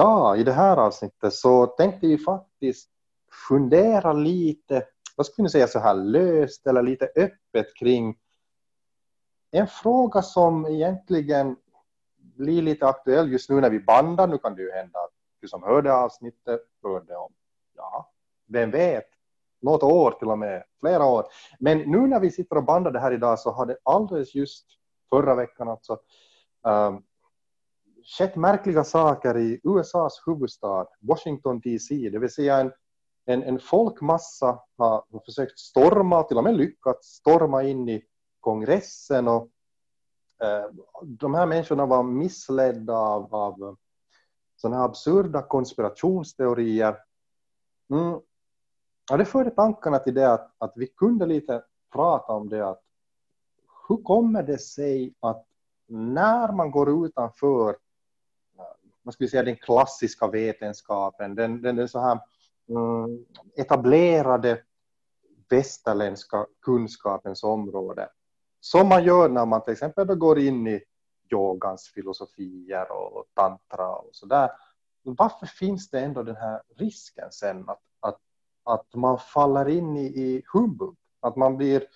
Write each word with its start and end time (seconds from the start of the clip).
Idag 0.00 0.38
i 0.38 0.44
det 0.44 0.52
här 0.52 0.76
avsnittet 0.76 1.34
så 1.34 1.66
tänkte 1.66 2.06
vi 2.06 2.18
faktiskt 2.18 2.90
fundera 3.48 4.12
lite, 4.12 4.82
vad 5.16 5.26
skulle 5.26 5.42
ni 5.42 5.50
säga 5.50 5.66
så 5.66 5.78
här 5.78 5.94
löst 5.94 6.66
eller 6.66 6.82
lite 6.82 7.08
öppet 7.16 7.74
kring 7.78 8.18
en 9.50 9.66
fråga 9.66 10.22
som 10.22 10.66
egentligen 10.66 11.56
blir 12.16 12.62
lite 12.62 12.86
aktuell 12.86 13.32
just 13.32 13.50
nu 13.50 13.60
när 13.60 13.70
vi 13.70 13.80
bandar. 13.80 14.26
Nu 14.26 14.38
kan 14.38 14.54
det 14.54 14.62
ju 14.62 14.70
hända 14.70 14.98
att 14.98 15.12
du 15.40 15.48
som 15.48 15.62
hörde 15.62 15.94
avsnittet 15.94 16.60
hörde 16.82 17.16
om, 17.16 17.32
ja, 17.76 18.10
vem 18.46 18.70
vet, 18.70 19.08
något 19.60 19.82
år 19.82 20.10
till 20.10 20.28
och 20.28 20.38
med, 20.38 20.64
flera 20.80 21.04
år. 21.04 21.24
Men 21.58 21.78
nu 21.78 22.06
när 22.06 22.20
vi 22.20 22.30
sitter 22.30 22.56
och 22.56 22.64
bandar 22.64 22.90
det 22.90 23.00
här 23.00 23.12
idag 23.12 23.38
så 23.38 23.50
har 23.50 23.66
det 23.66 23.76
alldeles 23.82 24.34
just 24.34 24.66
förra 25.10 25.34
veckan 25.34 25.68
alltså 25.68 25.98
um, 26.62 27.02
skett 28.18 28.36
märkliga 28.36 28.84
saker 28.84 29.36
i 29.36 29.60
USAs 29.64 30.22
huvudstad 30.26 30.86
Washington 31.00 31.60
DC, 31.60 32.10
det 32.10 32.18
vill 32.18 32.30
säga 32.30 32.56
en, 32.56 32.72
en, 33.24 33.42
en 33.42 33.58
folkmassa 33.58 34.60
har, 34.76 35.04
har 35.12 35.24
försökt 35.24 35.58
storma, 35.58 36.22
till 36.22 36.36
och 36.36 36.44
med 36.44 36.56
lyckats 36.56 37.08
storma 37.08 37.62
in 37.62 37.88
i 37.88 38.04
kongressen 38.40 39.28
och 39.28 39.48
eh, 40.42 40.64
de 41.02 41.34
här 41.34 41.46
människorna 41.46 41.86
var 41.86 42.02
missledda 42.02 42.96
av, 42.96 43.34
av 43.34 43.62
eh, 43.62 43.74
sådana 44.56 44.84
absurda 44.84 45.42
konspirationsteorier. 45.42 46.96
Mm. 47.90 48.20
Ja, 49.10 49.16
det 49.16 49.24
förde 49.24 49.50
tankarna 49.50 49.98
till 49.98 50.14
det 50.14 50.32
att, 50.32 50.54
att 50.58 50.72
vi 50.76 50.86
kunde 50.86 51.26
lite 51.26 51.62
prata 51.92 52.32
om 52.32 52.48
det 52.48 52.68
att 52.68 52.82
hur 53.88 53.96
kommer 53.96 54.42
det 54.42 54.58
sig 54.58 55.14
att 55.20 55.46
när 55.86 56.52
man 56.52 56.70
går 56.70 57.06
utanför 57.06 57.76
man 59.02 59.12
skulle 59.12 59.30
säga 59.30 59.42
den 59.42 59.56
klassiska 59.56 60.26
vetenskapen, 60.26 61.34
den, 61.34 61.62
den, 61.62 61.76
den 61.76 61.88
så 61.88 62.00
här 62.00 62.20
mm, 62.68 63.24
etablerade 63.56 64.62
västerländska 65.50 66.46
kunskapens 66.62 67.42
område. 67.42 68.08
Som 68.60 68.88
man 68.88 69.04
gör 69.04 69.28
när 69.28 69.46
man 69.46 69.64
till 69.64 69.72
exempel 69.72 70.06
då 70.06 70.14
går 70.14 70.38
in 70.38 70.66
i 70.66 70.84
yogans 71.32 71.88
filosofier 71.94 72.92
och 72.92 73.24
tantra 73.34 73.88
och 73.88 74.10
så 74.12 74.26
där. 74.26 74.50
Varför 75.02 75.46
finns 75.46 75.90
det 75.90 76.00
ändå 76.00 76.22
den 76.22 76.36
här 76.36 76.62
risken 76.76 77.32
sen 77.32 77.68
att, 77.68 77.82
att, 78.00 78.18
att 78.64 78.94
man 78.94 79.18
faller 79.18 79.68
in 79.68 79.96
i, 79.96 80.06
i 80.06 80.42
humbug? 80.52 80.96
Att 81.20 81.36
man 81.36 81.56
blir 81.56 81.86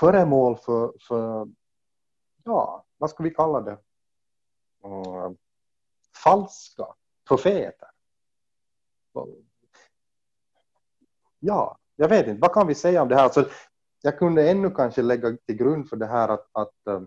föremål 0.00 0.56
för, 0.56 0.92
för 1.08 1.48
ja, 2.44 2.84
vad 2.98 3.10
ska 3.10 3.22
vi 3.22 3.30
kalla 3.30 3.60
det? 3.60 3.78
Mm, 4.84 5.36
falska 6.24 6.86
profeter. 7.28 7.88
Ja, 11.38 11.78
jag 11.96 12.08
vet 12.08 12.26
inte, 12.26 12.40
vad 12.40 12.52
kan 12.52 12.66
vi 12.66 12.74
säga 12.74 13.02
om 13.02 13.08
det 13.08 13.14
här? 13.14 13.24
Alltså, 13.24 13.48
jag 14.02 14.18
kunde 14.18 14.50
ännu 14.50 14.70
kanske 14.70 15.02
lägga 15.02 15.36
till 15.46 15.56
grund 15.56 15.88
för 15.88 15.96
det 15.96 16.06
här 16.06 16.28
att, 16.28 16.48
att 16.52 16.86
äh, 16.86 17.02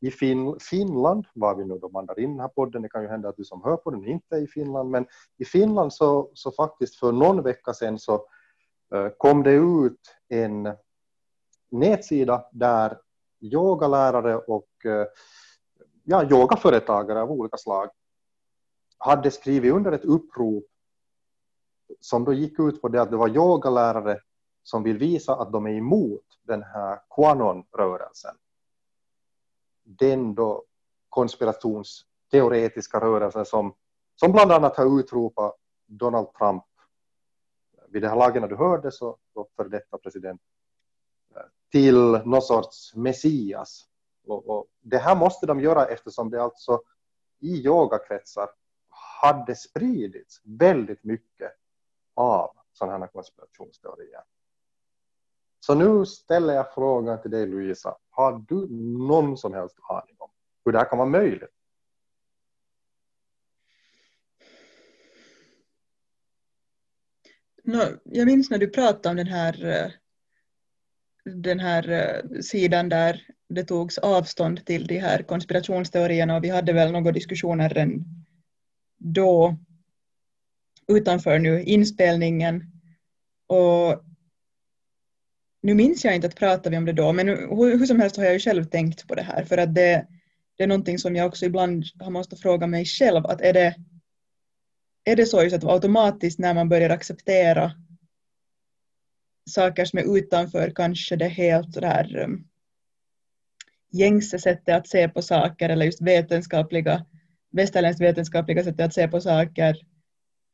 i 0.00 0.10
fin 0.10 0.56
Finland, 0.60 1.26
var 1.34 1.54
vi 1.54 1.64
nu 1.64 1.78
då 1.78 1.88
bandar 1.88 2.20
in 2.20 2.30
den 2.30 2.40
här 2.40 2.48
podden, 2.48 2.82
det 2.82 2.88
kan 2.88 3.02
ju 3.02 3.08
hända 3.08 3.28
att 3.28 3.36
du 3.36 3.44
som 3.44 3.64
hör 3.64 3.76
på 3.76 3.90
den 3.90 4.06
inte 4.06 4.36
är 4.36 4.40
i 4.40 4.46
Finland, 4.46 4.90
men 4.90 5.06
i 5.38 5.44
Finland 5.44 5.92
så, 5.92 6.30
så 6.34 6.50
faktiskt 6.50 6.96
för 6.96 7.12
någon 7.12 7.42
vecka 7.42 7.74
sedan 7.74 7.98
så 7.98 8.14
äh, 8.94 9.08
kom 9.16 9.42
det 9.42 9.52
ut 9.52 10.00
en 10.28 10.74
nätsida 11.70 12.44
där 12.52 12.98
yogalärare 13.40 14.36
och 14.36 14.68
äh, 14.84 15.06
ja, 16.08 16.24
yogaföretagare 16.30 17.22
av 17.22 17.30
olika 17.30 17.56
slag 17.56 17.90
hade 18.98 19.30
skrivit 19.30 19.72
under 19.72 19.92
ett 19.92 20.04
upprop 20.04 20.64
som 22.00 22.24
då 22.24 22.32
gick 22.32 22.58
ut 22.58 22.82
på 22.82 22.88
det 22.88 23.02
att 23.02 23.10
det 23.10 23.16
var 23.16 23.28
yogalärare 23.28 24.20
som 24.62 24.82
vill 24.82 24.98
visa 24.98 25.36
att 25.36 25.52
de 25.52 25.66
är 25.66 25.70
emot 25.70 26.24
den 26.42 26.62
här 26.62 27.00
Quanon-rörelsen. 27.16 28.36
Den 29.84 30.34
då 30.34 30.64
konspirationsteoretiska 31.08 33.00
rörelsen 33.00 33.44
som, 33.44 33.74
som 34.14 34.32
bland 34.32 34.52
annat 34.52 34.76
har 34.76 35.00
utropat 35.00 35.56
Donald 35.86 36.34
Trump 36.34 36.64
vid 37.88 38.02
det 38.02 38.08
här 38.08 38.16
laget 38.16 38.42
när 38.42 38.48
du 38.48 38.56
hörde 38.56 38.92
så, 38.92 39.18
så 39.34 39.48
för 39.56 39.64
detta 39.64 39.98
president 39.98 40.40
eh, 41.36 41.42
till 41.70 41.96
någon 42.24 42.42
sorts 42.42 42.94
messias 42.94 43.87
och, 44.28 44.48
och, 44.48 44.66
det 44.80 44.98
här 44.98 45.14
måste 45.14 45.46
de 45.46 45.60
göra 45.60 45.86
eftersom 45.86 46.30
det 46.30 46.42
alltså 46.42 46.82
i 47.40 47.64
yogakretsar 47.64 48.48
hade 49.22 49.54
spridits 49.54 50.40
väldigt 50.44 51.04
mycket 51.04 51.52
av 52.14 52.50
sådana 52.72 52.98
här 52.98 53.06
konspirationsteorier. 53.06 54.22
Så 55.60 55.74
nu 55.74 56.06
ställer 56.06 56.54
jag 56.54 56.74
frågan 56.74 57.22
till 57.22 57.30
dig 57.30 57.46
Louisa. 57.46 57.96
Har 58.10 58.44
du 58.48 58.68
någon 59.06 59.36
som 59.36 59.54
helst 59.54 59.76
aning 59.88 60.16
om 60.18 60.30
hur 60.64 60.72
det 60.72 60.78
här 60.78 60.88
kan 60.88 60.98
vara 60.98 61.08
möjligt? 61.08 61.50
No, 67.64 67.82
jag 68.04 68.26
minns 68.26 68.50
när 68.50 68.58
du 68.58 68.68
pratade 68.68 69.08
om 69.08 69.16
den 69.16 69.26
här, 69.26 69.64
eh, 69.64 69.90
den 71.34 71.60
här 71.60 71.90
eh, 71.90 72.40
sidan 72.40 72.88
där 72.88 73.22
det 73.48 73.64
togs 73.64 73.98
avstånd 73.98 74.66
till 74.66 74.86
de 74.86 74.98
här 74.98 75.22
konspirationsteorierna 75.22 76.36
och 76.36 76.44
vi 76.44 76.48
hade 76.48 76.72
väl 76.72 76.92
några 76.92 77.12
diskussioner 77.12 77.68
redan 77.68 78.04
då 78.98 79.56
utanför 80.88 81.38
nu 81.38 81.62
inspelningen. 81.62 82.64
Och 83.46 84.04
nu 85.62 85.74
minns 85.74 86.04
jag 86.04 86.14
inte 86.14 86.26
att 86.26 86.36
pratade 86.36 86.70
vi 86.70 86.76
om 86.76 86.84
det 86.84 86.92
då 86.92 87.12
men 87.12 87.28
hur, 87.28 87.78
hur, 87.78 87.86
som 87.86 88.00
helst 88.00 88.16
har 88.16 88.24
jag 88.24 88.32
ju 88.32 88.40
själv 88.40 88.64
tänkt 88.64 89.08
på 89.08 89.14
det 89.14 89.22
här 89.22 89.44
för 89.44 89.58
att 89.58 89.74
det, 89.74 90.06
det 90.56 90.62
är 90.62 90.66
någonting 90.66 90.98
som 90.98 91.16
jag 91.16 91.26
också 91.26 91.46
ibland 91.46 91.84
har 92.00 92.10
måste 92.10 92.36
fråga 92.36 92.66
mig 92.66 92.84
själv 92.84 93.26
att 93.26 93.40
är 93.40 93.52
det, 93.52 93.74
är 95.04 95.16
det 95.16 95.26
så 95.26 95.42
just 95.42 95.56
att 95.56 95.64
automatiskt 95.64 96.38
när 96.38 96.54
man 96.54 96.68
börjar 96.68 96.90
acceptera 96.90 97.72
saker 99.48 99.84
som 99.84 99.98
är 99.98 100.18
utanför 100.18 100.72
kanske 100.74 101.16
det 101.16 101.28
helt 101.28 101.74
sådär 101.74 102.16
um, 102.24 102.48
gängse 103.90 104.38
sättet 104.38 104.76
att 104.76 104.88
se 104.88 105.08
på 105.08 105.22
saker 105.22 105.68
eller 105.68 105.86
just 105.86 106.00
vetenskapliga, 106.00 107.06
västerländskt 107.50 108.02
vetenskapliga 108.02 108.64
sättet 108.64 108.86
att 108.86 108.94
se 108.94 109.08
på 109.08 109.20
saker 109.20 109.76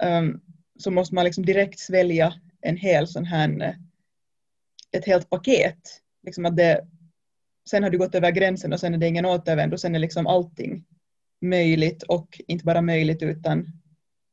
um, 0.03 0.41
så 0.78 0.91
måste 0.91 1.15
man 1.15 1.24
liksom 1.24 1.47
direkt 1.47 1.78
svälja 1.78 2.34
en 2.60 2.77
hel 2.77 3.09
sån 3.09 3.24
här, 3.24 3.63
eh, 3.63 3.74
ett 4.92 5.07
helt 5.07 5.30
paket. 5.30 6.01
Liksom 6.22 6.47
att 6.47 6.57
det, 6.57 6.86
sen 7.71 7.83
har 7.83 7.91
du 7.91 7.98
gått 7.98 8.15
över 8.15 8.30
gränsen 8.30 8.72
och 8.72 8.80
sen 8.80 8.95
är 8.95 8.98
det 8.98 9.07
ingen 9.07 9.27
återvändo, 9.27 9.78
sen 9.78 9.95
är 9.95 9.98
liksom 9.98 10.27
allting 10.27 10.84
möjligt 11.41 12.03
och 12.03 12.41
inte 12.47 12.65
bara 12.65 12.83
möjligt 12.83 13.22
utan 13.22 13.66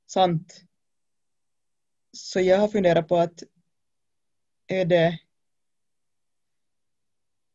sant. 0.07 0.61
Så 2.13 2.39
jag 2.39 2.57
har 2.57 2.67
funderat 2.67 3.07
på 3.07 3.17
att 3.17 3.43
är 4.71 4.85
det 4.85 5.19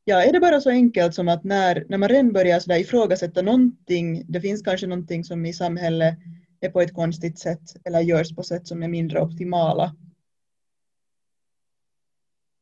Ja, 0.09 0.23
är 0.23 0.33
det 0.33 0.41
bara 0.41 0.61
så 0.61 0.71
enkelt 0.71 1.15
som 1.15 1.29
att 1.29 1.45
när, 1.45 1.85
när 1.89 1.99
man 1.99 2.09
redan 2.09 2.33
börjar 2.33 2.61
så 2.61 2.73
ifrågasätta 2.73 3.43
någonting, 3.43 4.25
det 4.29 4.41
finns 4.41 4.63
kanske 4.63 4.87
någonting 4.87 5.25
som 5.25 5.47
i 5.47 5.53
samhället 5.53 6.19
är 6.61 6.71
på 6.71 6.81
ett 6.81 6.95
konstigt 6.95 7.39
sätt 7.39 7.77
eller 7.85 8.01
görs 8.01 8.37
på 8.37 8.43
sätt 8.43 8.67
som 8.67 8.83
är 8.83 8.89
mindre 8.89 9.21
optimala. 9.21 9.97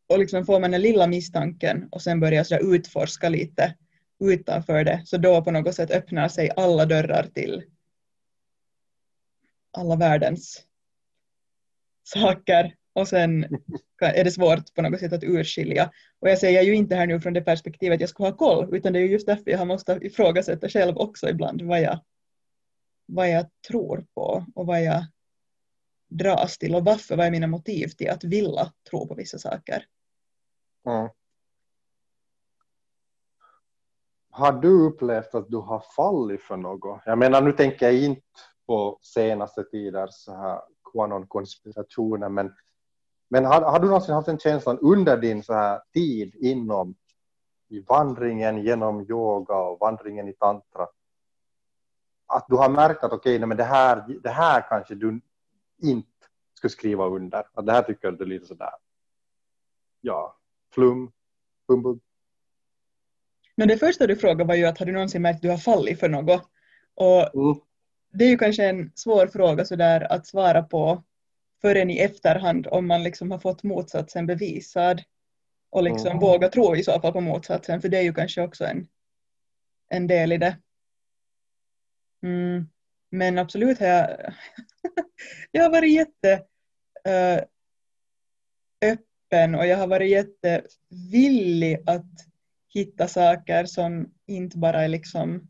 Och 0.08 0.18
liksom 0.18 0.46
får 0.46 0.60
man 0.60 0.70
den 0.70 0.82
lilla 0.82 1.06
misstanken 1.06 1.88
och 1.90 2.02
sen 2.02 2.20
börjar 2.20 2.44
så 2.44 2.58
utforska 2.58 3.28
lite 3.28 3.74
utanför 4.20 4.84
det, 4.84 5.02
så 5.04 5.16
då 5.16 5.44
på 5.44 5.50
något 5.50 5.74
sätt 5.74 5.90
öppnar 5.90 6.28
sig 6.28 6.50
alla 6.56 6.86
dörrar 6.86 7.26
till 7.34 7.62
alla 9.70 9.96
världens 9.96 10.62
saker 12.02 12.74
och 12.92 13.08
sen 13.08 13.46
är 14.12 14.24
det 14.24 14.30
svårt 14.30 14.74
på 14.74 14.82
något 14.82 15.00
sätt 15.00 15.12
att 15.12 15.24
urskilja. 15.24 15.90
Och 16.20 16.28
jag 16.28 16.38
säger 16.38 16.62
ju 16.62 16.74
inte 16.74 16.94
här 16.94 17.06
nu 17.06 17.20
från 17.20 17.32
det 17.32 17.42
perspektivet 17.42 18.00
jag 18.00 18.08
skulle 18.08 18.28
ha 18.28 18.36
koll, 18.36 18.74
utan 18.74 18.92
det 18.92 18.98
är 18.98 19.02
just 19.02 19.26
därför 19.26 19.50
jag 19.50 19.58
har 19.58 19.66
måste 19.66 19.98
ifrågasätta 20.02 20.68
själv 20.68 20.96
också 20.96 21.28
ibland 21.28 21.62
vad 21.62 21.80
jag, 21.80 21.98
vad 23.06 23.30
jag 23.30 23.46
tror 23.68 24.06
på 24.14 24.46
och 24.54 24.66
vad 24.66 24.82
jag 24.82 25.04
dras 26.08 26.58
till 26.58 26.74
och 26.74 26.84
varför, 26.84 27.16
vad 27.16 27.26
är 27.26 27.30
mina 27.30 27.46
motiv 27.46 27.88
till 27.88 28.10
att 28.10 28.24
vilja 28.24 28.72
tro 28.90 29.08
på 29.08 29.14
vissa 29.14 29.38
saker. 29.38 29.86
Mm. 30.86 31.08
Har 34.30 34.52
du 34.52 34.86
upplevt 34.86 35.34
att 35.34 35.48
du 35.48 35.56
har 35.56 35.84
fallit 35.96 36.42
för 36.42 36.56
något? 36.56 37.00
Jag 37.06 37.18
menar, 37.18 37.42
nu 37.42 37.52
tänker 37.52 37.86
jag 37.86 37.94
inte 37.94 38.22
på 38.66 38.98
senaste 39.02 39.64
tiders 39.64 40.10
så 40.10 40.36
här 40.36 40.60
konspirationer, 41.28 42.28
men, 42.28 42.54
men 43.28 43.44
har, 43.44 43.62
har, 43.62 43.80
du 43.80 43.86
någonsin 43.86 44.14
haft 44.14 44.28
en 44.28 44.38
känsla 44.38 44.76
under 44.76 45.16
din 45.16 45.42
så 45.42 45.52
här 45.54 45.80
tid 45.92 46.34
inom 46.34 46.94
i 47.68 47.80
vandringen 47.80 48.62
genom 48.62 49.00
yoga 49.00 49.54
och 49.54 49.80
vandringen 49.80 50.28
i 50.28 50.32
tantra 50.32 50.86
att 52.26 52.46
du 52.48 52.56
har 52.56 52.68
märkt 52.68 53.04
att 53.04 53.12
okej, 53.12 53.36
okay, 53.36 53.46
men 53.46 53.56
det 53.56 53.64
här, 53.64 54.20
det 54.22 54.30
här 54.30 54.68
kanske 54.68 54.94
du 54.94 55.20
inte 55.82 56.08
skulle 56.54 56.70
skriva 56.70 57.06
under. 57.06 57.44
Att 57.54 57.66
det 57.66 57.72
här 57.72 57.82
tycker 57.82 58.12
du 58.12 58.24
är 58.24 58.28
lite 58.28 58.46
sådär, 58.46 58.70
ja, 60.00 60.36
flum, 60.74 61.12
humbug. 61.68 62.00
Men 63.56 63.68
det 63.68 63.76
första 63.76 64.06
du 64.06 64.16
frågade 64.16 64.44
var 64.44 64.54
ju 64.54 64.64
att 64.64 64.78
har 64.78 64.86
du 64.86 64.92
någonsin 64.92 65.22
märkt 65.22 65.36
att 65.36 65.42
du 65.42 65.50
har 65.50 65.58
fallit 65.58 66.00
för 66.00 66.08
något? 66.08 66.42
Och 66.94 67.34
mm. 67.34 67.56
det 68.12 68.24
är 68.24 68.28
ju 68.28 68.38
kanske 68.38 68.68
en 68.68 68.92
svår 68.94 69.26
fråga 69.26 69.64
sådär 69.64 70.12
att 70.12 70.26
svara 70.26 70.62
på 70.62 71.02
förrän 71.64 71.90
i 71.90 71.98
efterhand 71.98 72.66
om 72.66 72.86
man 72.86 73.02
liksom 73.02 73.30
har 73.30 73.38
fått 73.38 73.62
motsatsen 73.62 74.26
bevisad 74.26 75.02
och 75.70 75.82
liksom 75.82 76.06
mm. 76.06 76.18
våga 76.18 76.48
tro 76.48 76.76
i 76.76 76.84
så 76.84 77.00
fall 77.00 77.12
på 77.12 77.20
motsatsen 77.20 77.80
för 77.80 77.88
det 77.88 77.98
är 77.98 78.02
ju 78.02 78.14
kanske 78.14 78.42
också 78.42 78.64
en, 78.64 78.86
en 79.88 80.06
del 80.06 80.32
i 80.32 80.36
det. 80.36 80.56
Mm. 82.22 82.68
Men 83.10 83.38
absolut 83.38 83.78
har 83.78 83.86
jag, 83.86 84.34
jag 85.50 85.62
har 85.62 85.70
varit 85.70 85.92
jätte 85.92 86.44
uh, 87.08 87.44
öppen 88.82 89.54
och 89.54 89.66
jag 89.66 89.76
har 89.76 89.86
varit 89.86 90.10
jättevillig 90.10 91.82
att 91.86 92.26
hitta 92.68 93.08
saker 93.08 93.64
som 93.64 94.14
inte 94.26 94.58
bara 94.58 94.84
är 94.84 94.88
liksom, 94.88 95.48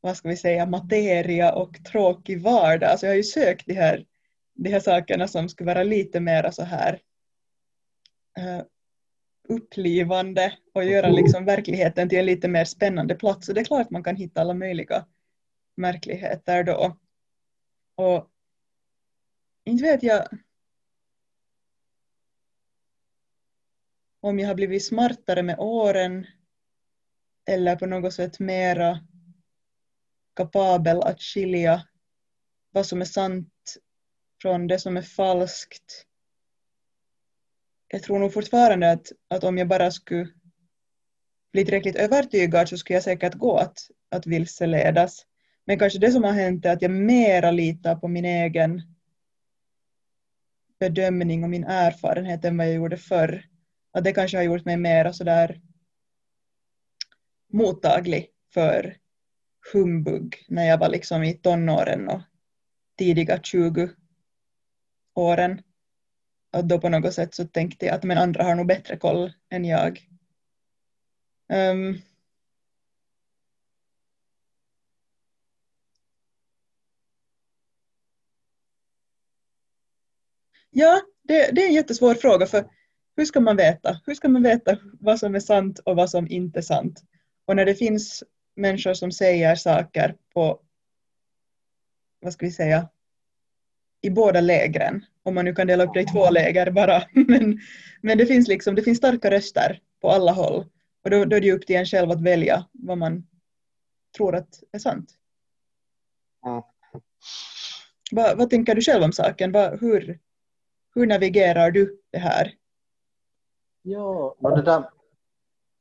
vad 0.00 0.16
ska 0.16 0.28
vi 0.28 0.36
säga, 0.36 0.66
materia 0.66 1.52
och 1.52 1.84
tråkig 1.84 2.42
vardag. 2.42 2.90
Alltså 2.90 3.06
jag 3.06 3.10
har 3.10 3.16
ju 3.16 3.22
sökt 3.22 3.66
de 3.66 3.74
här, 3.74 4.04
de 4.58 4.70
här 4.70 4.80
sakerna 4.80 5.28
som 5.28 5.48
skulle 5.48 5.74
vara 5.74 5.82
lite 5.82 6.20
mer 6.20 6.50
så 6.50 6.62
här 6.62 7.00
uh, 8.38 8.62
upplivande 9.48 10.58
och 10.74 10.84
göra 10.84 11.08
liksom 11.08 11.44
verkligheten 11.44 12.08
till 12.08 12.18
en 12.18 12.26
lite 12.26 12.48
mer 12.48 12.64
spännande 12.64 13.14
plats. 13.14 13.48
Och 13.48 13.54
det 13.54 13.60
är 13.60 13.64
klart 13.64 13.90
man 13.90 14.04
kan 14.04 14.16
hitta 14.16 14.40
alla 14.40 14.54
möjliga 14.54 15.06
märkligheter 15.76 16.64
då. 16.64 16.96
Och 17.94 18.30
inte 19.64 19.84
vet 19.84 20.02
jag 20.02 20.28
om 24.20 24.38
jag 24.38 24.48
har 24.48 24.54
blivit 24.54 24.84
smartare 24.84 25.42
med 25.42 25.58
åren 25.58 26.26
eller 27.46 27.76
på 27.76 27.86
något 27.86 28.14
sätt 28.14 28.38
mera 28.38 29.00
kapabel 30.34 31.00
att 31.00 31.22
skilja 31.22 31.88
vad 32.70 32.86
som 32.86 33.00
är 33.00 33.04
sant 33.04 33.78
från 34.42 34.66
det 34.66 34.78
som 34.78 34.96
är 34.96 35.02
falskt. 35.02 36.04
Jag 37.88 38.02
tror 38.02 38.18
nog 38.18 38.32
fortfarande 38.32 38.90
att, 38.90 39.12
att 39.28 39.44
om 39.44 39.58
jag 39.58 39.68
bara 39.68 39.90
skulle 39.90 40.28
bli 41.52 41.64
tillräckligt 41.64 41.96
övertygad 41.96 42.68
så 42.68 42.78
skulle 42.78 42.96
jag 42.96 43.02
säkert 43.02 43.34
gå 43.34 43.56
att, 43.56 43.78
att 44.10 44.26
vilseledas. 44.26 45.26
Men 45.64 45.78
kanske 45.78 45.98
det 45.98 46.12
som 46.12 46.24
har 46.24 46.32
hänt 46.32 46.64
är 46.64 46.72
att 46.72 46.82
jag 46.82 46.90
mera 46.90 47.50
litar 47.50 47.96
på 47.96 48.08
min 48.08 48.24
egen 48.24 48.82
bedömning 50.80 51.44
och 51.44 51.50
min 51.50 51.64
erfarenhet 51.64 52.44
än 52.44 52.56
vad 52.56 52.66
jag 52.66 52.74
gjorde 52.74 52.96
förr. 52.96 53.44
Att 53.92 54.04
det 54.04 54.12
kanske 54.12 54.36
har 54.36 54.44
gjort 54.44 54.64
mig 54.64 54.76
mera 54.76 55.12
sådär 55.12 55.60
mottaglig 57.52 58.28
för 58.54 58.96
humbug 59.72 60.36
när 60.48 60.64
jag 60.64 60.78
var 60.78 60.88
liksom 60.88 61.22
i 61.22 61.34
tonåren 61.34 62.08
och 62.08 62.20
tidiga 62.98 63.40
20 63.42 63.88
åren. 65.18 65.62
och 66.52 66.64
då 66.64 66.80
på 66.80 66.88
något 66.88 67.14
sätt 67.14 67.34
så 67.34 67.44
tänkte 67.44 67.86
jag 67.86 67.94
att 67.94 68.04
men 68.04 68.18
andra 68.18 68.44
har 68.44 68.54
nog 68.54 68.66
bättre 68.66 68.96
koll 68.96 69.32
än 69.50 69.64
jag. 69.64 70.08
Um, 71.52 71.98
Ja, 80.70 81.00
det, 81.22 81.50
det, 81.52 81.62
är 81.62 81.66
en 81.66 81.74
jättesvår 81.74 82.14
fråga 82.14 82.46
för 82.46 82.68
hur 83.16 83.24
ska 83.24 83.40
man 83.40 83.56
veta? 83.56 84.00
Hur 84.06 84.14
ska 84.14 84.28
man 84.28 84.42
veta 84.42 84.78
vad 85.00 85.18
som 85.18 85.34
är 85.34 85.40
sant 85.40 85.78
och 85.78 85.96
vad 85.96 86.10
som 86.10 86.28
inte 86.30 86.58
är 86.58 86.62
sant? 86.62 87.02
Och 87.44 87.56
när 87.56 87.64
det 87.64 87.74
finns 87.74 88.24
människor 88.56 88.94
som 88.94 89.12
säger 89.12 89.54
saker 89.54 90.16
på, 90.34 90.60
vad 92.20 92.32
ska 92.32 92.46
vi 92.46 92.52
säga, 92.52 92.88
i 94.00 94.10
båda 94.10 94.40
lägren, 94.40 95.04
om 95.22 95.34
man 95.34 95.44
nu 95.44 95.54
kan 95.54 95.66
dela 95.66 95.84
upp 95.84 95.94
det 95.94 96.00
i 96.00 96.06
två 96.06 96.30
läger 96.30 96.70
bara, 96.70 97.02
men, 97.12 97.58
men 98.02 98.18
det, 98.18 98.26
finns 98.26 98.48
liksom, 98.48 98.74
det 98.74 98.82
finns 98.82 98.98
starka 98.98 99.30
röster 99.30 99.80
på 100.00 100.10
alla 100.10 100.32
håll 100.32 100.64
och 101.04 101.10
då, 101.10 101.24
då 101.24 101.36
är 101.36 101.40
det 101.40 101.52
upp 101.52 101.66
till 101.66 101.76
en 101.76 101.86
själv 101.86 102.10
att 102.10 102.22
välja 102.22 102.66
vad 102.72 102.98
man 102.98 103.26
tror 104.16 104.34
att 104.34 104.62
är 104.72 104.78
sant. 104.78 105.14
Mm. 106.46 106.62
Vad, 108.10 108.38
vad 108.38 108.50
tänker 108.50 108.74
du 108.74 108.80
själv 108.82 109.04
om 109.04 109.12
saken? 109.12 109.52
Vad, 109.52 109.80
hur, 109.80 110.18
hur 110.94 111.06
navigerar 111.06 111.70
du 111.70 112.00
det 112.10 112.18
här? 112.18 112.54
Ja, 113.82 114.36
det 114.40 114.62
där, 114.62 114.90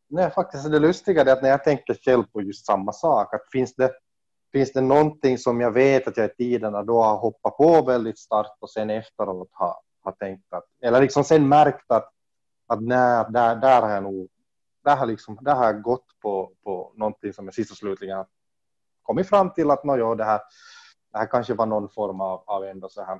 nej, 0.09 0.31
faktiskt 0.31 0.71
det 0.71 0.79
lustiga 0.79 1.21
är 1.21 1.25
att 1.25 1.41
när 1.41 1.49
jag 1.49 1.63
tänker 1.63 1.93
själv 1.93 2.23
på 2.23 2.41
just 2.41 2.65
samma 2.65 2.93
sak, 2.93 3.33
att 3.33 3.51
finns 3.51 3.75
det, 3.75 3.91
finns 4.57 4.73
det 4.73 4.81
någonting 4.81 5.37
som 5.37 5.61
jag 5.61 5.71
vet 5.71 6.07
att 6.07 6.17
jag 6.17 6.25
i 6.25 6.35
tiderna 6.35 6.83
då 6.83 7.03
har 7.03 7.17
hoppat 7.17 7.57
på 7.57 7.81
väldigt 7.81 8.19
starkt 8.19 8.57
och 8.59 8.69
sen 8.69 8.89
efteråt 8.89 9.49
har, 9.51 9.75
har 10.03 10.11
tänkt 10.11 10.53
att, 10.53 10.63
eller 10.81 11.01
liksom 11.01 11.23
sen 11.23 11.49
märkt 11.49 11.91
att, 11.91 12.09
att 12.67 12.81
nej, 12.81 13.25
där, 13.29 13.55
där 13.55 13.81
har 13.81 13.89
jag 13.89 14.03
nog, 14.03 14.29
där 14.83 14.95
har, 14.95 15.05
liksom, 15.05 15.37
där 15.41 15.55
har 15.55 15.65
jag 15.65 15.81
gått 15.81 16.05
på, 16.21 16.51
på 16.63 16.93
någonting 16.95 17.33
som 17.33 17.45
jag 17.45 17.53
sist 17.53 17.71
och 17.71 17.77
slutligen 17.77 18.25
kommit 19.01 19.29
fram 19.29 19.53
till 19.53 19.71
att 19.71 19.83
no, 19.83 20.15
det, 20.15 20.23
här, 20.23 20.41
det 21.11 21.17
här 21.17 21.25
kanske 21.25 21.53
var 21.53 21.65
någon 21.65 21.89
form 21.89 22.21
av, 22.21 22.43
av 22.45 22.63
ändå 22.63 22.89
så 22.89 23.03
här 23.03 23.19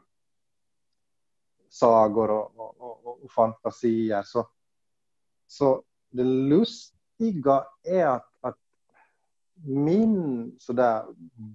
sagor 1.69 2.29
och, 2.31 2.59
och, 2.59 3.23
och, 3.23 3.31
fantasier. 3.31 4.23
Så, 4.23 4.47
så 5.47 5.83
det 6.09 6.23
lustiga 6.23 7.65
är 7.83 8.07
att 8.07 8.36
min 9.63 10.55
sådär 10.59 11.05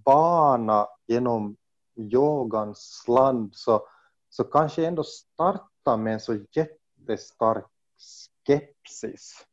bana 0.05 0.87
genom 1.07 1.57
yogans 1.97 3.05
land 3.09 3.55
så, 3.55 3.87
så 4.29 4.45
kanske 4.45 4.87
ändå 4.87 5.03
starta 5.03 5.97
med 5.97 6.13
en 6.13 6.21
så 6.21 6.39
jättestark 6.53 7.67
skepsis 7.99 9.47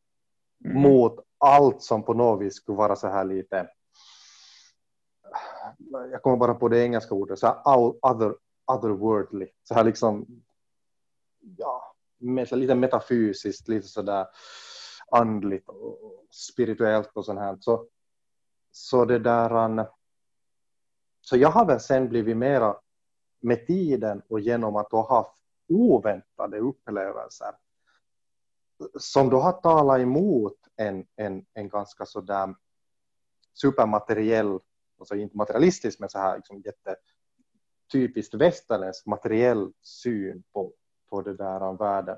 mm. 0.66 0.82
mot 0.82 1.20
allt 1.38 1.82
som 1.82 2.04
på 2.04 2.14
något 2.14 2.42
vis 2.42 2.56
skulle 2.56 2.78
vara 2.78 2.96
så 2.96 3.08
här 3.08 3.26
lite 3.26 3.70
jag 6.12 6.22
kommer 6.22 6.38
bara 6.38 6.54
på 6.54 6.68
det 6.68 6.84
engelska 6.84 7.16
ordet, 7.16 7.40
så 7.40 7.48
här 7.48 7.62
other, 8.02 8.36
otherworldly, 8.66 9.48
så 9.64 9.74
här 9.74 9.84
liksom 9.84 10.26
ja, 11.58 11.96
lite 12.52 12.76
metafysiskt, 12.76 13.68
lite 13.68 13.88
sådär 13.88 14.28
andligt 15.12 15.70
och 15.70 16.26
spirituellt 16.32 17.12
och 17.14 17.26
sånt 17.26 17.40
här. 17.40 17.58
Så, 17.60 17.86
så 18.80 19.06
det 19.06 19.20
där, 19.20 19.88
så 21.22 21.38
jag 21.38 21.50
har 21.50 21.66
väl 21.66 21.80
sen 21.80 22.10
blivit 22.10 22.38
mera 22.38 22.76
med 23.40 23.68
tiden 23.68 24.22
och 24.28 24.40
genom 24.40 24.76
att 24.76 24.92
ha 24.92 25.16
haft 25.16 25.36
oväntade 25.68 26.60
upplevelser 26.60 27.52
som 29.00 29.30
då 29.30 29.40
har 29.40 29.52
talat 29.52 30.00
emot 30.00 30.58
en, 30.76 31.06
en, 31.16 31.46
en 31.54 31.70
ganska 31.70 32.06
sådär 32.06 32.56
supermateriell, 33.54 34.60
alltså 35.00 35.16
inte 35.16 35.38
materialistisk 35.38 36.00
men 36.00 36.10
så 36.10 36.20
här 36.20 36.36
liksom 36.36 36.64
jättetypiskt 36.66 38.34
västerländsk 38.34 39.06
materiell 39.06 39.74
syn 39.82 40.44
på, 40.54 40.74
på 41.10 41.22
det 41.22 41.34
där 41.34 41.78
världen. 41.78 42.18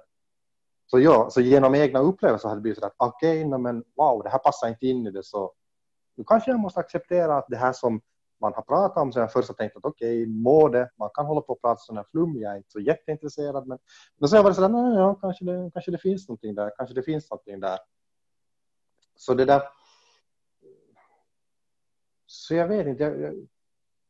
Så 0.86 1.00
ja, 1.00 1.30
så 1.30 1.42
genom 1.42 1.76
egna 1.76 2.00
upplevelser 2.00 2.50
har 2.50 2.56
det 2.56 2.62
blivit 2.62 2.80
så 2.80 2.86
att 2.86 2.96
okej, 2.98 3.46
okay, 3.46 3.58
men 3.58 3.84
wow, 3.96 4.24
det 4.24 4.30
här 4.30 4.40
passar 4.40 4.68
inte 4.68 4.88
in 4.88 5.08
i 5.08 5.12
det 5.12 5.24
så 5.24 5.54
nu 6.16 6.24
kanske 6.24 6.52
jag 6.52 6.60
måste 6.60 6.80
acceptera 6.80 7.38
att 7.38 7.46
det 7.50 7.58
här 7.58 7.74
som 7.74 8.02
man 8.42 8.54
har 8.54 8.62
pratat 8.62 9.02
om 9.02 9.12
så 9.12 9.20
jag 9.20 9.32
först 9.32 9.48
har 9.48 9.56
tänkt 9.56 9.78
att 9.78 9.86
okej, 9.86 10.24
okay, 10.24 10.34
må 10.34 10.70
det, 10.70 10.90
man 10.98 11.10
kan 11.14 11.26
hålla 11.26 11.42
på 11.42 11.54
och 11.54 11.62
prata 11.62 11.78
sådana 11.78 12.02
här 12.02 12.08
flum, 12.12 12.38
jag 12.38 12.54
är 12.54 12.58
inte 12.58 12.72
så 12.72 12.80
jätteintresserad 12.80 13.68
men, 13.68 13.80
men 14.18 14.30
så 14.30 14.36
har 14.36 14.38
jag 14.38 14.44
varit 14.44 14.56
sådär, 14.56 14.70
nej, 14.70 14.96
ja, 14.96 15.16
kanske, 15.16 15.46
det, 15.46 15.72
kanske 15.74 15.92
det 15.92 15.98
finns 15.98 16.28
någonting 16.28 16.56
där, 16.56 16.72
kanske 16.78 16.96
det 16.96 17.04
finns 17.04 17.32
någonting 17.32 17.60
där. 17.60 17.80
Så 19.16 19.34
det 19.34 19.46
där, 19.46 19.62
så 22.26 22.56
jag 22.56 22.68
vet 22.68 22.88
inte, 22.88 23.04
jag, 23.04 23.48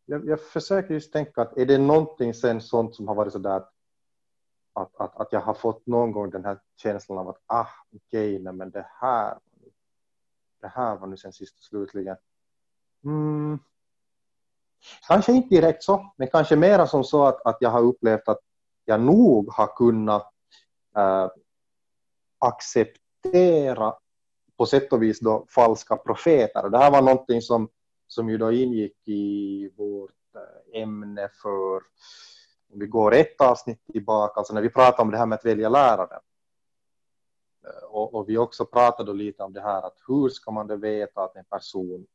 jag, 0.06 0.28
jag 0.28 0.42
försöker 0.42 0.94
just 0.94 1.14
tänka 1.14 1.42
att 1.42 1.58
är 1.58 1.66
det 1.66 1.78
någonting 1.78 2.34
sen 2.34 2.62
sånt 2.62 2.96
som 2.96 3.08
har 3.08 3.16
varit 3.16 3.34
sådär 3.34 3.56
att, 3.56 3.72
att, 4.74 4.96
att, 4.96 5.18
att 5.18 5.32
jag 5.32 5.42
har 5.42 5.54
fått 5.54 5.88
någon 5.88 6.12
gång 6.12 6.30
den 6.30 6.46
här 6.46 6.60
känslan 6.76 7.18
av 7.18 7.30
att 7.30 7.42
ah, 7.46 7.68
okej, 7.96 8.42
okay, 8.42 8.52
men 8.52 8.72
det 8.72 8.86
här, 9.02 9.38
det 10.62 10.68
här 10.68 10.96
var 10.96 11.08
nu 11.08 11.18
sen 11.18 11.34
sist 11.34 11.58
och 11.58 11.64
slutligen. 11.64 12.16
Mm. 13.04 13.60
Kanske 15.08 15.32
inte 15.32 15.56
direkt 15.56 15.84
så, 15.84 16.14
men 16.18 16.28
kanske 16.28 16.56
mera 16.56 16.88
som 16.88 17.04
så 17.04 17.26
att, 17.26 17.46
att 17.46 17.58
jag 17.60 17.70
har 17.70 17.82
upplevt 17.82 18.28
att 18.28 18.40
jag 18.86 19.02
nog 19.02 19.54
har 19.54 19.76
kunnat 19.76 20.34
äh, 20.96 21.28
acceptera 22.40 23.94
på 24.58 24.66
sätt 24.66 24.94
och 24.94 25.04
vis 25.04 25.20
då 25.20 25.46
falska 25.50 25.98
profeter. 25.98 26.70
Det 26.70 26.78
här 26.78 26.92
var 26.92 27.02
någonting 27.02 27.42
som, 27.42 27.70
som 28.08 28.30
ju 28.30 28.38
då 28.38 28.52
ingick 28.52 29.08
i 29.08 29.70
vårt 29.78 30.36
eh, 30.36 30.82
ämne 30.82 31.30
för, 31.42 31.76
om 32.74 32.80
vi 32.80 32.88
går 32.88 33.14
ett 33.14 33.42
avsnitt 33.42 33.86
tillbaka, 33.92 34.40
alltså 34.40 34.54
när 34.54 34.62
vi 34.62 34.70
pratade 34.70 35.02
om 35.02 35.12
det 35.12 35.18
här 35.18 35.26
med 35.26 35.36
att 35.36 35.46
välja 35.46 35.70
lärare. 35.70 36.20
Eh, 37.64 37.84
och, 37.84 38.14
och 38.14 38.30
vi 38.30 38.38
också 38.38 38.66
pratade 38.66 39.14
lite 39.14 39.44
om 39.44 39.54
det 39.54 39.62
här 39.62 39.82
att 39.82 39.98
hur 40.08 40.30
ska 40.30 40.52
man 40.52 40.68
då 40.68 40.76
veta 40.76 41.24
att 41.24 41.36
en 41.36 41.46
person 41.46 42.08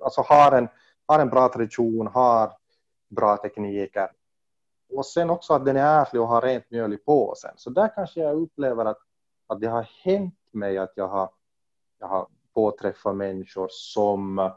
alltså 0.00 0.20
har 0.20 0.52
en, 0.52 0.68
har 1.06 1.18
en 1.18 1.28
bra 1.28 1.48
tradition, 1.48 2.06
har 2.06 2.52
bra 3.08 3.36
tekniker. 3.36 4.10
Och 4.92 5.06
sen 5.06 5.30
också 5.30 5.54
att 5.54 5.64
den 5.64 5.76
är 5.76 5.84
ärlig 5.84 6.22
och 6.22 6.28
har 6.28 6.42
rent 6.42 6.70
mjöl 6.70 6.92
i 6.92 6.96
påsen. 6.96 7.50
Så 7.56 7.70
där 7.70 7.94
kanske 7.94 8.20
jag 8.20 8.36
upplever 8.36 8.84
att, 8.84 8.98
att 9.46 9.60
det 9.60 9.66
har 9.66 9.88
hänt 10.04 10.34
mig 10.50 10.78
att 10.78 10.92
jag 10.94 11.08
har, 11.08 11.30
jag 11.98 12.08
har 12.08 12.26
påträffat 12.54 13.16
människor 13.16 13.68
som, 13.70 14.50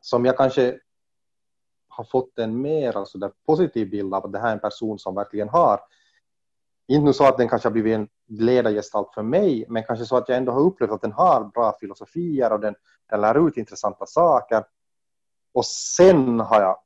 som 0.00 0.24
jag 0.24 0.36
kanske 0.36 0.80
har 1.88 2.04
fått 2.04 2.38
en 2.38 2.60
mer 2.60 2.96
alltså 2.96 3.32
positiv 3.46 3.90
bild 3.90 4.14
av 4.14 4.26
att 4.26 4.32
det 4.32 4.38
här 4.38 4.48
är 4.48 4.52
en 4.52 4.60
person 4.60 4.98
som 4.98 5.14
verkligen 5.14 5.48
har 5.48 5.80
inte 6.86 7.12
så 7.12 7.24
att 7.24 7.38
den 7.38 7.48
kanske 7.48 7.68
har 7.68 7.72
blivit 7.72 7.94
en 7.94 8.08
ledargestalt 8.30 9.14
för 9.14 9.22
mig, 9.22 9.64
men 9.68 9.84
kanske 9.84 10.04
så 10.04 10.16
att 10.16 10.28
jag 10.28 10.38
ändå 10.38 10.52
har 10.52 10.60
upplevt 10.60 10.90
att 10.90 11.02
den 11.02 11.12
har 11.12 11.44
bra 11.44 11.76
filosofier 11.80 12.52
och 12.52 12.60
den, 12.60 12.74
den 13.10 13.20
lär 13.20 13.48
ut 13.48 13.56
intressanta 13.56 14.06
saker. 14.06 14.64
Och 15.52 15.66
sen 15.66 16.40
har 16.40 16.60
jag 16.60 16.76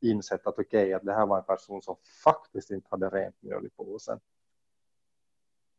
insett 0.00 0.46
att 0.46 0.58
okej, 0.58 0.64
okay, 0.64 0.92
att 0.92 1.02
det 1.02 1.14
här 1.14 1.26
var 1.26 1.38
en 1.38 1.44
person 1.44 1.82
som 1.82 1.96
faktiskt 2.24 2.70
inte 2.70 2.86
hade 2.90 3.08
rent 3.08 3.42
mjöl 3.42 3.66
i 3.66 3.70
påsen. 3.70 4.20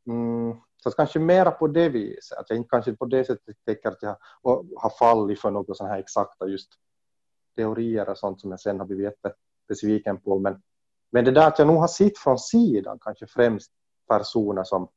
Mm, 0.07 0.57
så 0.83 0.91
kanske 0.91 1.19
mera 1.19 1.51
på 1.51 1.67
det 1.67 1.89
viset, 1.89 2.37
att 2.37 2.49
jag 2.49 2.57
inte 2.57 2.69
kanske 2.69 2.93
på 2.93 3.05
det 3.05 3.25
sättet 3.25 3.55
tänker 3.65 3.89
att 3.89 4.01
jag 4.01 4.17
har 4.75 4.97
fallit 4.99 5.41
för 5.41 5.51
något 5.51 5.77
sådana 5.77 5.93
här 5.93 5.99
exakta 5.99 6.47
just 6.47 6.69
teorier 7.55 8.09
och 8.09 8.17
sånt 8.17 8.41
som 8.41 8.51
jag 8.51 8.59
sen 8.59 8.79
har 8.79 8.85
blivit 8.85 9.03
jättebesviken 9.03 10.17
på. 10.21 10.39
Men, 10.39 10.61
men 11.11 11.25
det 11.25 11.31
där 11.31 11.47
att 11.47 11.59
jag 11.59 11.67
nog 11.67 11.77
har 11.77 11.87
sett 11.87 12.17
från 12.17 12.39
sidan, 12.39 12.99
kanske 13.01 13.27
främst 13.27 13.71
personer 14.07 14.63
som 14.63 14.87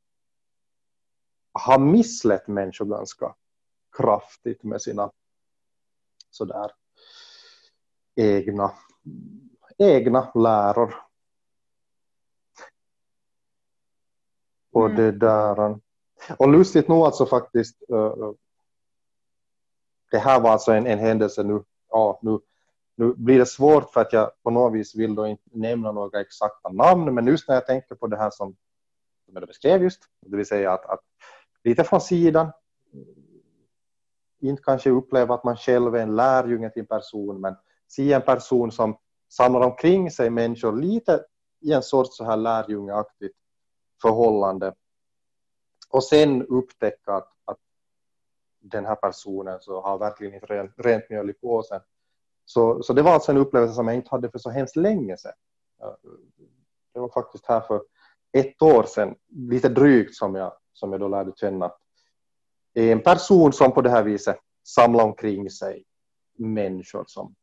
har 1.57 1.79
misslett 1.79 2.47
människor 2.47 2.85
ganska 2.85 3.35
kraftigt 3.97 4.63
med 4.63 4.81
sina 4.81 5.11
sådär 6.31 6.71
egna, 8.17 8.71
egna 9.77 10.31
läror. 10.35 10.95
Och 14.71 14.85
mm. 14.85 14.95
det 14.95 15.11
där. 15.11 15.79
Och 16.37 16.49
lustigt 16.49 16.87
nog 16.87 17.05
alltså 17.05 17.25
faktiskt. 17.25 17.83
Uh, 17.91 18.31
det 20.11 20.17
här 20.17 20.41
var 20.41 20.51
alltså 20.51 20.71
en, 20.71 20.87
en 20.87 20.99
händelse 20.99 21.43
nu. 21.43 21.63
Ja, 21.89 22.19
nu, 22.21 22.39
nu 22.95 23.13
blir 23.13 23.39
det 23.39 23.45
svårt 23.45 23.93
för 23.93 24.01
att 24.01 24.13
jag 24.13 24.31
på 24.43 24.49
något 24.49 24.73
vis 24.73 24.95
vill 24.95 25.15
då 25.15 25.27
inte 25.27 25.43
nämna 25.51 25.91
några 25.91 26.21
exakta 26.21 26.69
namn. 26.69 27.13
Men 27.13 27.27
just 27.27 27.47
när 27.47 27.55
jag 27.55 27.65
tänker 27.65 27.95
på 27.95 28.07
det 28.07 28.17
här 28.17 28.29
som, 28.29 28.55
som 29.25 29.35
jag 29.35 29.47
beskrev 29.47 29.83
just. 29.83 30.03
Det 30.21 30.37
vill 30.37 30.45
säga 30.45 30.71
att, 30.73 30.85
att 30.85 30.99
lite 31.67 31.83
från 31.83 32.01
sidan. 32.01 32.51
Inte 34.39 34.63
kanske 34.63 34.89
uppleva 34.89 35.35
att 35.35 35.43
man 35.43 35.57
själv 35.57 35.95
är 35.95 35.99
en 35.99 36.15
lärjunge 36.15 36.69
till 36.69 36.79
en 36.81 36.87
person, 36.87 37.41
men 37.41 37.55
se 37.87 38.13
en 38.13 38.21
person 38.21 38.71
som 38.71 38.97
samlar 39.29 39.61
omkring 39.61 40.11
sig 40.11 40.29
människor 40.29 40.81
lite 40.81 41.25
i 41.61 41.73
en 41.73 41.83
sorts 41.83 42.17
så 42.17 42.23
här 42.23 42.37
lärjungeaktigt 42.37 43.37
förhållande. 44.01 44.73
Och 45.89 46.03
sen 46.03 46.45
upptäcka 46.45 47.13
att, 47.13 47.33
att 47.45 47.57
den 48.59 48.85
här 48.85 48.95
personen 48.95 49.59
så 49.61 49.81
har 49.81 49.97
verkligen 49.97 50.33
inte 50.33 50.45
rent, 50.45 50.71
rent 50.77 51.09
mjöl 51.09 51.29
i 51.29 51.33
påsen. 51.33 51.81
Så, 52.45 52.83
så 52.83 52.93
det 52.93 53.01
var 53.01 53.11
alltså 53.11 53.31
en 53.31 53.37
upplevelse 53.37 53.73
som 53.75 53.87
jag 53.87 53.95
inte 53.95 54.09
hade 54.09 54.31
för 54.31 54.39
så 54.39 54.49
hemskt 54.49 54.75
länge 54.75 55.17
sedan. 55.17 55.33
Det 56.93 56.99
var 56.99 57.09
faktiskt 57.09 57.45
här 57.45 57.61
för 57.61 57.81
ett 58.31 58.61
år 58.61 58.83
sedan, 58.83 59.15
lite 59.27 59.69
drygt, 59.69 60.15
som 60.15 60.35
jag 60.35 60.53
som 60.77 60.91
jag 60.91 61.01
då 61.01 61.07
lärde 61.07 61.31
känna. 61.35 61.71
En 62.73 63.01
person 63.01 63.53
som 63.53 63.71
på 63.71 63.81
det 63.81 63.89
här 63.89 64.03
viset 64.03 64.39
samlade 64.63 65.09
omkring 65.09 65.49
sig 65.49 65.83
människor 66.37 67.03
som, 67.07 67.35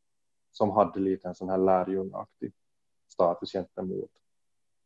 som 0.52 0.70
hade 0.70 1.00
lite 1.00 1.28
en 1.28 1.34
sån 1.34 1.48
här 1.48 1.58
lärjungeaktig 1.58 2.52
status 3.08 3.52
gentemot 3.52 4.10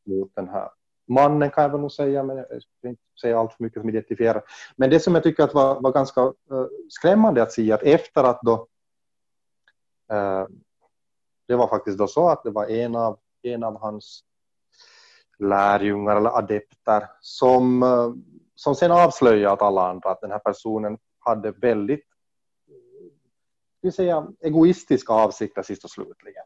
mot 0.06 0.34
den 0.34 0.48
här 0.48 0.70
mannen 1.08 1.50
kan 1.50 1.62
jag 1.62 1.70
väl 1.70 1.80
nog 1.80 1.92
säga, 1.92 2.22
men 2.22 2.36
jag 2.36 2.46
ska 2.46 2.88
inte 2.88 3.02
säga 3.20 3.38
allt 3.38 3.52
för 3.52 3.64
mycket 3.64 3.80
som 3.80 3.88
identifierar. 3.88 4.42
Men 4.76 4.90
det 4.90 5.00
som 5.00 5.14
jag 5.14 5.22
tycker 5.22 5.42
att 5.42 5.54
var, 5.54 5.80
var 5.80 5.92
ganska 5.92 6.22
uh, 6.22 6.66
skrämmande 6.88 7.42
att 7.42 7.52
se 7.52 7.72
att 7.72 7.82
efter 7.82 8.24
att 8.24 8.40
då 8.42 8.66
uh, 10.12 10.46
det 11.46 11.56
var 11.56 11.68
faktiskt 11.68 11.98
då 11.98 12.06
så 12.06 12.28
att 12.28 12.42
det 12.42 12.50
var 12.50 12.66
en 12.66 12.96
av, 12.96 13.18
en 13.42 13.64
av 13.64 13.80
hans 13.80 14.24
lärjungar 15.38 16.16
eller 16.16 16.38
adepter 16.38 17.10
som 17.20 17.82
eh, 17.82 18.12
som 18.54 18.74
sen 18.74 18.90
avslöjat 18.90 19.62
alla 19.62 19.90
andra 19.90 20.10
att 20.10 20.20
den 20.20 20.30
här 20.30 20.38
personen 20.38 20.98
hade 21.18 21.50
väldigt 21.50 22.04
vill 23.80 23.92
säga, 23.92 24.28
egoistiska 24.40 25.12
avsikter 25.12 25.62
sist 25.62 25.84
och 25.84 25.90
slutligen. 25.90 26.44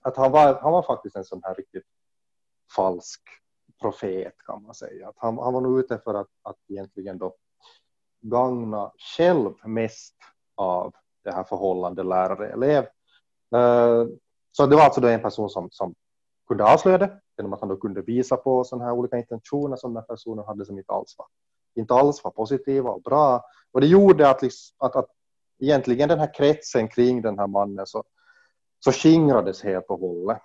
Att 0.00 0.16
han 0.16 0.32
var, 0.32 0.60
han 0.60 0.72
var 0.72 0.82
faktiskt 0.82 1.16
en 1.16 1.24
sån 1.24 1.40
här 1.44 1.54
riktigt 1.54 1.86
falsk 2.76 3.20
profet 3.80 4.34
kan 4.46 4.62
man 4.62 4.74
säga. 4.74 5.08
Att 5.08 5.14
han, 5.18 5.38
han 5.38 5.54
var 5.54 5.60
nog 5.60 5.78
ute 5.78 5.98
för 5.98 6.14
att, 6.14 6.28
att 6.42 6.56
egentligen 6.68 7.18
då 7.18 7.34
gagna 8.20 8.92
själv 9.16 9.54
mest 9.64 10.14
av 10.54 10.94
det 11.24 11.32
här 11.32 11.44
förhållandet 11.44 12.06
lärare-elev. 12.06 12.84
Eh, 13.54 14.06
så 14.52 14.66
det 14.66 14.76
var 14.76 14.82
alltså 14.82 15.00
då 15.00 15.08
en 15.08 15.22
person 15.22 15.50
som, 15.50 15.68
som 15.70 15.94
kunde 16.48 16.64
avslöja 16.64 16.98
det 16.98 17.20
genom 17.40 17.52
att 17.52 17.60
han 17.60 17.68
då 17.68 17.76
kunde 17.76 18.02
visa 18.02 18.36
på 18.36 18.64
sådana 18.64 18.84
här 18.84 18.92
olika 18.92 19.18
intentioner 19.18 19.76
som 19.76 19.94
den 19.94 20.04
personen 20.04 20.44
hade 20.44 20.66
som 20.66 20.78
inte 20.78 20.92
alls 20.92 21.14
var, 21.18 21.26
inte 21.74 21.94
alls 21.94 22.24
var 22.24 22.30
positiva 22.30 22.90
och 22.90 23.02
bra. 23.02 23.44
Och 23.72 23.80
det 23.80 23.86
gjorde 23.86 24.30
att, 24.30 24.42
liksom, 24.42 24.76
att, 24.78 24.96
att 24.96 25.08
egentligen 25.58 26.08
den 26.08 26.18
här 26.18 26.34
kretsen 26.34 26.88
kring 26.88 27.22
den 27.22 27.38
här 27.38 27.46
mannen 27.46 27.86
så, 27.86 28.04
så 28.84 28.92
skingrades 28.92 29.62
helt 29.62 29.86
och 29.88 30.00
hållet. 30.00 30.42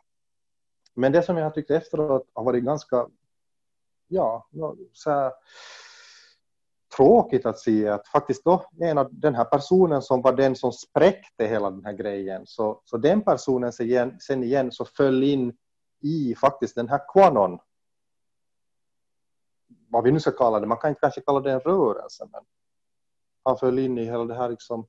Men 0.93 1.11
det 1.11 1.21
som 1.21 1.37
jag 1.37 1.43
har 1.43 1.51
tyckt 1.51 1.71
efteråt 1.71 2.29
har 2.33 2.43
varit 2.43 2.63
ganska, 2.63 3.07
ja, 4.07 4.47
så 4.93 5.09
här, 5.09 5.31
tråkigt 6.97 7.45
att 7.45 7.59
se 7.59 7.87
att 7.87 8.07
faktiskt 8.07 8.45
då 8.45 8.65
en 8.79 8.97
av 8.97 9.07
den 9.11 9.35
här 9.35 9.45
personen 9.45 10.01
som 10.01 10.21
var 10.21 10.33
den 10.33 10.55
som 10.55 10.71
spräckte 10.71 11.45
hela 11.45 11.71
den 11.71 11.85
här 11.85 11.93
grejen 11.93 12.41
så, 12.45 12.81
så 12.85 12.97
den 12.97 13.21
personen 13.21 13.73
sen 13.73 13.85
igen, 13.85 14.19
sen 14.19 14.43
igen 14.43 14.71
så 14.71 14.85
föll 14.85 15.23
in 15.23 15.53
i 15.99 16.35
faktiskt 16.35 16.75
den 16.75 16.89
här 16.89 17.01
Quanon, 17.13 17.59
vad 19.87 20.03
vi 20.03 20.11
nu 20.11 20.19
ska 20.19 20.31
kalla 20.31 20.59
det, 20.59 20.67
man 20.67 20.77
kan 20.77 20.89
inte 20.89 21.01
kanske 21.01 21.21
kalla 21.21 21.39
det 21.39 21.51
en 21.51 21.59
rörelse, 21.59 22.27
men 22.31 22.45
han 23.43 23.57
föll 23.57 23.79
in 23.79 23.97
i 23.97 24.05
hela 24.05 24.25
det 24.25 24.35
här 24.35 24.49
liksom 24.49 24.87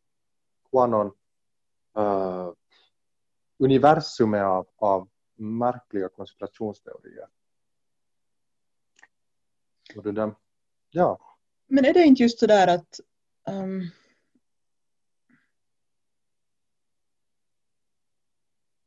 Quanon 0.70 1.06
uh, 1.98 2.52
universumet 3.58 4.44
av, 4.44 4.66
av 4.76 5.08
märkliga 5.34 6.08
konspirationsteorier. 6.08 7.28
Och 9.96 10.02
det 10.02 10.12
där, 10.12 10.34
ja. 10.90 11.18
Men 11.66 11.84
är 11.84 11.94
det 11.94 12.02
inte 12.02 12.22
just 12.22 12.38
så 12.38 12.46
där 12.46 12.74
att 12.74 13.00
um, 13.48 13.90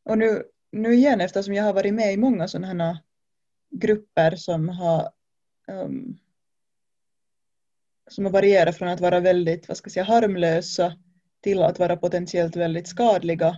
och 0.03 0.17
nu 0.17 0.51
nu 0.71 0.93
igen 0.93 1.21
eftersom 1.21 1.53
jag 1.53 1.63
har 1.63 1.73
varit 1.73 1.93
med 1.93 2.13
i 2.13 2.17
många 2.17 2.47
sådana 2.47 2.67
här 2.67 2.97
grupper 3.71 4.35
som 4.35 4.69
har 4.69 5.09
um, 5.67 6.17
som 8.07 8.25
har 8.25 8.31
varierat 8.31 8.77
från 8.77 8.87
att 8.87 9.01
vara 9.01 9.19
väldigt 9.19 9.67
vad 9.67 9.77
ska 9.77 9.87
jag 9.87 9.93
säga, 9.93 10.03
harmlösa 10.03 10.93
till 11.43 11.63
att 11.63 11.79
vara 11.79 11.97
potentiellt 11.97 12.55
väldigt 12.55 12.87
skadliga, 12.87 13.57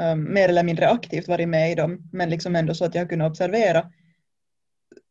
um, 0.00 0.32
mer 0.34 0.48
eller 0.48 0.62
mindre 0.62 0.88
aktivt 0.88 1.28
varit 1.28 1.48
med 1.48 1.72
i 1.72 1.74
dem, 1.74 2.10
men 2.12 2.30
liksom 2.30 2.56
ändå 2.56 2.74
så 2.74 2.84
att 2.84 2.94
jag 2.94 3.02
har 3.02 3.08
kunnat 3.08 3.30
observera, 3.30 3.92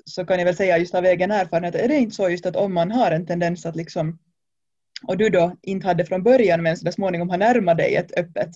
så 0.06 0.26
kan 0.26 0.38
jag 0.38 0.46
väl 0.46 0.56
säga 0.56 0.78
just 0.78 0.96
av 0.96 1.06
egen 1.06 1.32
erfarenhet, 1.32 1.76
är 1.76 1.88
det 1.88 1.96
inte 1.96 2.16
så 2.16 2.30
just 2.30 2.46
att 2.46 2.56
om 2.56 2.74
man 2.74 2.92
har 2.92 3.12
en 3.12 3.26
tendens 3.26 3.66
att 3.66 3.76
liksom, 3.76 4.20
och 5.08 5.18
du 5.18 5.30
då 5.30 5.58
inte 5.62 5.88
hade 5.88 6.06
från 6.06 6.24
början 6.24 6.64
men 6.64 6.78
så 6.78 6.92
småningom 6.92 7.30
har 7.30 7.38
närmat 7.38 7.78
dig 7.78 7.96
ett 7.96 8.18
öppet 8.18 8.50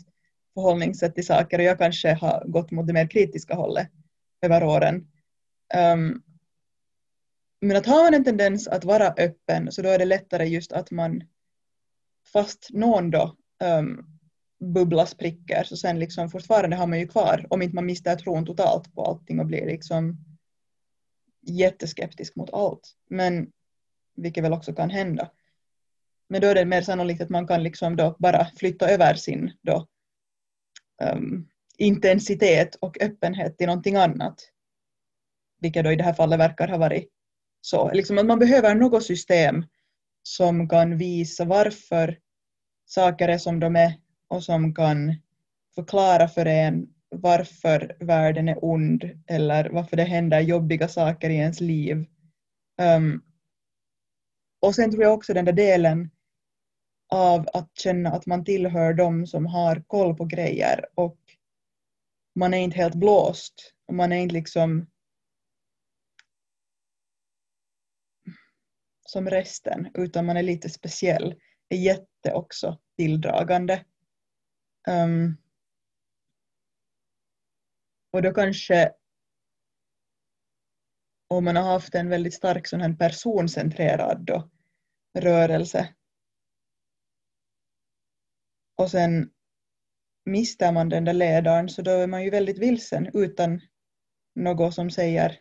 förhållningssätt 0.53 1.15
till 1.15 1.25
saker 1.25 1.59
och 1.59 1.65
jag 1.65 1.77
kanske 1.77 2.13
har 2.13 2.43
gått 2.47 2.71
mot 2.71 2.87
det 2.87 2.93
mer 2.93 3.07
kritiska 3.07 3.55
hållet 3.55 3.89
över 4.41 4.63
åren. 4.63 5.07
Um, 5.93 6.23
men 7.61 7.77
att 7.77 7.85
har 7.85 8.03
man 8.03 8.13
en 8.13 8.23
tendens 8.23 8.67
att 8.67 8.83
vara 8.83 9.07
öppen 9.07 9.71
så 9.71 9.81
då 9.81 9.89
är 9.89 9.99
det 9.99 10.05
lättare 10.05 10.45
just 10.45 10.71
att 10.71 10.91
man 10.91 11.23
fast 12.33 12.67
någon 12.69 13.11
då 13.11 13.35
ehm, 13.61 13.87
um, 13.87 14.19
bubbla 14.73 15.05
spricker 15.05 15.63
så 15.63 15.77
sen 15.77 15.99
liksom 15.99 16.29
fortfarande 16.29 16.75
har 16.75 16.87
man 16.87 16.99
ju 16.99 17.07
kvar 17.07 17.45
om 17.49 17.61
inte 17.61 17.75
man 17.75 17.85
mister 17.85 18.15
tron 18.15 18.45
totalt 18.45 18.95
på 18.95 19.05
allting 19.05 19.39
och 19.39 19.45
blir 19.45 19.65
liksom 19.65 20.17
jätteskeptisk 21.41 22.35
mot 22.35 22.53
allt. 22.53 22.95
Men 23.09 23.51
vilket 24.15 24.43
väl 24.43 24.53
också 24.53 24.73
kan 24.73 24.89
hända. 24.89 25.31
Men 26.29 26.41
då 26.41 26.47
är 26.47 26.55
det 26.55 26.65
mer 26.65 26.81
sannolikt 26.81 27.21
att 27.21 27.29
man 27.29 27.47
kan 27.47 27.63
liksom 27.63 27.95
då 27.95 28.15
bara 28.19 28.47
flytta 28.57 28.89
över 28.89 29.13
sin 29.13 29.51
då, 29.61 29.87
um, 31.01 31.49
intensitet 31.77 32.75
och 32.75 33.01
öppenhet 33.01 33.57
till 33.57 33.67
någonting 33.67 33.95
annat. 33.95 34.35
Vilket 35.61 35.83
då 35.83 35.91
i 35.91 35.95
det 35.95 36.03
här 36.03 36.13
fallet 36.13 36.39
verkar 36.39 36.67
ha 36.67 36.77
varit 36.77 37.09
så. 37.61 37.91
Liksom 37.91 38.17
att 38.17 38.25
man 38.25 38.39
behöver 38.39 38.75
något 38.75 39.03
system 39.03 39.65
som 40.23 40.69
kan 40.69 40.97
visa 40.97 41.45
varför 41.45 42.17
saker 42.85 43.27
är 43.27 43.37
som 43.37 43.59
de 43.59 43.75
är 43.75 43.93
och 44.27 44.43
som 44.43 44.75
kan 44.75 45.15
förklara 45.75 46.27
för 46.27 46.45
en 46.45 46.87
varför 47.09 47.95
världen 47.99 48.49
är 48.49 48.65
ond 48.65 49.03
eller 49.27 49.69
varför 49.69 49.97
det 49.97 50.03
händer 50.03 50.39
jobbiga 50.39 50.87
saker 50.87 51.29
i 51.29 51.35
ens 51.35 51.59
liv. 51.59 52.05
Um, 52.81 53.23
och 54.61 54.75
sen 54.75 54.91
tror 54.91 55.03
jag 55.03 55.13
också 55.13 55.33
den 55.33 55.45
där 55.45 55.53
delen 55.53 56.09
av 57.09 57.47
att 57.53 57.77
känna 57.77 58.09
att 58.09 58.25
man 58.25 58.45
tillhör 58.45 58.93
de 58.93 59.27
som 59.27 59.45
har 59.45 59.83
koll 59.87 60.15
på 60.15 60.25
grejer 60.25 60.85
och 60.95 61.17
man 62.35 62.53
är 62.53 62.57
inte 62.57 62.77
helt 62.77 62.95
blåst 62.95 63.73
och 63.87 63.93
man 63.93 64.11
är 64.11 64.17
inte 64.17 64.33
liksom 64.33 64.87
som 69.05 69.29
resten 69.29 69.91
utan 69.93 70.25
man 70.25 70.37
är 70.37 70.43
lite 70.43 70.69
speciell 70.69 71.35
är 71.69 71.77
jätte 71.77 72.33
också 72.33 72.79
tilldragande. 72.97 73.85
Um, 74.87 75.37
och 78.11 78.21
då 78.21 78.33
kanske 78.33 78.91
om 81.27 81.45
man 81.45 81.55
har 81.55 81.63
haft 81.63 81.95
en 81.95 82.09
väldigt 82.09 82.33
stark 82.33 82.67
sån 82.67 82.81
här 82.81 82.93
personcentrerad 82.93 84.25
då, 84.25 84.49
rörelse 85.19 85.95
och 88.79 88.91
sen 88.91 89.29
mister 90.25 90.71
man 90.71 90.89
den 90.89 91.05
där 91.05 91.13
ledaren 91.13 91.69
så 91.69 91.81
då 91.81 91.91
är 91.91 92.07
man 92.07 92.23
ju 92.23 92.29
väldigt 92.29 92.57
vilsen 92.57 93.09
utan 93.13 93.61
något 94.35 94.73
som 94.73 94.89
säger 94.89 95.39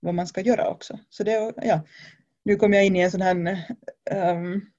vad 0.00 0.14
man 0.14 0.26
ska 0.26 0.40
göra 0.40 0.68
också. 0.68 0.98
Så 1.08 1.24
det, 1.24 1.52
ja, 1.56 1.80
nu 2.44 2.56
kom 2.56 2.72
jag 2.72 2.86
in 2.86 2.96
i 2.96 3.00
en 3.00 3.10
sån 3.10 3.20
här 3.20 3.66
um, 4.10 4.70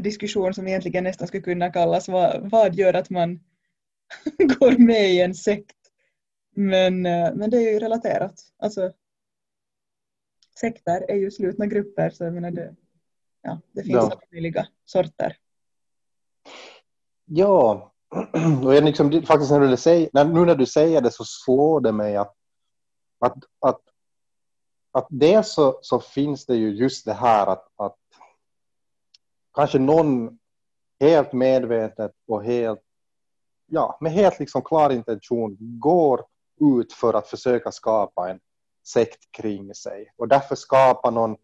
diskussion 0.00 0.54
som 0.54 0.68
egentligen 0.68 1.04
nästan 1.04 1.28
skulle 1.28 1.42
kunna 1.42 1.72
kallas 1.72 2.08
vad, 2.08 2.50
vad 2.50 2.74
gör 2.74 2.94
att 2.94 3.10
man 3.10 3.40
går 4.58 4.78
med 4.78 5.10
i 5.10 5.20
en 5.20 5.34
sekt. 5.34 5.76
Men, 6.56 7.06
uh, 7.06 7.34
men 7.34 7.50
det 7.50 7.56
är 7.56 7.72
ju 7.72 7.78
relaterat. 7.78 8.34
Alltså, 8.58 8.92
sekter 10.60 11.10
är 11.10 11.16
ju 11.16 11.30
slutna 11.30 11.66
grupper 11.66 12.10
så 12.10 12.24
jag 12.24 12.34
menar 12.34 12.50
det, 12.50 12.74
ja, 13.42 13.60
det 13.72 13.82
finns 13.82 13.94
ja. 13.94 14.00
alla 14.00 14.20
möjliga 14.32 14.66
sorter. 14.84 15.36
Ja, 17.32 17.92
och 18.64 18.74
jag 18.74 18.84
liksom, 18.84 19.22
faktiskt 19.22 19.50
när 19.50 19.60
du 19.60 19.76
säger, 19.76 20.10
när, 20.12 20.24
nu 20.24 20.44
när 20.44 20.54
du 20.54 20.66
säger 20.66 21.00
det 21.00 21.10
så 21.10 21.24
slår 21.24 21.80
det 21.80 21.92
mig 21.92 22.16
att, 22.16 22.34
att, 23.18 23.36
att, 23.60 23.80
att 24.92 25.06
dels 25.10 25.54
så, 25.54 25.78
så 25.82 26.00
finns 26.00 26.46
det 26.46 26.56
ju 26.56 26.70
just 26.70 27.04
det 27.04 27.12
här 27.12 27.46
att, 27.46 27.68
att 27.76 27.96
kanske 29.54 29.78
någon 29.78 30.38
helt 31.00 31.32
medvetet 31.32 32.12
och 32.26 32.44
helt, 32.44 32.80
ja, 33.66 33.98
med 34.00 34.12
helt 34.12 34.38
liksom 34.38 34.62
klar 34.62 34.90
intention 34.90 35.56
går 35.60 36.24
ut 36.60 36.92
för 36.92 37.14
att 37.14 37.28
försöka 37.28 37.72
skapa 37.72 38.30
en 38.30 38.40
sekt 38.86 39.30
kring 39.30 39.74
sig. 39.74 40.12
Och 40.16 40.28
därför 40.28 40.54
skapa 40.54 41.10
någon 41.10 41.36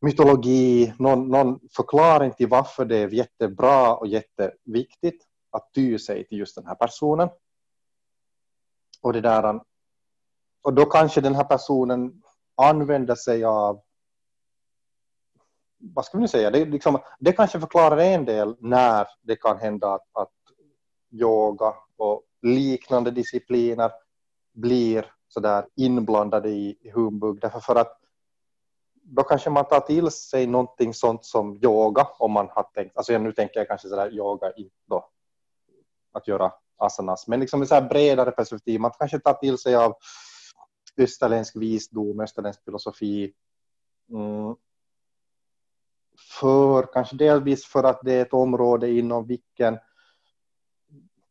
mytologi, 0.00 0.94
någon, 0.98 1.28
någon 1.28 1.60
förklaring 1.76 2.32
till 2.32 2.48
varför 2.48 2.84
det 2.84 2.96
är 2.96 3.08
jättebra 3.08 3.96
och 3.96 4.06
jätteviktigt 4.06 5.24
att 5.50 5.70
ty 5.74 5.98
sig 5.98 6.26
till 6.26 6.38
just 6.38 6.54
den 6.54 6.66
här 6.66 6.74
personen. 6.74 7.28
Och, 9.02 9.12
det 9.12 9.20
där, 9.20 9.60
och 10.62 10.74
då 10.74 10.84
kanske 10.84 11.20
den 11.20 11.34
här 11.34 11.44
personen 11.44 12.22
använder 12.56 13.14
sig 13.14 13.44
av 13.44 13.82
vad 15.78 16.04
ska 16.04 16.18
vi 16.18 16.22
nu 16.22 16.28
säga, 16.28 16.50
det, 16.50 16.64
liksom, 16.64 16.98
det 17.20 17.32
kanske 17.32 17.60
förklarar 17.60 17.98
en 17.98 18.24
del 18.24 18.56
när 18.60 19.06
det 19.22 19.36
kan 19.36 19.58
hända 19.58 19.94
att, 19.94 20.08
att 20.12 20.32
yoga 21.10 21.74
och 21.96 22.22
liknande 22.42 23.10
discipliner 23.10 23.90
blir 24.52 25.06
sådär 25.28 25.66
inblandade 25.76 26.48
i, 26.48 26.90
humbug. 26.94 27.40
Därför 27.40 27.60
för 27.60 27.76
att 27.76 28.00
då 29.04 29.22
kanske 29.22 29.50
man 29.50 29.64
tar 29.64 29.80
till 29.80 30.10
sig 30.10 30.46
någonting 30.46 30.94
sånt 30.94 31.24
som 31.24 31.56
yoga 31.62 32.08
om 32.18 32.32
man 32.32 32.48
har 32.50 32.62
tänkt, 32.62 32.96
alltså 32.96 33.18
nu 33.18 33.32
tänker 33.32 33.60
jag 33.60 33.68
kanske 33.68 33.88
sådär 33.88 34.14
yoga 34.14 34.52
inte 34.52 34.76
då 34.86 35.10
att 36.12 36.28
göra 36.28 36.52
asanas, 36.76 37.28
men 37.28 37.40
liksom 37.40 37.62
i 37.62 37.66
så 37.66 37.74
här 37.74 37.88
bredare 37.88 38.30
perspektiv, 38.30 38.80
man 38.80 38.90
kanske 38.98 39.18
tar 39.18 39.34
till 39.34 39.58
sig 39.58 39.76
av 39.76 39.94
österländsk 40.96 41.56
visdom, 41.56 42.20
österländsk 42.20 42.64
filosofi, 42.64 43.32
mm. 44.10 44.56
för 46.40 46.92
kanske 46.92 47.16
delvis 47.16 47.66
för 47.66 47.84
att 47.84 48.00
det 48.02 48.12
är 48.12 48.22
ett 48.22 48.32
område 48.32 48.90
inom 48.90 49.26
vilken 49.26 49.78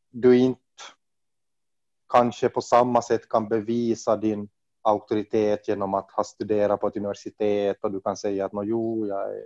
du 0.10 0.38
inte 0.38 0.60
kanske 2.10 2.50
på 2.50 2.62
samma 2.62 3.02
sätt 3.02 3.30
kan 3.30 3.48
bevisa 3.48 4.18
din 4.18 4.50
auktoritet 4.84 5.68
genom 5.68 5.94
att 5.94 6.12
ha 6.12 6.24
studerat 6.24 6.82
på 6.82 6.88
ett 6.88 6.98
universitet 6.98 7.84
och 7.84 7.92
du 7.92 8.02
kan 8.02 8.18
säga 8.18 8.46
att 8.46 8.52
jo, 8.64 9.08
jag 9.08 9.22
är, 9.22 9.46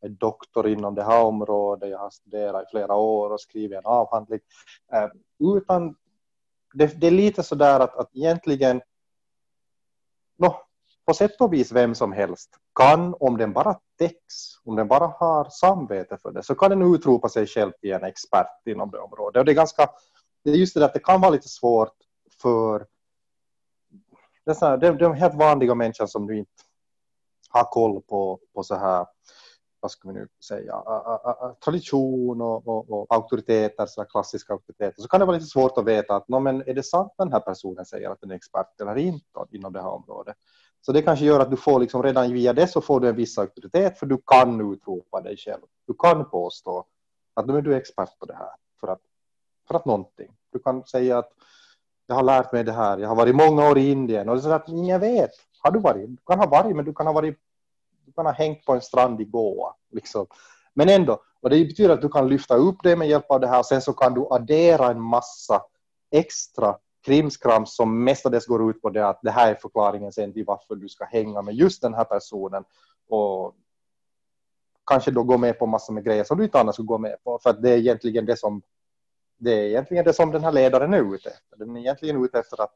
är 0.00 0.08
doktor 0.08 0.68
inom 0.68 0.94
det 0.94 1.04
här 1.04 1.24
området, 1.24 1.90
jag 1.90 1.98
har 1.98 2.10
studerat 2.10 2.62
i 2.62 2.70
flera 2.70 2.94
år 2.94 3.30
och 3.30 3.40
skrivit 3.40 3.78
en 3.78 3.86
avhandling. 3.86 4.40
Eh, 4.92 5.08
utan 5.56 5.96
det, 6.74 7.00
det, 7.00 7.06
är 7.06 7.10
lite 7.10 7.42
så 7.42 7.54
där 7.54 7.80
att, 7.80 7.96
att 7.96 8.16
egentligen 8.16 8.80
no, 10.38 10.54
på 11.06 11.14
sätt 11.14 11.40
och 11.40 11.52
vis 11.52 11.72
vem 11.72 11.94
som 11.94 12.12
helst 12.12 12.50
kan, 12.74 13.14
om 13.20 13.36
den 13.38 13.52
bara 13.52 13.78
täcks, 13.98 14.34
om 14.64 14.76
den 14.76 14.88
bara 14.88 15.06
har 15.06 15.48
samvete 15.50 16.18
för 16.22 16.32
det, 16.32 16.42
så 16.42 16.54
kan 16.54 16.70
den 16.70 16.94
utropa 16.94 17.28
sig 17.28 17.46
själv 17.46 17.72
till 17.80 17.92
en 17.92 18.04
expert 18.04 18.66
inom 18.66 18.90
det 18.90 18.98
området. 18.98 19.40
Och 19.40 19.44
det 19.44 19.52
är 19.52 19.54
ganska, 19.54 19.90
det 20.44 20.50
är 20.50 20.54
just 20.54 20.74
det 20.74 20.84
att 20.84 20.94
det 20.94 21.00
kan 21.00 21.20
vara 21.20 21.30
lite 21.30 21.48
svårt 21.48 21.96
för 22.42 22.86
det 24.44 24.50
är, 24.50 24.54
så 24.54 24.66
här, 24.66 24.76
de, 24.76 24.98
de 24.98 25.14
helt 25.14 25.34
vanliga 25.34 25.74
människor 25.74 26.06
som 26.06 26.26
du 26.26 26.38
inte 26.38 26.50
har 27.48 27.64
koll 27.64 28.02
på, 28.02 28.40
på 28.54 28.62
så 28.62 28.74
här, 28.74 29.06
vad 29.80 29.90
ska 29.90 30.08
vi 30.08 30.14
nu 30.14 30.28
säga, 30.48 30.74
a, 30.74 31.02
a, 31.24 31.36
a, 31.40 31.56
tradition 31.64 32.40
och, 32.40 32.68
och, 32.68 32.90
och 32.90 33.06
auktoriteter, 33.14 33.86
så 33.86 34.04
klassiska 34.04 34.52
auktoriteter, 34.52 35.02
så 35.02 35.08
kan 35.08 35.20
det 35.20 35.26
vara 35.26 35.36
lite 35.36 35.48
svårt 35.48 35.78
att 35.78 35.84
veta 35.84 36.16
att 36.16 36.28
no, 36.28 36.38
men 36.38 36.68
är 36.68 36.74
det 36.74 36.82
sant 36.82 37.12
den 37.18 37.32
här 37.32 37.40
personen 37.40 37.84
säger 37.84 38.10
att 38.10 38.20
den 38.20 38.30
är 38.30 38.34
expert 38.34 38.80
eller 38.80 38.98
inte 38.98 39.44
inom 39.50 39.72
det 39.72 39.82
här 39.82 39.88
området. 39.88 40.36
Så 40.80 40.92
det 40.92 41.02
kanske 41.02 41.24
gör 41.24 41.40
att 41.40 41.50
du 41.50 41.56
får 41.56 41.80
liksom 41.80 42.02
redan 42.02 42.32
via 42.32 42.52
det 42.52 42.66
så 42.66 42.80
får 42.80 43.00
du 43.00 43.08
en 43.08 43.16
viss 43.16 43.38
auktoritet 43.38 43.98
för 43.98 44.06
du 44.06 44.18
kan 44.26 44.72
utropa 44.72 45.20
dig 45.20 45.36
själv. 45.36 45.62
Du 45.86 45.94
kan 45.94 46.30
påstå 46.30 46.86
att 47.34 47.46
du 47.46 47.56
är 47.56 47.76
expert 47.76 48.18
på 48.18 48.26
det 48.26 48.34
här 48.34 48.50
för 48.80 48.88
att, 48.88 49.00
för 49.68 49.74
att 49.74 49.84
någonting. 49.84 50.36
Du 50.52 50.58
kan 50.58 50.86
säga 50.86 51.18
att 51.18 51.32
jag 52.12 52.16
har 52.16 52.22
lärt 52.22 52.52
mig 52.52 52.64
det 52.64 52.72
här, 52.72 52.98
jag 52.98 53.08
har 53.08 53.16
varit 53.16 53.34
många 53.34 53.70
år 53.70 53.78
i 53.78 53.90
Indien 53.90 54.28
och 54.28 54.34
det 54.34 54.40
är 54.40 54.42
så 54.42 54.52
att 54.52 54.68
ingen 54.68 55.00
vet. 55.00 55.30
Har 55.58 55.70
du 55.70 55.78
varit? 55.78 56.08
Du 56.08 56.16
kan 56.26 56.38
ha 56.38 56.46
varit, 56.46 56.76
men 56.76 56.84
du 56.84 56.94
kan 56.94 57.06
ha 57.06 57.12
varit 57.12 57.38
du 58.06 58.12
kan 58.12 58.26
ha 58.26 58.32
hängt 58.32 58.64
på 58.64 58.72
en 58.72 58.80
strand 58.80 59.20
i 59.20 59.24
Goa. 59.24 59.74
Liksom. 59.90 60.26
Men 60.74 60.88
ändå, 60.88 61.22
och 61.40 61.50
det 61.50 61.64
betyder 61.64 61.90
att 61.90 62.00
du 62.00 62.08
kan 62.08 62.28
lyfta 62.28 62.56
upp 62.56 62.76
det 62.82 62.96
med 62.96 63.08
hjälp 63.08 63.30
av 63.30 63.40
det 63.40 63.46
här 63.46 63.58
och 63.58 63.66
sen 63.66 63.82
så 63.82 63.92
kan 63.92 64.14
du 64.14 64.26
addera 64.30 64.90
en 64.90 65.00
massa 65.00 65.62
extra 66.10 66.76
krimskrams 67.06 67.76
som 67.76 68.04
mestadels 68.04 68.46
går 68.46 68.70
ut 68.70 68.82
på 68.82 68.90
det 68.90 69.08
att 69.08 69.20
det 69.22 69.30
här 69.30 69.50
är 69.50 69.54
förklaringen 69.54 70.12
sen 70.12 70.32
till 70.32 70.44
varför 70.44 70.74
du 70.74 70.88
ska 70.88 71.04
hänga 71.04 71.42
med 71.42 71.54
just 71.54 71.82
den 71.82 71.94
här 71.94 72.04
personen 72.04 72.64
och 73.08 73.54
kanske 74.86 75.10
då 75.10 75.22
gå 75.22 75.38
med 75.38 75.58
på 75.58 75.66
massor 75.66 75.94
med 75.94 76.04
grejer 76.04 76.24
som 76.24 76.38
du 76.38 76.44
inte 76.44 76.60
annars 76.60 76.74
skulle 76.74 76.86
gå 76.86 76.98
med 76.98 77.16
på. 77.24 77.38
För 77.42 77.50
att 77.50 77.62
det 77.62 77.70
är 77.70 77.78
egentligen 77.78 78.26
det 78.26 78.38
som 78.38 78.62
det 79.42 79.52
är 79.52 79.64
egentligen 79.64 80.04
det 80.04 80.12
som 80.12 80.30
den 80.30 80.44
här 80.44 80.52
ledaren 80.52 80.94
är 80.94 81.14
ute 81.14 81.28
efter. 81.28 81.56
Den 81.56 81.76
är 81.76 81.80
egentligen 81.80 82.24
ute 82.24 82.38
efter 82.38 82.62
att 82.62 82.72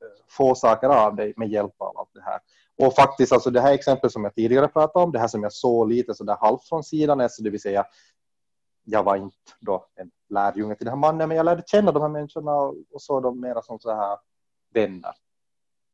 eh, 0.00 0.24
få 0.28 0.54
saker 0.54 0.88
av 0.88 1.16
dig 1.16 1.34
med 1.36 1.48
hjälp 1.48 1.74
av 1.78 1.98
allt 1.98 2.10
det 2.14 2.22
här. 2.22 2.40
Och 2.78 2.94
faktiskt, 2.94 3.32
alltså 3.32 3.50
det 3.50 3.60
här 3.60 3.72
exemplet 3.72 4.12
som 4.12 4.24
jag 4.24 4.34
tidigare 4.34 4.68
pratade 4.68 5.04
om, 5.04 5.12
det 5.12 5.18
här 5.18 5.28
som 5.28 5.42
jag 5.42 5.52
såg 5.52 5.88
lite 5.88 6.14
så 6.14 6.24
där 6.24 6.36
halvt 6.36 6.68
från 6.68 6.84
sidan, 6.84 7.20
alltså 7.20 7.42
det 7.42 7.50
vill 7.50 7.60
säga 7.60 7.86
jag 8.84 9.02
var 9.02 9.16
inte 9.16 9.36
då 9.60 9.86
en 9.94 10.10
lärjunge 10.28 10.74
till 10.74 10.84
den 10.84 10.92
här 10.92 11.00
mannen, 11.00 11.28
men 11.28 11.36
jag 11.36 11.44
lärde 11.44 11.62
känna 11.66 11.92
de 11.92 12.02
här 12.02 12.08
människorna 12.08 12.52
och 12.92 13.02
såg 13.02 13.22
dem 13.22 13.40
mera 13.40 13.62
som 13.62 13.80
så 13.80 13.94
här 13.94 14.18
vänner. 14.74 15.14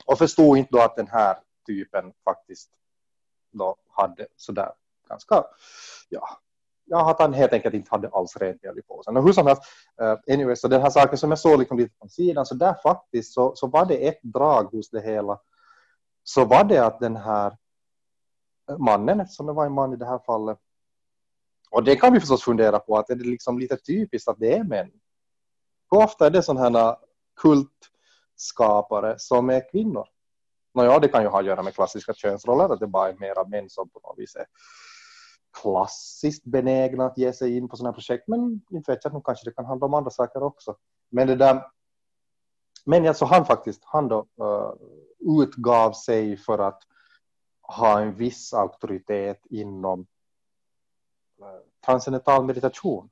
Och 0.06 0.18
förstod 0.18 0.58
inte 0.58 0.70
då 0.72 0.82
att 0.82 0.96
den 0.96 1.08
här 1.08 1.38
typen 1.66 2.12
faktiskt 2.24 2.70
då 3.52 3.76
hade 3.88 4.26
sådär 4.36 4.72
ganska, 5.08 5.44
ja, 6.08 6.28
ja, 6.86 7.10
att 7.10 7.20
han 7.20 7.34
helt 7.34 7.52
enkelt 7.52 7.74
inte 7.74 7.90
hade 7.90 8.08
alls 8.08 8.36
rent 8.36 8.62
mjöl 8.62 8.78
i 8.78 8.82
påsen. 8.82 9.16
Och 9.16 9.22
hur 9.22 9.32
som 9.32 9.46
helst, 9.46 9.62
eh, 10.00 10.06
uh, 10.06 10.18
anyway, 10.28 10.56
så 10.56 10.68
den 10.68 10.82
här 10.82 10.90
saken 10.90 11.18
som 11.18 11.30
jag 11.30 11.38
såg 11.38 11.58
liksom 11.58 11.78
lite 11.78 11.94
från 11.98 12.08
sidan, 12.08 12.46
så 12.46 12.54
där 12.54 12.74
faktiskt 12.82 13.32
så, 13.32 13.52
så 13.56 13.66
var 13.66 13.86
det 13.86 14.08
ett 14.08 14.22
drag 14.22 14.64
hos 14.64 14.90
det 14.90 15.00
hela. 15.00 15.40
Så 16.24 16.44
var 16.44 16.64
det 16.64 16.78
att 16.78 17.00
den 17.00 17.16
här 17.16 17.56
mannen, 18.78 19.20
eftersom 19.20 19.46
det 19.46 19.52
var 19.52 19.66
en 19.66 19.72
man 19.72 19.92
i 19.92 19.96
det 19.96 20.06
här 20.06 20.18
fallet, 20.18 20.58
och 21.70 21.84
det 21.84 21.96
kan 21.96 22.12
vi 22.12 22.20
förstås 22.20 22.42
fundera 22.42 22.78
på, 22.78 22.98
att 22.98 23.10
är 23.10 23.14
det 23.14 23.24
liksom 23.24 23.58
lite 23.58 23.76
typiskt 23.76 24.28
att 24.28 24.38
det 24.38 24.56
är 24.56 24.64
män? 24.64 24.90
Hur 25.90 25.98
ofta 25.98 26.26
är 26.26 26.30
det 26.30 26.42
sådana 26.42 26.78
här 26.78 26.96
kultskapare 27.40 29.14
som 29.18 29.50
är 29.50 29.70
kvinnor? 29.70 30.08
Nåja, 30.74 30.98
det 30.98 31.08
kan 31.08 31.22
ju 31.22 31.28
ha 31.28 31.38
att 31.38 31.46
göra 31.46 31.62
med 31.62 31.74
klassiska 31.74 32.14
könsroller, 32.14 32.68
att 32.68 32.80
det 32.80 32.86
bara 32.86 33.08
är 33.08 33.14
mera 33.14 33.44
män 33.44 33.70
som 33.70 33.88
på 33.88 34.00
något 34.02 34.18
vis 34.18 34.36
är 34.36 34.46
klassiskt 35.62 36.44
benägna 36.44 37.06
att 37.06 37.18
ge 37.18 37.32
sig 37.32 37.56
in 37.56 37.68
på 37.68 37.76
sådana 37.76 37.90
här 37.90 37.94
projekt, 37.94 38.28
men 38.28 38.60
inte 38.70 38.92
vet 38.92 39.04
jag, 39.04 39.14
nu 39.14 39.20
kanske 39.24 39.50
det 39.50 39.54
kan 39.54 39.64
handla 39.64 39.86
om 39.86 39.94
andra 39.94 40.10
saker 40.10 40.42
också. 40.42 40.76
Men 41.08 41.26
det 41.26 41.36
där, 41.36 41.66
men 42.84 43.08
alltså 43.08 43.24
han 43.24 43.46
faktiskt, 43.46 43.84
han 43.84 44.08
då 44.08 44.26
uh, 44.40 44.72
utgav 45.42 45.92
sig 45.92 46.36
för 46.36 46.58
att 46.58 46.82
ha 47.62 48.00
en 48.00 48.14
viss 48.14 48.54
auktoritet 48.54 49.46
inom 49.50 50.06
eh, 51.40 51.46
transcendental 51.86 52.44
meditation. 52.44 53.10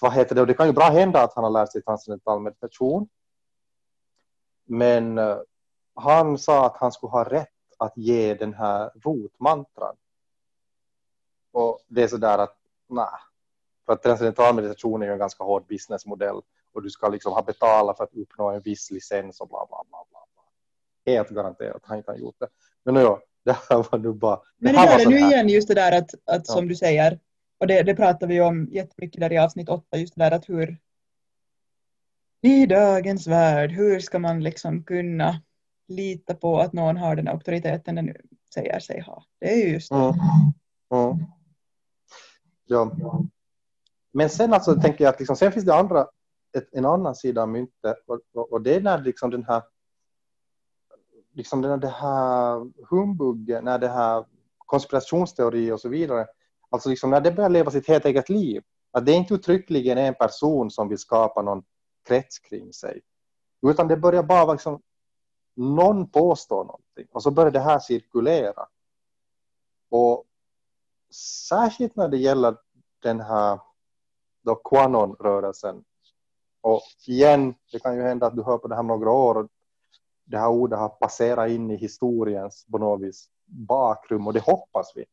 Vad 0.00 0.12
heter 0.12 0.34
det? 0.34 0.40
Och 0.40 0.46
det 0.46 0.54
kan 0.54 0.66
ju 0.66 0.72
bra 0.72 0.84
hända 0.84 1.22
att 1.22 1.34
han 1.34 1.44
har 1.44 1.50
lärt 1.50 1.72
sig 1.72 1.82
transcendental 1.82 2.40
meditation. 2.40 3.08
Men 4.64 5.18
eh, 5.18 5.38
han 5.94 6.38
sa 6.38 6.66
att 6.66 6.76
han 6.76 6.92
skulle 6.92 7.10
ha 7.10 7.24
rätt 7.24 7.48
att 7.78 7.96
ge 7.96 8.34
den 8.34 8.54
här 8.54 8.90
rotmantran 9.04 9.96
och 11.54 11.78
det 11.88 12.02
är 12.02 12.08
så 12.08 12.16
där 12.16 12.38
att 12.38 12.56
nej, 12.88 13.06
för 13.86 13.92
att 13.92 14.02
transcendental 14.02 14.54
meditation 14.54 15.02
är 15.02 15.06
ju 15.06 15.12
en 15.12 15.18
ganska 15.18 15.44
hård 15.44 15.66
businessmodell 15.66 16.40
och 16.74 16.82
du 16.82 16.90
ska 16.90 17.08
liksom 17.08 17.32
ha 17.32 17.42
betalat 17.42 17.96
för 17.96 18.04
att 18.04 18.14
uppnå 18.14 18.50
en 18.50 18.60
viss 18.60 18.90
licens 18.90 19.40
och 19.40 19.48
bla 19.48 19.66
bla 19.68 19.84
bla. 19.90 20.04
bla. 20.10 21.12
Helt 21.12 21.30
garanterat 21.30 21.82
han 21.84 21.98
inte 21.98 22.10
har 22.10 22.18
gjort 22.18 22.36
det. 22.38 22.48
Men 22.84 22.94
ja, 22.94 23.22
det 23.44 23.52
här 23.52 23.86
var 23.90 23.98
nu 23.98 24.12
bara... 24.12 24.40
Men 24.56 24.74
det, 24.74 24.80
det 24.80 25.02
är 25.02 25.08
nu 25.08 25.18
igen 25.18 25.48
just 25.48 25.68
det 25.68 25.74
där 25.74 25.98
att, 25.98 26.10
att 26.26 26.46
som 26.46 26.64
ja. 26.64 26.68
du 26.68 26.74
säger, 26.74 27.20
och 27.58 27.66
det, 27.66 27.82
det 27.82 27.94
pratar 27.94 28.26
vi 28.26 28.40
om 28.40 28.68
jättemycket 28.72 29.20
där 29.20 29.32
i 29.32 29.38
avsnitt 29.38 29.68
åtta, 29.68 29.96
just 29.96 30.14
det 30.14 30.24
där 30.24 30.30
att 30.30 30.48
hur 30.48 30.78
i 32.42 32.66
dagens 32.66 33.26
värld, 33.26 33.70
hur 33.70 34.00
ska 34.00 34.18
man 34.18 34.42
liksom 34.42 34.84
kunna 34.84 35.42
lita 35.88 36.34
på 36.34 36.58
att 36.58 36.72
någon 36.72 36.96
har 36.96 37.16
den 37.16 37.28
auktoriteten 37.28 37.94
den 37.94 38.14
säger 38.54 38.80
sig 38.80 39.00
ha? 39.00 39.24
Det 39.40 39.52
är 39.52 39.56
ju 39.56 39.72
just 39.72 39.90
det. 39.90 39.96
Mm. 39.96 40.14
Mm. 40.92 41.26
Ja. 42.66 42.92
Men 44.12 44.30
sen 44.30 44.52
alltså 44.52 44.74
tänker 44.74 45.04
jag 45.04 45.12
att 45.12 45.18
liksom, 45.18 45.36
sen 45.36 45.52
finns 45.52 45.64
det 45.64 45.74
andra, 45.74 46.06
ett, 46.56 46.68
en 46.72 46.84
annan 46.84 47.14
sida 47.14 47.42
av 47.42 47.48
myntet 47.48 47.96
och, 48.06 48.20
och, 48.34 48.52
och, 48.52 48.62
det 48.62 48.74
är 48.74 48.80
när 48.80 48.98
liksom 48.98 49.30
den 49.30 49.44
här 49.44 49.62
liksom 51.32 51.62
den, 51.62 51.80
det 51.80 51.88
här 51.88 52.70
humbuggen, 52.90 53.64
när 53.64 53.78
det 53.78 53.88
här 53.88 54.24
konspirationsteori 54.58 55.72
och 55.72 55.80
så 55.80 55.88
vidare, 55.88 56.26
alltså 56.70 56.88
liksom 56.88 57.10
när 57.10 57.20
det 57.20 57.32
börjar 57.32 57.50
leva 57.50 57.70
sitt 57.70 57.88
helt 57.88 58.04
eget 58.04 58.28
liv, 58.28 58.62
att 58.90 59.06
det 59.06 59.12
är 59.12 59.16
inte 59.16 59.34
uttryckligen 59.34 59.98
en 59.98 60.14
person 60.14 60.70
som 60.70 60.88
vill 60.88 60.98
skapa 60.98 61.42
någon 61.42 61.62
krets 62.08 62.38
kring 62.38 62.72
sig, 62.72 63.00
utan 63.66 63.88
det 63.88 63.96
börjar 63.96 64.22
bara 64.22 64.52
liksom 64.52 64.80
någon 65.56 66.10
påstår 66.10 66.64
någonting 66.64 67.06
och 67.12 67.22
så 67.22 67.30
börjar 67.30 67.50
det 67.50 67.60
här 67.60 67.78
cirkulera. 67.78 68.66
Och 69.90 70.24
särskilt 71.48 71.96
när 71.96 72.08
det 72.08 72.16
gäller 72.16 72.56
den 73.02 73.20
här 73.20 73.60
då 74.44 74.54
Quanon-rörelsen. 74.54 75.84
Och 76.60 76.82
igen, 77.06 77.54
det 77.72 77.78
kan 77.78 77.96
ju 77.96 78.02
hända 78.02 78.26
att 78.26 78.36
du 78.36 78.42
hör 78.42 78.58
på 78.58 78.68
det 78.68 78.74
här 78.74 78.82
några 78.82 79.10
år 79.10 79.34
och 79.34 79.48
det 80.24 80.38
här 80.38 80.48
ordet 80.48 80.78
har 80.78 80.88
passerat 80.88 81.50
in 81.50 81.70
i 81.70 81.76
historiens 81.76 82.66
på 82.72 82.78
något 82.78 83.02
vis 83.02 83.28
bakrum 83.46 84.26
och 84.26 84.32
det 84.32 84.40
hoppas 84.40 84.92
vi. 84.94 85.04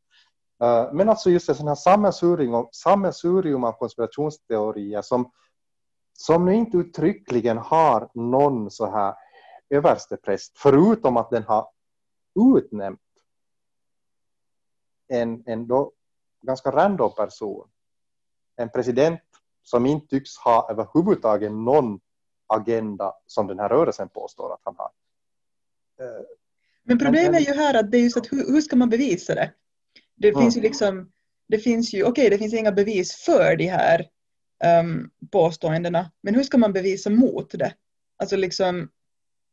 Eh, 0.64 0.94
men 0.94 1.10
alltså 1.10 1.30
just 1.30 1.50
en 1.50 1.56
sån 1.56 1.68
här 1.68 1.76
sammelsurium, 1.76 2.68
sammelsurium 2.72 3.64
av 3.64 3.72
konspirationsteorier 3.72 5.02
som, 5.02 5.32
som 6.14 6.46
nu 6.46 6.56
inte 6.56 6.78
uttryckligen 6.78 7.58
har 7.58 8.10
någon 8.14 8.72
så 8.72 8.92
här 8.92 9.16
överstepräst, 9.70 10.58
förutom 10.58 11.18
att 11.18 11.30
den 11.30 11.44
har 11.44 11.68
utnämnt 12.58 13.00
en, 15.12 15.43
en 15.45 15.67
då 15.67 15.91
ganska 16.41 16.71
random 16.71 17.15
person, 17.15 17.67
en 18.56 18.69
president 18.69 19.21
som 19.63 19.86
inte 19.86 20.08
tycks 20.08 20.38
ha 20.38 20.71
överhuvudtaget 20.71 21.52
någon 21.52 22.00
agenda 22.47 23.13
som 23.28 23.47
den 23.47 23.60
här 23.60 23.69
rörelsen 23.69 24.10
påstår 24.10 24.54
att 24.54 24.62
han 24.63 24.76
har. 24.78 24.91
Eh, 26.06 26.26
Men 26.84 27.00
problemet 27.00 27.41
är 27.41 27.54
ju 27.54 27.54
här 27.54 27.80
att 27.80 27.91
det 27.91 27.97
är 27.97 28.02
just 28.02 28.17
att 28.17 28.32
hur, 28.32 28.52
hur 28.52 28.62
ska 28.62 28.76
man 28.76 28.89
bevisa 28.89 29.36
det? 29.36 29.54
Det 30.15 30.30
mm. 30.30 30.41
finns 30.41 30.58
ju 30.58 30.62
liksom, 30.62 31.12
det 31.47 31.60
finns 31.60 31.93
ju, 31.93 32.04
okej 32.04 32.12
okay, 32.12 32.30
det 32.30 32.38
finns 32.38 32.54
inga 32.54 32.71
bevis 32.71 33.15
för 33.15 33.56
de 33.56 33.67
här 33.67 34.10
um, 34.82 35.12
påståendena, 35.32 36.12
men 36.21 36.36
hur 36.36 36.43
ska 36.43 36.58
man 36.58 36.74
bevisa 36.74 37.10
mot 37.10 37.52
det? 37.52 37.74
Alltså 38.17 38.36
liksom, 38.36 38.89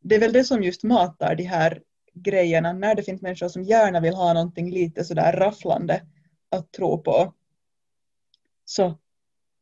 det 0.00 0.14
är 0.14 0.20
väl 0.20 0.32
det 0.32 0.44
som 0.44 0.62
just 0.62 0.82
matar 0.82 1.34
de 1.34 1.42
här 1.42 1.82
grejerna 2.22 2.72
när 2.72 2.94
det 2.94 3.02
finns 3.02 3.22
människor 3.22 3.48
som 3.48 3.62
gärna 3.62 4.00
vill 4.00 4.14
ha 4.14 4.32
någonting 4.32 4.70
lite 4.70 5.04
sådär 5.04 5.32
rafflande 5.32 6.02
att 6.50 6.72
tro 6.72 7.02
på. 7.02 7.34
Så, 8.64 8.98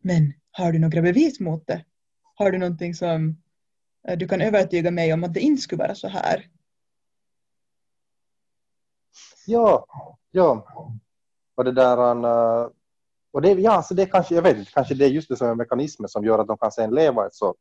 men 0.03 0.33
har 0.51 0.73
du 0.73 0.79
några 0.79 1.03
bevis 1.03 1.41
mot 1.41 1.67
det? 1.67 1.85
Har 2.35 2.51
du 2.51 2.59
någonting 2.59 2.95
som 2.95 3.37
eh, 4.09 4.19
du 4.19 4.29
kan 4.29 4.41
övertyga 4.41 4.91
mig 4.91 5.13
om 5.13 5.25
att 5.25 5.35
det 5.35 5.41
inte 5.41 5.63
skulle 5.63 5.83
vara 5.83 5.95
så 5.95 6.09
här? 6.09 6.51
Ja, 9.47 9.87
ja. 10.31 10.67
Och 11.55 11.65
det 11.65 11.73
där 11.73 12.25
eh, 12.25 12.69
och 13.37 13.43
det, 13.43 13.53
ja, 13.53 13.83
så 13.83 13.95
det 13.95 14.07
kanske, 14.07 14.35
jag 14.35 14.43
vet 14.43 14.57
inte, 14.57 14.71
kanske 14.71 14.95
det 14.95 15.05
är 15.05 15.09
just 15.09 15.29
det 15.29 15.37
som 15.37 15.49
är 15.49 15.55
mekanismen 15.55 16.09
som 16.09 16.25
gör 16.25 16.39
att 16.39 16.47
de 16.47 16.59
kan 16.59 16.73
sen 16.73 16.95
leva 16.95 17.27
ett 17.27 17.35
så 17.35 17.55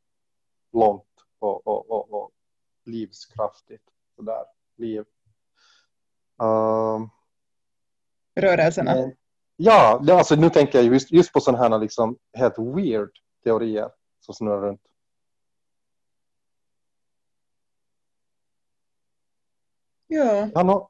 långt 0.73 1.03
och, 1.39 1.67
och, 1.67 1.91
och, 1.91 2.13
och 2.13 2.31
livskraftigt 2.85 3.83
sådär 4.15 4.43
liv. 4.77 5.05
Uh, 6.41 7.07
Rörelserna? 8.35 8.95
Men, 8.95 9.15
ja, 9.55 10.03
alltså 10.09 10.35
nu 10.35 10.49
tänker 10.49 10.79
jag 10.79 10.93
just, 10.93 11.11
just 11.11 11.33
på 11.33 11.39
sådana 11.39 11.63
här 11.63 11.79
liksom 11.79 12.17
helt 12.33 12.59
weird 12.59 13.11
teorier 13.43 13.91
som 14.19 14.33
snurrar 14.33 14.61
runt. 14.61 14.81
Ja. 20.07 20.49
Han 20.55 20.85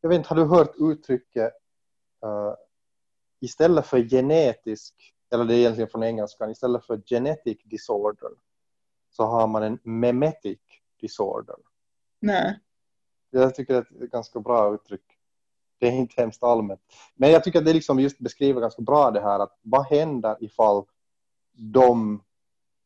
jag 0.00 0.08
vet 0.08 0.16
inte, 0.16 0.28
har 0.28 0.36
du 0.36 0.44
hört 0.44 0.74
uttrycket 0.78 1.52
uh, 2.24 2.54
istället 3.40 3.86
för 3.86 3.98
genetisk, 3.98 4.94
eller 5.30 5.44
det 5.44 5.54
är 5.54 5.58
egentligen 5.58 5.90
från 5.90 6.02
engelskan, 6.02 6.50
istället 6.50 6.84
för 6.84 7.02
genetic 7.06 7.58
disorder 7.64 8.30
så 9.10 9.24
har 9.24 9.46
man 9.46 9.62
en 9.62 9.78
memetic 9.82 10.58
disorder. 11.00 11.56
Nej. 12.20 12.60
Jag 13.34 13.54
tycker 13.54 13.74
det 13.74 13.78
är 14.00 14.04
ett 14.04 14.10
ganska 14.10 14.40
bra 14.40 14.74
uttryck. 14.74 15.04
Det 15.78 15.88
är 15.88 15.92
inte 15.92 16.22
hemskt 16.22 16.42
allmänt. 16.42 16.80
Men 17.14 17.30
jag 17.30 17.44
tycker 17.44 17.58
att 17.58 17.64
det 17.64 17.72
liksom 17.72 18.00
just 18.00 18.18
beskriver 18.18 18.60
ganska 18.60 18.82
bra 18.82 19.10
det 19.10 19.20
här 19.20 19.40
att 19.40 19.58
vad 19.62 19.86
händer 19.86 20.36
ifall 20.40 20.84
de 21.52 22.22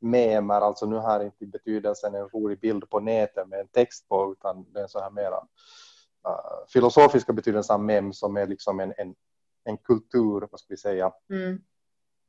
memer, 0.00 0.60
alltså 0.60 0.86
nu 0.86 0.98
här 0.98 1.24
inte 1.24 1.44
i 1.44 1.46
betydelsen 1.46 2.14
en 2.14 2.28
rolig 2.28 2.60
bild 2.60 2.90
på 2.90 3.00
nätet 3.00 3.48
med 3.48 3.60
en 3.60 3.68
text 3.68 4.08
på 4.08 4.32
utan 4.32 4.66
är 4.74 4.86
så 4.86 5.00
här 5.00 5.10
mera 5.10 5.36
uh, 5.36 6.66
filosofiska 6.68 7.32
betydelsen 7.32 7.74
av 7.74 7.80
mem 7.80 8.12
som 8.12 8.36
är 8.36 8.46
liksom 8.46 8.80
en, 8.80 8.92
en, 8.96 9.14
en 9.64 9.76
kultur, 9.76 10.48
vad 10.50 10.60
ska 10.60 10.66
vi 10.68 10.76
säga, 10.76 11.12
mm. 11.30 11.60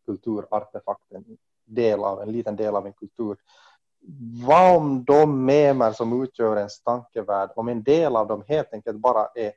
kulturartefakt, 0.06 1.12
en 1.12 1.38
del 1.66 2.00
av, 2.00 2.22
en 2.22 2.32
liten 2.32 2.56
del 2.56 2.76
av 2.76 2.86
en 2.86 2.94
kultur 2.94 3.38
vad 4.46 4.78
om 4.78 5.04
de 5.04 5.46
memer 5.46 5.92
som 5.92 6.24
utgör 6.24 6.58
ens 6.58 6.82
tankevärld, 6.82 7.50
om 7.56 7.68
en 7.68 7.84
del 7.84 8.16
av 8.16 8.28
dem 8.28 8.44
helt 8.48 8.74
enkelt 8.74 8.98
bara 8.98 9.28
är 9.36 9.52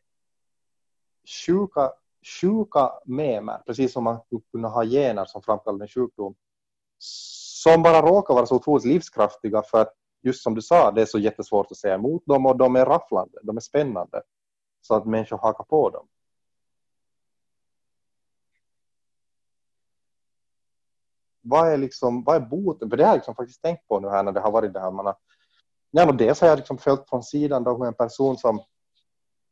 sjuka 1.47 1.93
sjuka 2.41 2.93
memer, 3.05 3.63
precis 3.67 3.93
som 3.93 4.05
man 4.05 4.21
skulle 4.21 4.43
kunna 4.53 4.69
ha 4.69 4.85
gener 4.85 5.25
som 5.25 5.43
framkallar 5.43 5.81
en 5.83 5.89
sjukdom, 5.89 6.35
som 6.99 7.83
bara 7.83 8.03
råkar 8.03 8.35
vara 8.35 8.47
så 8.47 8.55
otroligt 8.55 8.85
livskraftiga 8.85 9.63
för 9.63 9.81
att 9.81 9.95
just 10.23 10.43
som 10.43 10.55
du 10.55 10.63
sa, 10.63 10.91
det 10.91 11.03
är 11.03 11.07
så 11.07 11.19
jättesvårt 11.19 11.71
att 11.71 11.77
säga 11.77 11.95
emot 11.95 12.27
dem 12.27 12.47
och 12.47 12.57
de 12.57 12.77
är 12.77 12.87
rafflande, 12.87 13.39
de 13.43 13.57
är 13.57 13.61
spännande. 13.61 14.23
Så 14.81 14.95
att 14.95 15.07
människor 15.07 15.39
hakar 15.39 15.65
på 15.65 15.91
dem. 15.91 16.07
Vad 21.41 21.73
är, 21.73 21.77
liksom, 21.77 22.25
vad 22.25 22.37
är 22.37 22.41
boten? 22.41 22.91
För 22.91 22.97
det 22.97 23.05
har 23.05 23.11
jag 23.11 23.17
liksom 23.17 23.35
faktiskt 23.35 23.63
tänkt 23.63 23.89
på 23.89 24.01
nu 24.01 24.09
här 24.09 24.23
när 24.23 24.33
det 24.33 24.41
har 24.41 24.51
varit 24.51 24.73
det 24.73 24.81
här. 24.81 24.91
Man 24.91 25.07
har, 25.07 25.13
äh, 25.13 25.17
ja, 25.91 26.13
dels 26.13 26.41
har 26.41 26.49
jag 26.49 26.59
liksom 26.59 26.79
följt 26.79 27.09
från 27.09 27.23
sidan 27.23 27.65
då 27.65 27.79
med 27.79 27.89
en 27.89 27.95
person 27.95 28.37
som, 28.37 28.61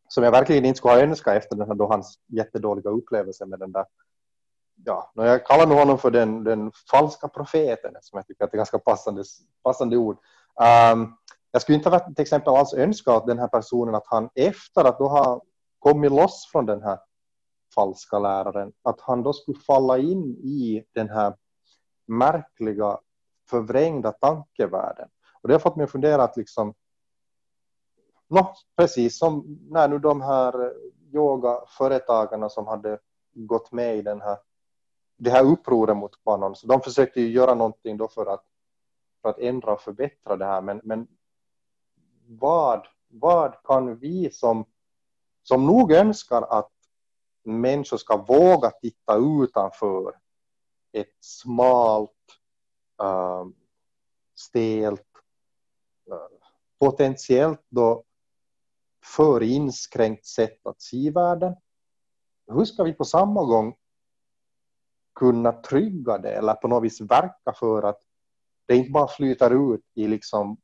som 0.08 0.24
jag 0.24 0.30
verkligen 0.30 0.64
inte 0.64 0.78
skulle 0.78 0.94
ha 0.94 1.00
önskat 1.00 1.36
efter 1.36 1.56
den 1.56 1.68
här, 1.68 1.74
då 1.74 1.86
hans 1.86 2.18
jättedåliga 2.26 2.90
upplevelse 2.90 3.46
med 3.46 3.58
den 3.58 3.72
där 3.72 3.84
ja, 4.84 5.10
jag 5.14 5.46
kallar 5.46 5.66
nog 5.66 5.78
honom 5.78 5.98
för 5.98 6.10
den, 6.10 6.44
den 6.44 6.72
falska 6.90 7.28
profeten, 7.28 7.94
som 8.00 8.16
jag 8.16 8.26
tycker 8.26 8.44
att 8.44 8.50
det 8.50 8.54
är 8.54 8.58
ganska 8.58 8.78
passande, 8.78 9.24
passande 9.62 9.96
ord. 9.96 10.16
Um, 10.92 11.16
jag 11.50 11.62
skulle 11.62 11.78
inte 11.78 12.00
till 12.14 12.22
exempel 12.22 12.54
alls 12.54 12.74
önska 12.74 13.12
att 13.12 13.26
den 13.26 13.38
här 13.38 13.48
personen 13.48 13.94
att 13.94 14.06
han 14.06 14.28
efter 14.34 14.84
att 14.84 14.98
då 14.98 15.08
ha 15.08 15.42
kommit 15.78 16.12
loss 16.12 16.48
från 16.52 16.66
den 16.66 16.82
här 16.82 16.98
falska 17.74 18.18
läraren, 18.18 18.72
att 18.82 19.00
han 19.00 19.22
då 19.22 19.32
skulle 19.32 19.58
falla 19.58 19.98
in 19.98 20.36
i 20.36 20.84
den 20.94 21.08
här 21.08 21.34
märkliga 22.08 22.98
förvrängda 23.50 24.12
tankevärlden. 24.12 25.08
Och 25.42 25.48
det 25.48 25.54
har 25.54 25.58
fått 25.58 25.76
mig 25.76 25.84
att 25.84 25.90
fundera 25.90 26.22
att 26.22 26.36
liksom, 26.36 26.74
no, 28.28 28.54
precis 28.76 29.18
som 29.18 29.58
när 29.70 29.88
nu 29.88 29.98
de 29.98 30.20
här 30.20 30.74
yogaföretagarna 31.12 32.48
som 32.48 32.66
hade 32.66 32.98
gått 33.34 33.72
med 33.72 33.96
i 33.96 34.02
den 34.02 34.20
här, 34.20 34.38
det 35.16 35.30
här 35.30 35.44
upproret 35.44 35.96
mot 35.96 36.22
Quanon, 36.22 36.56
så 36.56 36.66
de 36.66 36.80
försökte 36.80 37.20
ju 37.20 37.28
göra 37.30 37.54
någonting 37.54 37.96
då 37.96 38.08
för 38.08 38.26
att 38.26 38.44
för 39.22 39.28
att 39.28 39.38
ändra 39.38 39.72
och 39.72 39.80
förbättra 39.80 40.36
det 40.36 40.44
här. 40.44 40.60
Men, 40.60 40.80
men 40.84 41.06
vad, 42.26 42.86
vad 43.08 43.54
kan 43.64 43.96
vi 43.96 44.30
som, 44.30 44.64
som 45.42 45.66
nog 45.66 45.92
önskar 45.92 46.42
att 46.42 46.70
människor 47.42 47.96
ska 47.96 48.16
våga 48.16 48.70
titta 48.70 49.16
utanför 49.16 50.12
ett 50.92 51.16
smalt, 51.20 52.12
uh, 53.02 53.46
stelt, 54.34 55.06
uh, 56.10 56.38
potentiellt 56.78 57.64
då 57.68 58.04
för 59.04 59.42
inskränkt 59.42 60.26
sätt 60.26 60.66
att 60.66 60.82
se 60.82 61.10
världen. 61.10 61.56
Hur 62.46 62.64
ska 62.64 62.84
vi 62.84 62.92
på 62.92 63.04
samma 63.04 63.44
gång 63.44 63.76
kunna 65.14 65.52
trygga 65.52 66.18
det 66.18 66.32
eller 66.32 66.54
på 66.54 66.68
något 66.68 66.84
vis 66.84 67.00
verka 67.00 67.52
för 67.54 67.82
att 67.82 68.02
det 68.66 68.76
inte 68.76 68.90
bara 68.90 69.08
flyter 69.08 69.74
ut 69.74 69.84
i 69.94 70.08
liksom 70.08 70.56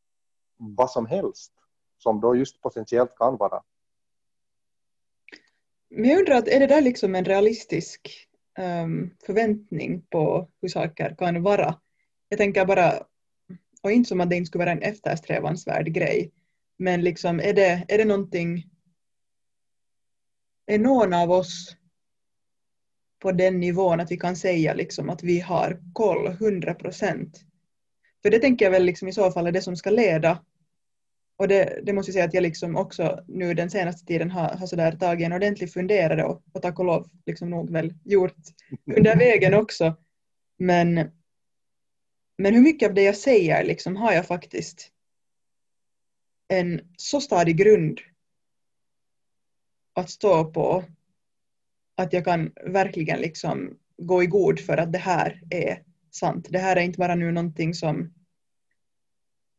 vad 0.57 0.91
som 0.91 1.07
helst 1.07 1.53
som 1.99 2.21
då 2.21 2.37
just 2.37 2.61
potentiellt 2.61 3.17
kan 3.17 3.37
vara. 3.37 3.63
Men 5.89 6.11
jag 6.11 6.19
undrar, 6.19 6.35
att 6.35 6.49
är 6.49 6.61
det 6.61 6.67
där 6.67 6.81
liksom 6.81 7.15
en 7.15 7.25
realistisk 7.25 8.29
Ähm, 8.59 9.11
förväntning 9.27 10.03
på 10.11 10.49
hur 10.61 10.69
saker 10.69 11.15
kan 11.19 11.43
vara? 11.43 11.81
Jag 12.29 12.39
tänker 12.39 12.65
bara, 12.65 12.93
och 13.83 13.93
inte 13.93 14.09
som 14.09 14.21
att 14.21 14.31
det 14.31 14.37
inte 14.37 14.47
skulle 14.47 14.65
vara 14.65 14.73
en 14.73 14.83
eftersträvansvärd 14.83 15.87
grej, 15.87 16.33
men 16.79 17.03
liksom 17.03 17.41
är 17.41 17.53
det, 17.53 17.85
är 17.89 17.99
det 17.99 18.05
någonting, 18.05 18.67
är 20.67 20.79
någon 20.79 21.15
av 21.15 21.31
oss 21.31 21.77
på 23.23 23.33
den 23.33 23.61
nivån 23.61 24.01
att 24.01 24.11
vi 24.11 24.17
kan 24.17 24.37
säga 24.37 24.75
liksom 24.75 25.11
att 25.11 25.23
vi 25.23 25.41
har 25.41 25.81
koll 25.93 26.27
100 26.27 26.75
procent 26.75 27.45
för 28.25 28.31
det 28.31 28.39
tänker 28.39 28.65
jag 28.65 28.73
väl 28.73 28.85
liksom 28.85 29.09
i 29.09 29.13
så 29.13 29.31
fall 29.31 29.47
är 29.47 29.53
det 29.53 29.63
som 29.63 29.77
ska 29.77 29.91
leda. 29.91 30.45
Och 31.37 31.49
det, 31.49 31.81
det 31.83 31.93
måste 31.93 32.11
jag 32.11 32.15
säga 32.15 32.25
att 32.25 32.35
jag 32.35 32.43
liksom 32.43 32.77
också 32.77 33.25
nu 33.29 33.55
den 33.55 33.71
senaste 33.71 34.07
tiden 34.07 34.31
har, 34.31 34.49
har 34.49 34.67
sådär 34.67 34.93
tagit 34.93 35.27
en 35.27 35.33
ordentlig 35.33 35.73
funderare 35.73 36.25
och, 36.25 36.43
och 36.53 36.63
tack 36.63 36.79
och 36.79 36.85
lov 36.85 37.09
liksom 37.27 37.51
nog 37.51 37.71
väl 37.71 37.95
gjort 38.05 38.37
under 38.97 39.17
vägen 39.19 39.55
också. 39.55 39.97
Men, 40.59 40.95
men 42.39 42.55
hur 42.55 42.61
mycket 42.61 42.89
av 42.89 42.95
det 42.95 43.03
jag 43.03 43.17
säger 43.17 43.65
liksom 43.65 43.97
har 43.97 44.13
jag 44.13 44.27
faktiskt 44.27 44.91
en 46.49 46.81
så 46.97 47.21
stadig 47.21 47.57
grund 47.57 48.01
att 49.95 50.11
stå 50.11 50.45
på 50.45 50.85
att 51.97 52.13
jag 52.13 52.25
kan 52.25 52.53
verkligen 52.67 53.21
liksom 53.21 53.79
gå 53.97 54.23
i 54.23 54.27
god 54.27 54.61
för 54.61 54.77
att 54.77 54.93
det 54.93 54.99
här 54.99 55.41
är 55.51 55.83
sant. 56.11 56.47
Det 56.51 56.59
här 56.59 56.77
är 56.77 56.81
inte 56.81 56.99
bara 56.99 57.15
nu 57.15 57.33
någonting 57.33 57.75
som, 57.75 58.15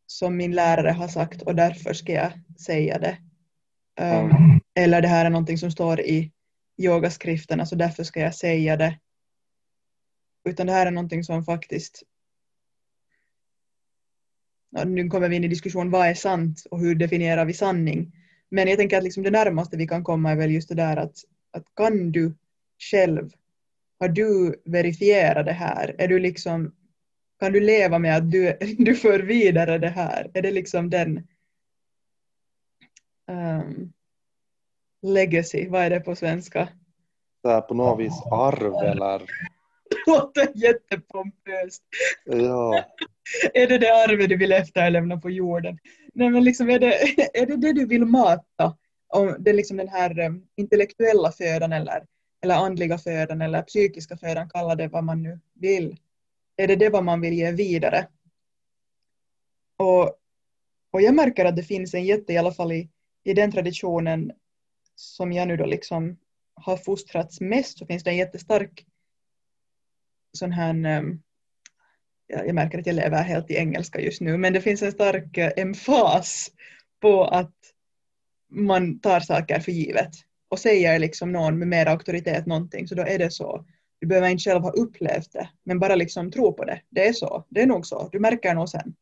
som 0.07 0.37
min 0.37 0.51
lärare 0.51 0.91
har 0.91 1.07
sagt 1.07 1.41
och 1.41 1.55
därför 1.55 1.93
ska 1.93 2.13
jag 2.13 2.31
säga 2.59 2.99
det. 2.99 3.17
Um, 4.01 4.61
eller 4.75 5.01
det 5.01 5.07
här 5.07 5.25
är 5.25 5.29
någonting 5.29 5.57
som 5.57 5.71
står 5.71 5.99
i 5.99 6.31
yogaskrifterna 6.77 7.65
så 7.65 7.75
därför 7.75 8.03
ska 8.03 8.19
jag 8.19 8.35
säga 8.35 8.77
det. 8.77 8.99
Utan 10.49 10.67
det 10.67 10.73
här 10.73 10.85
är 10.85 10.91
någonting 10.91 11.23
som 11.23 11.43
faktiskt 11.43 12.03
nu 14.85 15.07
kommer 15.07 15.29
vi 15.29 15.35
in 15.35 15.43
i 15.43 15.47
diskussion 15.47 15.91
vad 15.91 16.07
är 16.07 16.13
sant 16.13 16.67
och 16.71 16.79
hur 16.79 16.95
definierar 16.95 17.45
vi 17.45 17.53
sanning. 17.53 18.11
Men 18.49 18.67
jag 18.67 18.77
tänker 18.77 18.97
att 18.97 19.03
liksom 19.03 19.23
det 19.23 19.31
närmaste 19.31 19.77
vi 19.77 19.87
kan 19.87 20.03
komma 20.03 20.31
är 20.31 20.35
väl 20.35 20.51
just 20.51 20.69
det 20.69 20.75
där 20.75 20.97
att, 20.97 21.17
att 21.51 21.63
kan 21.75 22.11
du 22.11 22.33
själv 22.91 23.29
har 23.99 24.09
du 24.09 24.61
verifierat 24.65 25.45
det 25.45 25.51
här? 25.51 25.95
Är 25.97 26.07
du 26.07 26.19
liksom, 26.19 26.75
kan 27.39 27.53
du 27.53 27.59
leva 27.59 27.99
med 27.99 28.17
att 28.17 28.31
du, 28.31 28.57
du 28.77 28.95
för 28.95 29.19
vidare 29.19 29.77
det 29.77 29.89
här? 29.89 30.31
Är 30.33 30.41
det 30.41 30.51
liksom 30.51 30.89
den 30.89 31.27
um, 33.31 33.93
legacy, 35.01 35.69
vad 35.69 35.81
är 35.81 35.89
det 35.89 35.99
på 35.99 36.15
svenska? 36.15 36.67
Det 37.43 37.49
är 37.49 37.61
på 37.61 37.73
något 37.73 37.99
vis 37.99 38.23
arv 38.31 38.73
eller? 38.73 39.19
Det 39.89 39.97
låter 40.11 40.47
jättepompöst. 40.55 41.83
Ja. 42.25 42.83
är 43.53 43.67
det 43.67 43.77
det 43.77 44.03
arvet 44.03 44.29
du 44.29 44.37
vill 44.37 44.51
efterlämna 44.51 45.17
på 45.17 45.29
jorden? 45.29 45.79
Nej 46.13 46.29
men 46.29 46.43
liksom 46.43 46.69
är 46.69 46.79
det 46.79 46.93
är 47.33 47.45
det, 47.45 47.55
det 47.55 47.73
du 47.73 47.85
vill 47.85 48.05
mata? 48.05 48.77
Om 49.07 49.35
det 49.39 49.49
är 49.49 49.53
liksom 49.53 49.77
den 49.77 49.87
här 49.87 50.19
um, 50.19 50.47
intellektuella 50.55 51.31
födan 51.31 51.73
eller 51.73 52.03
eller 52.45 52.55
andliga 52.55 52.97
födan 52.97 53.41
eller 53.41 53.61
psykiska 53.61 54.17
födan, 54.17 54.49
kalla 54.49 54.75
det 54.75 54.87
vad 54.87 55.03
man 55.03 55.23
nu 55.23 55.39
vill. 55.53 55.97
Är 56.57 56.67
det 56.67 56.75
det 56.75 56.89
vad 56.89 57.03
man 57.03 57.21
vill 57.21 57.33
ge 57.33 57.51
vidare? 57.51 58.07
Och, 59.77 60.03
och 60.91 61.01
jag 61.01 61.15
märker 61.15 61.45
att 61.45 61.55
det 61.55 61.63
finns 61.63 61.93
en 61.93 62.05
jätte, 62.05 62.33
i 62.33 62.37
alla 62.37 62.51
fall 62.51 62.71
i, 62.71 62.89
i 63.23 63.33
den 63.33 63.51
traditionen 63.51 64.31
som 64.95 65.31
jag 65.31 65.47
nu 65.47 65.57
då 65.57 65.65
liksom 65.65 66.17
har 66.53 66.77
fostrats 66.77 67.41
mest, 67.41 67.77
så 67.77 67.85
finns 67.85 68.03
det 68.03 68.09
en 68.09 68.17
jättestark 68.17 68.85
sån 70.33 70.51
här 70.51 70.85
ehm, 70.85 71.21
jag 72.27 72.55
märker 72.55 72.79
att 72.79 72.85
jag 72.85 72.95
lever 72.95 73.23
helt 73.23 73.51
i 73.51 73.55
engelska 73.55 73.99
just 73.99 74.21
nu, 74.21 74.37
men 74.37 74.53
det 74.53 74.61
finns 74.61 74.81
en 74.81 74.91
stark 74.91 75.37
eh, 75.37 75.51
emfas 75.57 76.51
på 76.99 77.25
att 77.25 77.53
man 78.49 78.99
tar 78.99 79.19
saker 79.19 79.59
för 79.59 79.71
givet 79.71 80.11
och 80.49 80.59
säger 80.59 80.99
liksom 80.99 81.31
någon 81.31 81.59
med 81.59 81.67
mer 81.67 81.85
auktoritet 81.85 82.45
någonting 82.45 82.87
så 82.87 82.95
då 82.95 83.03
är 83.03 83.19
det 83.19 83.31
så. 83.31 83.65
Du 83.99 84.08
behöver 84.08 84.29
inte 84.29 84.43
själv 84.43 84.62
ha 84.62 84.71
upplevt 84.71 85.31
det 85.31 85.49
men 85.63 85.79
bara 85.79 85.95
liksom 85.95 86.31
tro 86.31 86.53
på 86.53 86.65
det. 86.65 86.81
Det 86.89 87.08
är 87.08 87.13
så. 87.13 87.45
Det 87.49 87.62
är 87.62 87.65
nog 87.65 87.86
så. 87.86 88.10
Du 88.12 88.19
märker 88.19 88.53
nog 88.53 88.69
sen. 88.69 88.95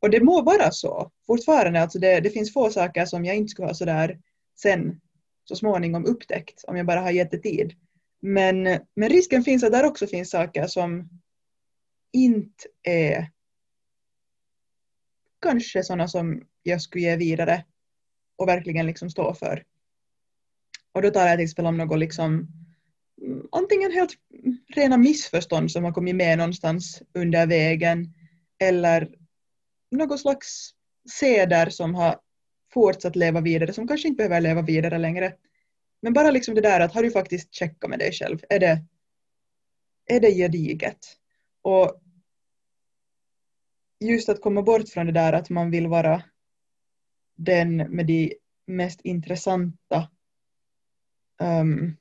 Och 0.00 0.10
det 0.10 0.20
må 0.20 0.42
vara 0.42 0.70
så. 0.70 1.10
Fortfarande, 1.26 1.80
alltså 1.80 1.98
det, 1.98 2.20
det 2.20 2.30
finns 2.30 2.52
få 2.52 2.70
saker 2.70 3.04
som 3.04 3.24
jag 3.24 3.36
inte 3.36 3.50
skulle 3.50 3.68
ha 3.68 3.74
sådär 3.74 4.20
sen 4.60 5.00
så 5.44 5.56
småningom 5.56 6.06
upptäckt 6.06 6.64
om 6.64 6.76
jag 6.76 6.86
bara 6.86 7.00
har 7.00 7.10
gett 7.10 7.30
det 7.30 7.38
tid. 7.38 7.74
Men, 8.20 8.62
men 8.94 9.08
risken 9.08 9.44
finns 9.44 9.64
att 9.64 9.72
där 9.72 9.84
också 9.84 10.06
finns 10.06 10.30
saker 10.30 10.66
som 10.66 11.08
inte 12.12 12.64
är 12.82 13.30
kanske 15.42 15.82
sådana 15.82 16.08
som 16.08 16.46
jag 16.62 16.82
skulle 16.82 17.04
ge 17.04 17.16
vidare 17.16 17.64
och 18.36 18.48
verkligen 18.48 18.86
liksom 18.86 19.10
stå 19.10 19.34
för. 19.34 19.64
Och 20.92 21.02
då 21.02 21.10
talar 21.10 21.28
jag 21.28 21.38
till 21.38 21.44
exempel 21.44 21.66
om 21.66 21.76
något 21.76 21.98
liksom 21.98 22.48
antingen 23.52 23.92
helt 23.92 24.12
rena 24.74 24.96
missförstånd 24.96 25.70
som 25.70 25.84
har 25.84 25.92
kommit 25.92 26.16
med 26.16 26.38
någonstans 26.38 27.02
under 27.14 27.46
vägen 27.46 28.14
eller 28.58 29.08
något 29.90 30.20
slags 30.20 30.70
seder 31.10 31.70
som 31.70 31.94
har 31.94 32.20
fortsatt 32.72 33.16
leva 33.16 33.40
vidare 33.40 33.72
som 33.72 33.88
kanske 33.88 34.08
inte 34.08 34.16
behöver 34.16 34.40
leva 34.40 34.62
vidare 34.62 34.98
längre. 34.98 35.34
Men 36.02 36.12
bara 36.12 36.30
liksom 36.30 36.54
det 36.54 36.60
där 36.60 36.80
att 36.80 36.94
har 36.94 37.02
du 37.02 37.10
faktiskt 37.10 37.54
checkat 37.54 37.90
med 37.90 37.98
dig 37.98 38.12
själv, 38.12 38.38
är 38.48 38.60
det, 38.60 38.84
är 40.06 40.20
det 40.20 40.34
gediget? 40.34 40.98
Och 41.62 42.00
just 44.00 44.28
att 44.28 44.40
komma 44.40 44.62
bort 44.62 44.88
från 44.88 45.06
det 45.06 45.12
där 45.12 45.32
att 45.32 45.50
man 45.50 45.70
vill 45.70 45.86
vara 45.86 46.22
den 47.34 47.76
med 47.76 48.06
de 48.06 48.34
mest 48.66 49.00
intressanta 49.00 50.10
um, 51.40 51.96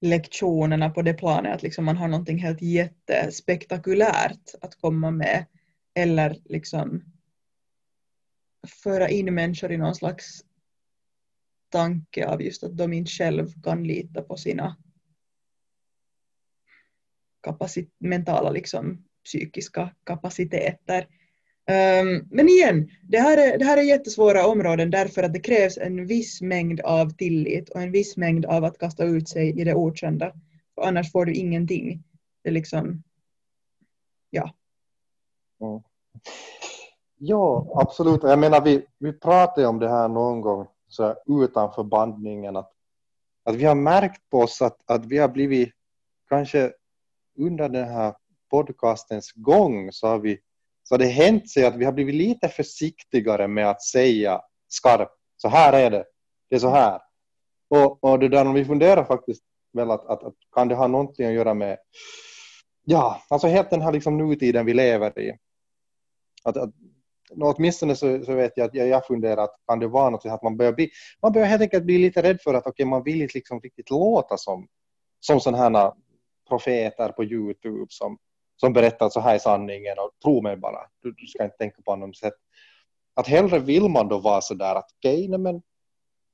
lektionerna 0.00 0.90
på 0.90 1.02
det 1.02 1.14
planet 1.14 1.54
att 1.54 1.62
liksom 1.62 1.84
man 1.84 1.96
har 1.96 2.08
någonting 2.08 2.38
helt 2.38 2.62
jättespektakulärt 2.62 4.54
att 4.60 4.74
komma 4.74 5.10
med 5.10 5.46
eller 5.94 6.36
liksom 6.44 7.04
föra 8.82 9.08
in 9.08 9.34
människor 9.34 9.72
i 9.72 9.76
någon 9.76 9.94
slags 9.94 10.44
tanke 11.68 12.26
av 12.26 12.42
just 12.42 12.64
att 12.64 12.76
de 12.76 12.92
inte 12.92 13.10
själv 13.10 13.62
kan 13.62 13.84
lita 13.84 14.22
på 14.22 14.36
sina 14.36 14.76
kapacit 17.40 17.94
mentala 17.98 18.50
liksom, 18.50 19.04
psykiska 19.24 19.94
kapaciteter. 20.04 21.06
Ehm, 21.66 22.28
men 22.30 22.48
igen, 22.48 22.90
det 23.02 23.18
här, 23.18 23.36
är, 23.36 23.58
det 23.58 23.64
här 23.64 23.76
är 23.76 23.82
jättesvåra 23.82 24.46
områden 24.46 24.90
därför 24.90 25.22
att 25.22 25.32
det 25.32 25.40
krävs 25.40 25.78
en 25.78 26.06
viss 26.06 26.42
mängd 26.42 26.80
av 26.80 27.10
tillit 27.10 27.68
och 27.68 27.82
en 27.82 27.92
viss 27.92 28.16
mängd 28.16 28.46
av 28.46 28.64
att 28.64 28.78
kasta 28.78 29.04
ut 29.04 29.28
sig 29.28 29.60
i 29.60 29.64
det 29.64 29.74
okända. 29.74 30.32
För 30.74 30.82
annars 30.82 31.12
får 31.12 31.24
du 31.24 31.32
ingenting. 31.32 32.02
Det 32.42 32.48
är 32.48 32.52
liksom, 32.52 33.02
ja. 34.30 34.54
Mm. 35.60 35.82
Ja, 37.22 37.72
absolut. 37.74 38.22
Jag 38.22 38.38
menar, 38.38 38.60
vi, 38.60 38.86
vi 38.98 39.12
pratade 39.12 39.66
om 39.66 39.78
det 39.78 39.88
här 39.88 40.08
någon 40.08 40.40
gång 40.40 40.66
så 40.88 41.14
utanför 41.26 41.82
bandningen 41.82 42.56
att, 42.56 42.72
att 43.44 43.54
vi 43.54 43.64
har 43.64 43.74
märkt 43.74 44.30
på 44.30 44.38
oss 44.38 44.62
att, 44.62 44.90
att 44.90 45.06
vi 45.06 45.18
har 45.18 45.28
blivit 45.28 45.72
kanske 46.28 46.72
under 47.38 47.68
den 47.68 47.88
här 47.88 48.14
podcastens 48.50 49.32
gång 49.32 49.92
så 49.92 50.06
har 50.06 50.18
vi 50.18 50.40
så 50.90 50.94
har 50.94 50.98
det 50.98 51.06
hänt 51.06 51.50
sig 51.50 51.64
att 51.64 51.76
vi 51.76 51.84
har 51.84 51.92
blivit 51.92 52.14
lite 52.14 52.48
försiktigare 52.48 53.48
med 53.48 53.70
att 53.70 53.82
säga 53.82 54.40
skarpt 54.68 55.12
så 55.36 55.48
här 55.48 55.72
är 55.72 55.90
det, 55.90 56.04
det 56.48 56.56
är 56.56 56.60
så 56.60 56.68
här. 56.68 57.00
Och, 57.68 58.04
och 58.04 58.18
det 58.18 58.28
där 58.28 58.46
om 58.46 58.54
vi 58.54 58.64
funderar 58.64 59.04
faktiskt 59.04 59.42
väl 59.72 59.90
att, 59.90 60.06
att, 60.06 60.24
att, 60.24 60.34
kan 60.52 60.68
det 60.68 60.74
ha 60.74 60.86
någonting 60.86 61.26
att 61.26 61.32
göra 61.32 61.54
med 61.54 61.78
ja, 62.84 63.22
alltså 63.28 63.48
helt 63.48 63.70
den 63.70 63.80
här 63.80 63.92
liksom 63.92 64.18
nutiden 64.18 64.66
vi 64.66 64.74
lever 64.74 65.18
i. 65.18 65.38
Att, 66.44 66.56
att, 66.56 66.70
åtminstone 67.40 67.96
så, 67.96 68.24
så 68.24 68.34
vet 68.34 68.52
jag 68.56 68.64
att 68.64 68.74
jag, 68.74 68.88
jag 68.88 69.06
funderar 69.06 69.44
att 69.44 69.56
kan 69.66 69.78
det 69.78 69.88
vara 69.88 70.10
något 70.10 70.26
att 70.26 70.42
man 70.42 70.56
börjar 70.56 70.72
bli, 70.72 70.90
man 71.22 71.32
börjar 71.32 71.46
helt 71.46 71.62
enkelt 71.62 71.84
bli 71.84 71.98
lite 71.98 72.22
rädd 72.22 72.40
för 72.40 72.54
att 72.54 72.66
okay, 72.66 72.86
man 72.86 73.02
vill 73.02 73.22
inte 73.22 73.34
liksom 73.34 73.60
riktigt 73.60 73.90
låta 73.90 74.36
som, 74.36 74.68
som 75.20 75.40
sådana 75.40 75.78
här 75.78 75.92
profeter 76.48 77.08
på 77.08 77.24
Youtube 77.24 77.86
som, 77.88 78.18
som 78.60 78.72
berättar 78.72 79.06
att 79.06 79.12
så 79.12 79.20
här 79.20 79.34
är 79.34 79.38
sanningen 79.38 79.98
och 79.98 80.10
tro 80.22 80.42
mig 80.42 80.56
bara, 80.56 80.78
du, 81.02 81.12
du 81.12 81.26
ska 81.26 81.44
inte 81.44 81.56
tänka 81.56 81.82
på 81.82 81.96
något 81.96 82.16
sätt. 82.16 82.34
Att 83.14 83.26
hellre 83.26 83.58
vill 83.58 83.88
man 83.88 84.08
då 84.08 84.18
vara 84.18 84.40
så 84.40 84.54
där 84.54 84.74
att 84.74 84.90
okej, 84.98 85.28
okay, 85.28 85.38
men 85.38 85.62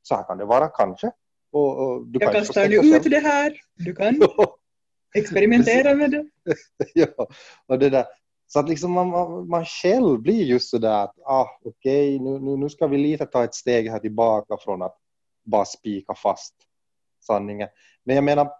så 0.02 0.14
här 0.14 0.22
kan 0.22 0.38
det 0.38 0.44
vara 0.44 0.68
kanske. 0.68 1.10
Och, 1.52 1.78
och 1.78 2.06
du 2.06 2.18
jag 2.22 2.32
kan 2.32 2.40
kastar 2.40 2.68
nu 2.68 2.76
ut 2.76 3.02
det 3.04 3.18
här, 3.18 3.52
du 3.74 3.94
kan 3.94 4.20
experimentera 5.14 5.94
med 5.94 6.10
det. 6.10 6.26
ja, 6.94 7.26
och 7.66 7.78
det 7.78 7.90
där. 7.90 8.04
Så 8.46 8.60
att 8.60 8.68
liksom 8.68 8.92
man, 8.92 9.48
man, 9.48 9.64
själv 9.64 10.20
blir 10.20 10.44
just 10.44 10.70
så 10.70 10.78
där 10.78 11.04
att 11.04 11.18
ah, 11.24 11.46
okej, 11.64 12.16
okay, 12.16 12.30
nu, 12.30 12.38
nu, 12.38 12.56
nu 12.56 12.68
ska 12.68 12.86
vi 12.86 12.98
lite 12.98 13.26
ta 13.26 13.44
ett 13.44 13.54
steg 13.54 13.90
här 13.90 13.98
tillbaka 13.98 14.56
från 14.60 14.82
att 14.82 14.96
bara 15.44 15.64
spika 15.64 16.14
fast 16.14 16.54
sanningen. 17.20 17.68
Men 18.04 18.16
jag 18.16 18.24
menar, 18.24 18.50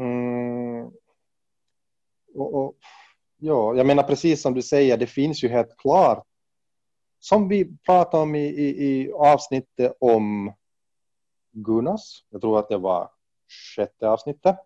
mm, 0.00 0.53
och, 2.34 2.54
och, 2.54 2.74
ja, 3.38 3.76
jag 3.76 3.86
menar 3.86 4.02
precis 4.02 4.42
som 4.42 4.54
du 4.54 4.62
säger, 4.62 4.96
det 4.96 5.06
finns 5.06 5.44
ju 5.44 5.48
helt 5.48 5.76
klart, 5.76 6.26
som 7.20 7.48
vi 7.48 7.76
pratade 7.86 8.22
om 8.22 8.34
i, 8.34 8.46
i, 8.46 8.86
i 8.86 9.12
avsnittet 9.12 9.96
om 10.00 10.52
Gunas, 11.52 12.24
jag 12.30 12.40
tror 12.40 12.58
att 12.58 12.68
det 12.68 12.78
var 12.78 13.10
sjätte 13.76 14.08
avsnittet. 14.08 14.56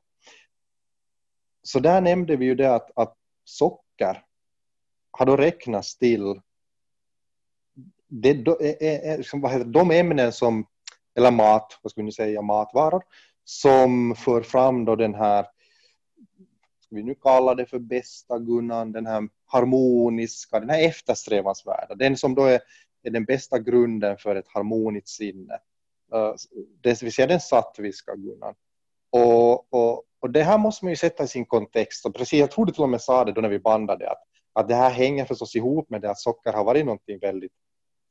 Så 1.62 1.80
där 1.80 2.00
nämnde 2.00 2.36
vi 2.36 2.44
ju 2.44 2.54
det 2.54 2.74
att, 2.74 2.90
att 2.94 3.16
socker 3.44 4.24
har 5.10 5.26
då 5.26 5.36
räknats 5.36 5.98
till 5.98 6.40
det, 8.08 8.48
vad 9.32 9.52
heter, 9.52 9.64
de 9.64 9.90
ämnen 9.90 10.32
som, 10.32 10.66
eller 11.14 11.30
mat, 11.30 11.78
vad 11.82 11.90
skulle 11.90 12.04
ni 12.04 12.12
säga, 12.12 12.42
matvaror, 12.42 13.02
som 13.44 14.14
för 14.14 14.42
fram 14.42 14.84
då 14.84 14.96
den 14.96 15.14
här 15.14 15.46
vi 16.90 17.02
nu 17.02 17.14
kallar 17.14 17.54
det 17.54 17.66
för 17.66 17.78
bästa 17.78 18.38
gunnan, 18.38 18.92
den 18.92 19.06
här 19.06 19.28
harmoniska, 19.46 20.60
den 20.60 20.70
här 20.70 20.88
eftersträvansvärda, 20.88 21.94
den 21.94 22.16
som 22.16 22.34
då 22.34 22.44
är, 22.44 22.60
är 23.02 23.10
den 23.10 23.24
bästa 23.24 23.58
grunden 23.58 24.16
för 24.16 24.36
ett 24.36 24.48
harmoniskt 24.48 25.08
sinne. 25.08 25.54
Eh, 26.14 26.34
det 26.80 27.02
vill 27.02 27.12
säga 27.12 27.26
den 27.26 27.40
sattviska 27.40 28.14
gunnan. 28.14 28.54
Och, 29.10 29.72
och, 29.72 30.04
och 30.20 30.30
det 30.30 30.42
här 30.42 30.58
måste 30.58 30.84
man 30.84 30.92
ju 30.92 30.96
sätta 30.96 31.24
i 31.24 31.28
sin 31.28 31.46
kontext. 31.46 32.06
Och 32.06 32.14
precis, 32.14 32.40
jag 32.40 32.50
tror 32.50 32.66
du 32.66 32.72
till 32.72 32.82
och 32.82 32.88
med 32.88 33.00
sa 33.00 33.24
det 33.24 33.32
då 33.32 33.40
när 33.40 33.48
vi 33.48 33.58
bandade, 33.58 34.10
att, 34.10 34.22
att 34.52 34.68
det 34.68 34.74
här 34.74 34.90
hänger 34.90 35.24
förstås 35.24 35.56
ihop 35.56 35.90
med 35.90 36.00
det 36.00 36.10
att 36.10 36.20
socker 36.20 36.52
har 36.52 36.64
varit 36.64 36.84
någonting 36.84 37.18
väldigt 37.18 37.52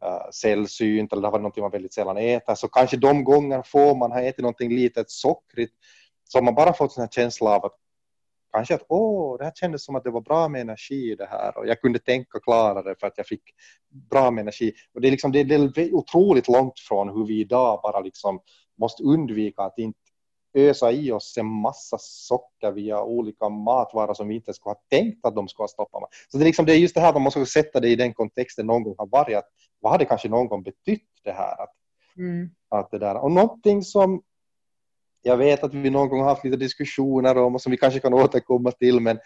uh, 0.06 0.30
sällsynt, 0.32 1.12
eller 1.12 1.22
det 1.22 1.28
har 1.28 1.32
varit 1.32 1.42
någonting 1.42 1.62
man 1.62 1.72
väldigt 1.72 1.94
sällan 1.94 2.18
äter. 2.18 2.56
Så 2.56 2.68
kanske 2.68 2.98
de 2.98 3.24
gånger 3.24 3.62
får 3.62 3.96
man 3.96 4.12
har 4.12 4.22
ätit 4.22 4.42
någonting 4.42 4.76
litet 4.76 5.12
sockrigt, 5.12 5.74
så 6.24 6.38
har 6.38 6.44
man 6.44 6.56
bara 6.56 6.74
fått 6.74 6.98
en 6.98 7.10
känsla 7.10 7.56
av 7.56 7.66
att 7.66 7.76
kanske 8.54 8.76
att 8.76 8.86
åh, 8.90 9.38
det 9.38 9.44
här 9.44 9.52
kändes 9.56 9.86
som 9.86 9.96
att 9.96 10.04
det 10.04 10.12
var 10.12 10.22
bra 10.22 10.48
med 10.48 10.62
energi 10.62 11.16
det 11.16 11.26
här 11.26 11.58
och 11.58 11.68
jag 11.68 11.82
kunde 11.82 12.00
tänka 12.00 12.40
klarare 12.40 12.96
för 13.00 13.08
att 13.08 13.18
jag 13.18 13.28
fick 13.28 13.44
bra 14.10 14.32
med 14.32 14.42
energi. 14.42 14.74
Och 14.94 15.02
det 15.02 15.08
är, 15.08 15.12
liksom, 15.12 15.32
det 15.32 15.40
är 15.40 15.96
otroligt 15.96 16.48
långt 16.48 16.80
från 16.80 17.10
hur 17.10 17.26
vi 17.26 17.40
idag 17.40 17.80
bara 17.84 18.00
liksom 18.00 18.40
måste 18.78 19.04
undvika 19.04 19.62
att 19.62 19.78
inte 19.78 20.00
ösa 20.54 20.92
i 20.92 21.12
oss 21.12 21.38
en 21.38 21.46
massa 21.46 21.98
socker 22.00 22.72
via 22.72 23.04
olika 23.04 23.50
matvaror 23.50 24.14
som 24.14 24.28
vi 24.28 24.36
inte 24.36 24.54
skulle 24.54 24.74
ha 24.74 24.82
tänkt 24.90 25.26
att 25.26 25.36
de 25.36 25.48
skulle 25.48 25.64
ha 25.64 25.68
stoppat 25.68 26.02
med. 26.02 26.10
Så 26.32 26.38
det 26.38 26.44
är, 26.44 26.46
liksom, 26.46 26.66
det 26.66 26.74
är 26.74 26.78
just 26.78 26.96
det 26.96 27.02
här, 27.02 27.14
man 27.14 27.22
måste 27.22 27.46
sätta 27.46 27.80
det 27.80 27.90
i 27.90 27.96
den 27.96 28.14
kontexten 28.14 28.66
någon 28.66 28.84
gång 28.84 28.96
har 28.98 29.08
varit, 29.08 29.38
att 29.38 29.48
vad 29.80 29.92
hade 29.92 30.06
kanske 30.06 30.30
någon 30.30 30.48
gång 30.48 30.64
betytt 30.64 31.10
det 31.24 31.32
här? 31.32 31.62
Att, 31.64 31.74
mm. 32.18 32.50
att 32.70 32.92
det 32.92 33.00
där. 33.00 33.18
Och 33.18 33.32
någonting 33.32 33.84
som 33.84 34.22
jag 35.28 35.38
vet 35.38 35.64
att 35.64 35.74
vi 35.74 35.90
någon 35.90 36.10
gång 36.10 36.20
har 36.20 36.30
haft 36.30 36.44
lite 36.44 36.58
diskussioner 36.58 37.38
om 37.38 37.56
och 37.56 37.62
som 37.62 37.72
vi 37.72 37.78
kanske 37.78 38.00
kan 38.00 38.14
återkomma 38.14 38.72
till, 38.72 39.00
men 39.00 39.20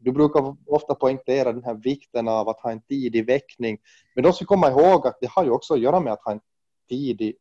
du 0.00 0.12
brukar 0.12 0.56
ofta 0.66 0.94
poängtera 0.94 1.52
den 1.52 1.64
här 1.64 1.74
vikten 1.74 2.28
av 2.28 2.48
att 2.48 2.60
ha 2.60 2.70
en 2.70 2.80
tidig 2.80 3.26
väckning. 3.26 3.78
Men 4.14 4.24
då 4.24 4.32
ska 4.32 4.44
komma 4.44 4.70
ihåg 4.70 5.06
att 5.06 5.18
det 5.20 5.30
har 5.30 5.44
ju 5.44 5.50
också 5.50 5.74
att 5.74 5.80
göra 5.80 6.00
med 6.00 6.12
att 6.12 6.24
ha 6.24 6.32
en 6.32 6.40
tidig 6.88 7.34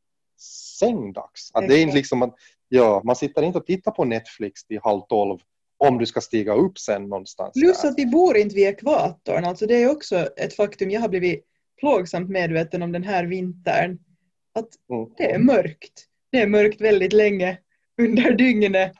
sängdags. 0.79 1.51
Att 1.53 1.67
det 1.67 1.75
är 1.75 1.81
inte 1.81 1.95
liksom 1.95 2.21
att, 2.21 2.35
ja, 2.69 3.01
man 3.05 3.15
sitter 3.15 3.41
inte 3.41 3.57
och 3.57 3.65
tittar 3.65 3.91
på 3.91 4.05
Netflix 4.05 4.65
till 4.65 4.79
halv 4.83 5.01
tolv 5.01 5.39
om 5.77 5.97
du 5.97 6.05
ska 6.05 6.21
stiga 6.21 6.53
upp 6.53 6.79
sen 6.79 7.09
någonstans. 7.09 7.53
Plus 7.53 7.83
att 7.83 7.93
vi 7.97 8.05
bor 8.05 8.37
inte 8.37 8.55
vid 8.55 8.67
ekvatorn, 8.67 9.45
alltså 9.45 9.65
det 9.65 9.83
är 9.83 9.91
också 9.91 10.15
ett 10.15 10.53
faktum. 10.53 10.91
Jag 10.91 11.01
har 11.01 11.09
blivit 11.09 11.45
plågsamt 11.79 12.29
medveten 12.29 12.81
om 12.81 12.91
den 12.91 13.03
här 13.03 13.25
vintern. 13.25 13.99
Att 14.53 14.69
mm. 14.89 15.09
det 15.17 15.31
är 15.31 15.39
mörkt. 15.39 16.05
Det 16.31 16.41
är 16.41 16.47
mörkt 16.47 16.81
väldigt 16.81 17.13
länge 17.13 17.57
under 17.99 18.31
dygnet 18.31 18.91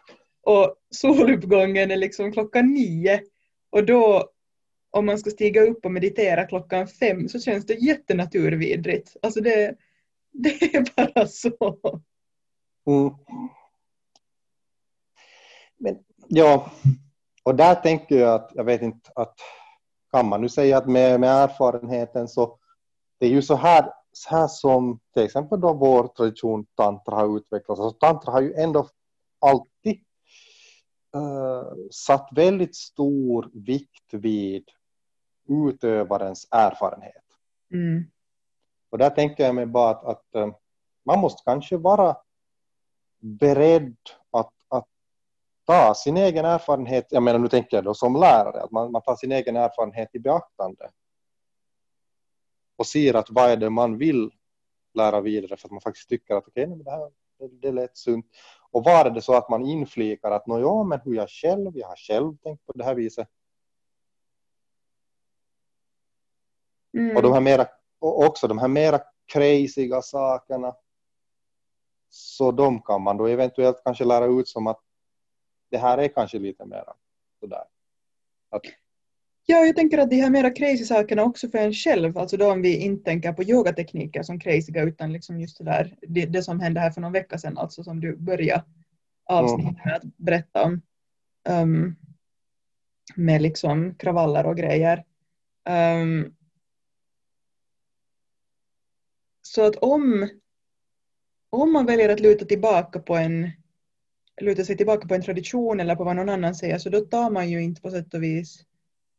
och 0.42 0.76
soluppgången 0.90 1.92
är 1.92 1.98
liksom 1.98 2.32
klockan 2.32 2.74
nio 2.74 3.22
och 3.70 3.86
då 3.86 4.30
om 4.92 5.06
man 5.06 5.20
ska 5.20 5.30
stiga 5.30 5.62
upp 5.62 5.86
och 5.86 5.92
meditera 5.92 6.46
klockan 6.46 6.88
fem 6.88 7.30
så 7.30 7.40
känns 7.40 7.66
det 7.66 7.74
jättenaturvidrigt. 7.74 9.16
Alltså 9.22 9.42
det, 9.42 9.76
det 10.32 10.76
är 10.76 10.86
bara 10.96 11.28
så. 11.28 11.78
Mm. 12.88 13.14
Men, 15.78 15.98
ja, 16.28 16.72
och 17.44 17.56
där 17.56 17.76
tänker 17.76 18.16
jag 18.16 18.34
att, 18.34 18.52
jag 18.54 18.64
vet 18.64 18.82
inte, 18.82 19.12
att 19.16 19.36
kan 20.12 20.30
man 20.30 20.42
nu 20.42 20.50
säga 20.50 20.78
att 20.78 20.88
med, 20.88 21.20
med 21.20 21.30
erfarenheten 21.30 22.28
så 22.28 22.58
det 23.20 23.26
är 23.26 23.30
ju 23.30 23.42
så 23.42 23.56
här, 23.56 23.94
så 24.20 24.30
här 24.30 24.48
som 24.48 25.00
till 25.14 25.24
exempel 25.24 25.62
då 25.62 25.74
vår 25.74 26.08
tradition 26.08 26.66
tantra 26.76 27.16
har 27.16 27.38
utvecklats. 27.38 27.82
Alltså, 27.82 28.00
tantra 28.00 28.32
har 28.32 28.42
ju 28.42 28.54
ändå 28.54 28.88
alltid 29.40 30.04
uh, 31.16 31.88
satt 31.92 32.30
väldigt 32.32 32.76
stor 32.76 33.50
vikt 33.54 34.14
vid 34.14 34.64
utövarens 35.48 36.48
erfarenhet. 36.52 37.24
Mm. 37.72 38.04
Och 38.90 38.98
där 38.98 39.10
tänker 39.10 39.46
jag 39.46 39.56
mig 39.56 39.66
bara 39.66 39.90
att, 39.90 40.06
att 40.06 40.26
uh, 40.36 40.54
man 41.06 41.20
måste 41.20 41.44
kanske 41.46 41.78
vara 41.78 42.18
beredd 43.20 43.98
att, 44.32 44.54
att 44.68 44.88
ta 45.66 45.94
sin 45.94 46.18
egen 46.18 46.46
erfarenhet, 46.46 47.08
jag 47.10 47.24
menar 47.24 47.40
nu 47.40 47.48
tänker 47.48 47.78
jag 47.78 47.84
då 47.84 47.94
som 47.94 48.16
lärare, 48.16 48.62
att 48.62 48.72
man, 48.72 48.92
man 48.92 49.02
tar 49.02 49.16
sin 49.16 49.32
egen 49.32 49.56
erfarenhet 49.56 50.10
i 50.14 50.20
beaktande 50.20 50.90
och 52.80 52.88
ser 52.88 53.14
att 53.14 53.30
vad 53.30 53.50
är 53.50 53.58
det 53.58 53.70
man 53.70 53.98
vill 53.98 54.32
lära 54.94 55.22
vidare 55.22 55.58
för 55.58 55.68
att 55.68 55.72
man 55.72 55.82
faktiskt 55.82 56.10
tycker 56.10 56.36
att 56.36 56.48
okej, 56.48 56.68
okay, 56.68 56.84
det 56.84 56.92
här 56.92 57.12
det, 57.40 57.48
det 57.48 57.72
lät 57.72 57.98
sunt. 57.98 58.26
Och 58.72 58.84
var 58.84 59.10
det 59.10 59.22
så 59.22 59.34
att 59.34 59.50
man 59.50 59.66
inflikar 59.66 60.32
att 60.32 60.44
ja, 60.46 60.84
men 60.84 61.00
hur 61.00 61.16
jag 61.16 61.30
själv, 61.30 61.78
jag 61.78 61.88
har 61.88 61.96
själv 61.96 62.38
tänkt 62.38 62.66
på 62.66 62.74
det 62.74 62.84
här 62.84 62.96
viset. 62.96 63.28
Mm. 66.94 67.16
Och 67.16 67.24
de 67.24 67.34
här 67.34 67.42
mera, 67.42 67.68
och 68.00 68.26
också 68.26 68.48
de 68.48 68.58
här 68.58 68.68
mera 68.68 69.02
crazyga 69.26 70.02
sakerna. 70.02 70.76
Så 72.10 72.52
de 72.52 72.82
kan 72.82 73.02
man 73.02 73.18
då 73.18 73.28
eventuellt 73.28 73.82
kanske 73.84 74.06
lära 74.06 74.26
ut 74.26 74.48
som 74.48 74.68
att 74.68 74.80
det 75.70 75.78
här 75.78 75.98
är 75.98 76.08
kanske 76.08 76.40
lite 76.40 76.66
mer 76.66 76.84
sådär. 77.40 77.64
Att, 78.50 78.62
Ja, 79.52 79.66
jag 79.66 79.76
tänker 79.76 79.98
att 79.98 80.10
de 80.10 80.22
här 80.22 80.30
mera 80.30 80.50
crazy 80.50 80.86
sakerna 80.86 81.24
också 81.24 81.50
för 81.50 81.58
en 81.58 81.74
själv, 81.74 82.18
alltså 82.18 82.38
då 82.38 82.52
om 82.52 82.62
vi 82.62 82.78
inte 82.78 83.04
tänker 83.04 83.34
på 83.34 83.44
yogatekniker 83.44 84.24
som 84.24 84.40
crazyga 84.40 84.82
utan 84.84 85.14
liksom 85.14 85.40
just 85.40 85.58
det 85.58 85.64
där, 85.64 85.96
det, 86.02 86.26
det 86.26 86.44
som 86.44 86.60
hände 86.60 86.80
här 86.80 86.92
för 86.92 87.02
någon 87.02 87.12
vecka 87.12 87.38
sedan, 87.38 87.58
alltså 87.58 87.84
som 87.84 88.00
du 88.00 88.18
började 88.18 88.64
avsnittet 89.26 89.86
med 89.86 89.96
att 89.96 90.18
berätta 90.18 90.64
om, 90.64 90.82
um, 91.50 91.96
med 93.16 93.42
liksom 93.42 93.96
kravaller 93.96 94.46
och 94.46 94.58
grejer. 94.58 95.04
Um, 95.70 96.36
så 99.42 99.68
att 99.68 99.76
om, 99.76 100.30
om 101.50 101.74
man 101.74 101.86
väljer 101.86 102.10
att 102.10 102.20
luta 102.20 102.46
tillbaka 102.46 103.00
på 103.00 103.16
en 103.16 103.52
luta 104.42 104.64
sig 104.64 104.78
tillbaka 104.78 105.08
på 105.08 105.14
en 105.14 105.22
tradition 105.22 105.80
eller 105.80 105.96
på 105.96 106.04
vad 106.04 106.16
någon 106.16 106.30
annan 106.30 106.56
säger 106.56 106.78
så 106.78 106.90
då 106.90 107.00
tar 107.00 107.30
man 107.30 107.50
ju 107.50 107.62
inte 107.62 107.82
på 107.82 107.92
sätt 107.92 108.14
och 108.14 108.24
vis 108.24 108.66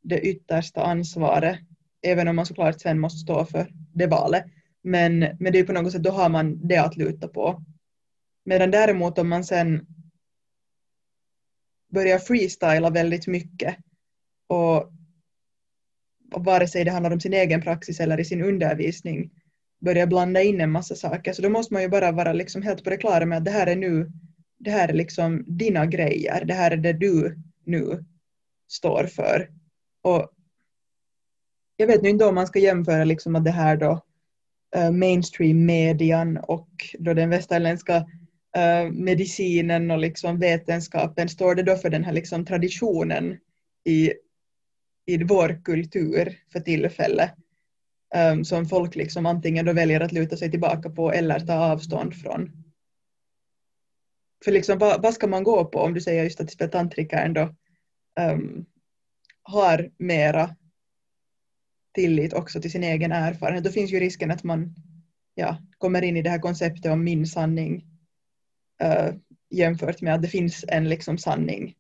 det 0.03 0.21
yttersta 0.21 0.83
ansvaret 0.83 1.59
även 2.03 2.29
om 2.29 2.37
man 2.37 2.47
såklart 2.47 2.81
sen 2.81 3.01
måste 3.01 3.19
stå 3.19 3.45
för 3.45 3.73
det 3.95 4.07
valet. 4.07 4.45
Men, 4.83 5.19
men 5.19 5.53
det 5.53 5.59
är 5.59 5.65
på 5.65 5.73
något 5.73 5.93
sätt 5.93 6.03
då 6.03 6.11
har 6.11 6.29
man 6.29 6.69
det 6.69 6.77
att 6.77 6.97
luta 6.97 7.29
på. 7.29 7.65
Medan 8.45 8.71
däremot 8.71 9.19
om 9.19 9.29
man 9.29 9.45
sen 9.45 9.87
börjar 11.93 12.19
freestyla 12.19 12.91
väldigt 12.91 13.27
mycket 13.27 13.77
och 14.47 14.93
vare 16.37 16.69
sig 16.69 16.85
det 16.85 16.91
handlar 16.91 17.11
om 17.11 17.21
sin 17.21 17.35
egen 17.35 17.63
praxis 17.63 18.01
eller 18.01 18.21
i 18.21 18.25
sin 18.25 18.43
undervisning 18.43 19.31
börjar 19.81 20.07
blanda 20.07 20.43
in 20.43 20.61
en 20.61 20.71
massa 20.71 20.95
saker 20.95 21.33
så 21.33 21.43
då 21.43 21.49
måste 21.49 21.75
man 21.75 21.83
ju 21.83 21.89
bara 21.89 22.13
vara 22.13 22.33
liksom 22.33 22.63
helt 22.63 22.85
på 22.85 22.91
det 22.91 22.97
klara 22.97 23.27
med 23.27 23.39
att 23.39 23.45
det 23.45 23.51
här 23.51 23.67
är 23.67 23.77
nu 23.77 24.13
det 24.59 24.71
här 24.71 24.89
är 24.89 24.93
liksom 24.93 25.45
dina 25.47 25.87
grejer, 25.87 26.45
det 26.45 26.55
här 26.55 26.71
är 26.71 26.77
det 26.77 26.93
du 26.93 27.37
nu 27.65 28.05
står 28.69 29.07
för. 29.07 29.60
Och 30.03 30.33
jag 31.77 31.87
vet 31.87 32.03
nu 32.03 32.09
inte 32.09 32.25
om 32.25 32.35
man 32.35 32.47
ska 32.47 32.59
jämföra 32.59 33.05
liksom 33.05 33.37
att 33.37 33.45
det 33.45 33.51
här 33.51 33.77
då 33.77 34.03
eh, 34.77 34.85
uh, 34.85 34.91
mainstream-median 34.91 36.37
och 36.37 36.71
då 36.99 37.15
den 37.15 37.31
västerländska 37.31 37.97
uh, 37.97 38.91
medicinen 38.93 39.91
och 39.91 39.99
liksom 39.99 40.39
vetenskapen, 40.39 41.29
står 41.29 41.55
det 41.55 41.63
då 41.63 41.77
för 41.77 41.91
den 41.91 42.05
här 42.05 42.13
liksom 42.13 42.45
traditionen 42.45 43.39
i, 43.85 44.13
i 45.07 45.25
vår 45.25 45.65
kultur 45.65 46.39
för 46.53 46.61
tillfället 46.61 47.35
um, 48.15 48.45
som 48.45 48.67
folk 48.67 48.95
liksom 48.95 49.27
antingen 49.27 49.67
då 49.67 49.73
väljer 49.73 50.01
att 50.01 50.13
luta 50.13 50.37
sig 50.37 50.51
tillbaka 50.51 50.91
på 50.91 51.13
eller 51.13 51.41
ta 51.41 51.55
avstånd 51.55 52.15
från. 52.15 52.53
För 54.45 54.53
liksom, 54.53 54.79
vad, 54.79 55.03
vad 55.03 55.15
ska 55.15 55.27
man 55.27 55.45
gå 55.45 55.65
på 55.65 55.79
om 55.79 55.95
du 55.95 56.01
säger 56.01 56.25
just 56.25 56.41
att 56.41 56.73
tantrikern 56.73 57.33
då 57.33 57.55
um, 58.21 58.67
har 59.43 59.91
mera 59.99 60.57
tillit 61.95 62.33
också 62.33 62.61
till 62.61 62.71
sin 62.71 62.85
egen 62.85 63.13
erfarenhet, 63.13 63.65
då 63.65 63.71
finns 63.71 63.91
ju 63.91 64.01
risken 64.01 64.31
att 64.31 64.45
man 64.45 64.75
ja, 65.35 65.57
kommer 65.79 66.03
in 66.03 66.17
i 66.17 66.23
det 66.23 66.31
här 66.31 66.39
konceptet 66.39 66.93
om 66.93 67.05
min 67.05 67.27
sanning 67.27 67.85
uh, 68.83 69.15
jämfört 69.51 70.01
med 70.01 70.15
att 70.15 70.23
det 70.23 70.29
finns 70.29 70.65
en 70.69 70.89
liksom 70.89 71.19
sanning, 71.19 71.75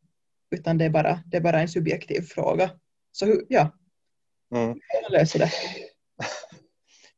utan 0.50 0.78
det 0.78 0.84
är 0.84 0.90
bara, 0.90 1.20
det 1.26 1.36
är 1.36 1.40
bara 1.40 1.60
en 1.60 1.68
subjektiv 1.68 2.22
fråga. 2.22 2.70
Så 3.12 3.40
ja, 3.48 3.70
mm. 4.54 4.68
hur 4.68 5.02
man 5.02 5.20
löser 5.20 5.38
det? 5.38 5.50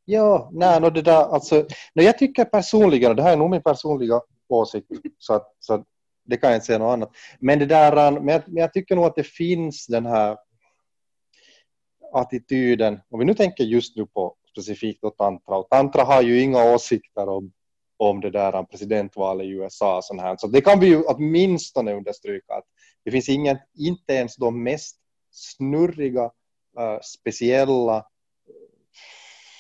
Ja, 0.05 0.51
nej, 0.53 0.81
no, 0.81 0.91
det 0.91 1.03
där, 1.03 1.35
alltså, 1.35 1.57
no, 1.95 2.03
jag 2.03 2.19
tycker 2.19 2.45
personligen, 2.45 3.11
och 3.11 3.17
det 3.17 3.23
här 3.23 3.33
är 3.33 3.37
nog 3.37 3.51
min 3.51 3.63
personliga 3.63 4.21
åsikt, 4.49 4.87
så, 5.19 5.35
att, 5.35 5.57
så 5.61 5.85
det 6.25 6.37
kan 6.37 6.51
jag 6.51 6.57
inte 6.57 6.67
säga 6.67 6.79
något 6.79 6.93
annat. 6.93 7.11
Men, 7.41 7.59
det 7.59 7.67
där, 7.67 8.11
men 8.11 8.29
jag, 8.29 8.43
men 8.47 8.61
jag 8.61 8.73
tycker 8.73 8.97
nog 8.97 9.05
att 9.05 9.17
det 9.17 9.27
finns 9.27 9.87
den 9.87 10.07
här 10.07 10.37
attityden, 12.13 13.01
om 13.11 13.19
vi 13.19 13.25
nu 13.25 13.35
tänker 13.35 13.65
just 13.65 13.97
nu 13.97 14.07
på 14.07 14.37
specifikt 14.51 15.03
då 15.03 15.11
tantra, 15.11 15.57
och 15.57 15.69
tantra 15.71 16.03
har 16.03 16.23
ju 16.23 16.41
inga 16.41 16.75
åsikter 16.75 17.29
om, 17.29 17.53
om 17.97 18.21
det 18.21 18.31
där 18.31 18.63
presidentvalet 18.63 19.47
i 19.47 19.51
USA. 19.51 20.01
Sån 20.03 20.19
här. 20.19 20.37
Så 20.37 20.47
det 20.47 20.61
kan 20.61 20.81
vi 20.81 20.87
ju 20.87 21.03
åtminstone 21.03 21.95
understryka 21.95 22.55
att 22.55 22.65
det 23.05 23.11
finns 23.11 23.29
ingen, 23.29 23.59
inte 23.79 24.13
ens 24.13 24.37
de 24.37 24.63
mest 24.63 24.99
snurriga, 25.31 26.25
uh, 26.25 27.01
speciella, 27.03 28.07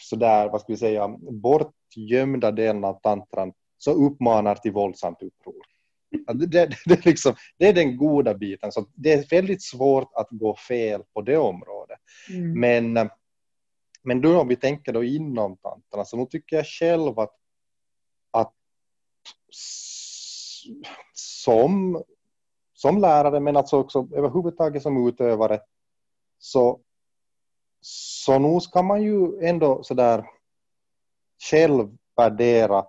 sådär, 0.02 0.48
vad 0.48 0.60
ska 0.60 0.72
vi 0.72 0.78
säga, 0.78 1.08
bortgömda 1.18 2.50
delen 2.50 2.84
av 2.84 3.00
tantran 3.00 3.52
så 3.78 3.92
uppmanar 3.92 4.54
till 4.54 4.72
våldsamt 4.72 5.22
uppror. 5.22 5.71
Det, 6.34 6.46
det, 6.46 6.76
det, 6.86 7.04
liksom, 7.04 7.34
det, 7.58 7.68
är 7.68 7.72
den 7.72 7.96
goda 7.96 8.34
biten. 8.34 8.72
Så 8.72 8.86
det 8.94 9.12
är 9.12 9.28
väldigt 9.30 9.62
svårt 9.62 10.10
att 10.14 10.28
gå 10.30 10.56
fel 10.56 11.02
på 11.14 11.20
det 11.20 11.36
området. 11.36 11.98
Mm. 12.30 12.60
Men, 12.60 13.10
men 14.02 14.20
då 14.20 14.40
om 14.40 14.48
vi 14.48 14.56
tänker 14.56 14.92
då 14.92 15.04
inom 15.04 15.56
tanterna 15.56 16.04
så 16.04 16.16
nu 16.16 16.26
tycker 16.26 16.56
jag 16.56 16.66
själv 16.66 17.18
att, 17.18 17.36
att 18.30 18.52
som, 21.12 22.02
som 22.74 23.00
lärare 23.00 23.40
men 23.40 23.56
alltså 23.56 23.76
också 23.76 24.08
överhuvudtaget 24.14 24.82
som 24.82 25.08
utövare 25.08 25.60
så, 26.38 26.80
så 27.80 28.38
nu 28.38 28.60
ska 28.60 28.82
man 28.82 29.02
ju 29.02 29.46
ändå 29.46 29.82
sådär 29.82 30.24
själv 31.50 31.96
värdera 32.16 32.86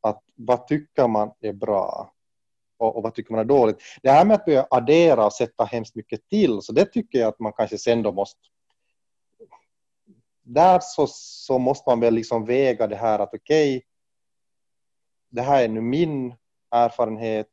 att 0.00 0.22
vad 0.34 0.66
tycker 0.66 1.08
man 1.08 1.32
är 1.40 1.52
bra 1.52 2.12
och, 2.82 2.96
och, 2.96 3.02
vad 3.02 3.14
tycker 3.14 3.32
man 3.32 3.40
är 3.40 3.44
dåligt. 3.44 3.78
Det 4.02 4.10
här 4.10 4.24
med 4.24 4.34
att 4.34 4.44
börja 4.44 4.66
addera 4.70 5.26
och 5.26 5.32
sätta 5.32 5.64
hemskt 5.64 5.94
mycket 5.94 6.28
till, 6.28 6.62
så 6.62 6.72
det 6.72 6.84
tycker 6.84 7.18
jag 7.18 7.28
att 7.28 7.40
man 7.40 7.52
kanske 7.52 7.78
sen 7.78 8.02
då 8.02 8.12
måste 8.12 8.40
där 10.42 10.80
så, 10.82 11.06
så 11.10 11.58
måste 11.58 11.90
man 11.90 12.00
väl 12.00 12.14
liksom 12.14 12.44
väga 12.44 12.86
det 12.86 12.96
här 12.96 13.18
att 13.18 13.34
okej, 13.34 13.76
okay, 13.76 13.88
det 15.30 15.42
här 15.42 15.64
är 15.64 15.68
nu 15.68 15.80
min 15.80 16.34
erfarenhet. 16.70 17.48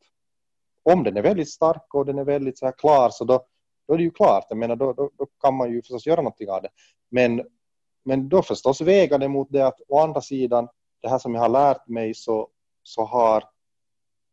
Om 0.84 1.03
den 1.03 1.17
är 1.17 1.21
väldigt 1.21 1.49
stark 1.49 1.93
och 1.93 2.05
den 2.05 2.17
är 2.17 2.23
väldigt 2.23 2.59
så 2.59 2.65
här 2.65 2.73
klar 2.77 3.09
så 3.09 3.23
då, 3.23 3.45
då 3.88 3.93
är 3.93 3.97
det 3.97 4.03
ju 4.03 4.11
klart. 4.11 4.45
Jag 4.49 4.57
menar, 4.57 4.75
då, 4.75 4.93
då, 4.93 5.09
då 5.17 5.25
kan 5.41 5.55
man 5.55 5.71
ju 5.71 5.82
förstås 5.82 6.05
göra 6.05 6.21
någonting 6.21 6.49
av 6.49 6.61
det. 6.61 6.69
Men, 7.09 7.47
men 8.05 8.30
då 8.30 8.41
förstås 8.41 8.82
väga 8.82 9.17
det 9.17 9.27
mot 9.27 9.47
det 9.51 9.67
att 9.67 9.82
å 9.88 9.99
andra 9.99 10.21
sidan, 10.21 10.67
det 11.01 11.09
här 11.09 11.19
som 11.19 11.36
jag 11.36 11.41
har 11.41 11.49
lärt 11.49 11.88
mig 11.88 12.13
så, 12.13 12.49
så 12.84 13.05
har 13.05 13.43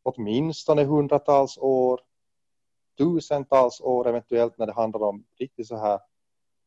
åtminstone 0.06 0.84
hundratals 0.84 1.58
år, 1.58 2.00
tusentals 2.98 3.80
år 3.80 4.08
eventuellt 4.08 4.58
när 4.58 4.66
det 4.66 4.72
handlar 4.72 5.02
om 5.02 5.24
riktigt 5.38 5.66
så 5.66 5.76
här 5.76 6.00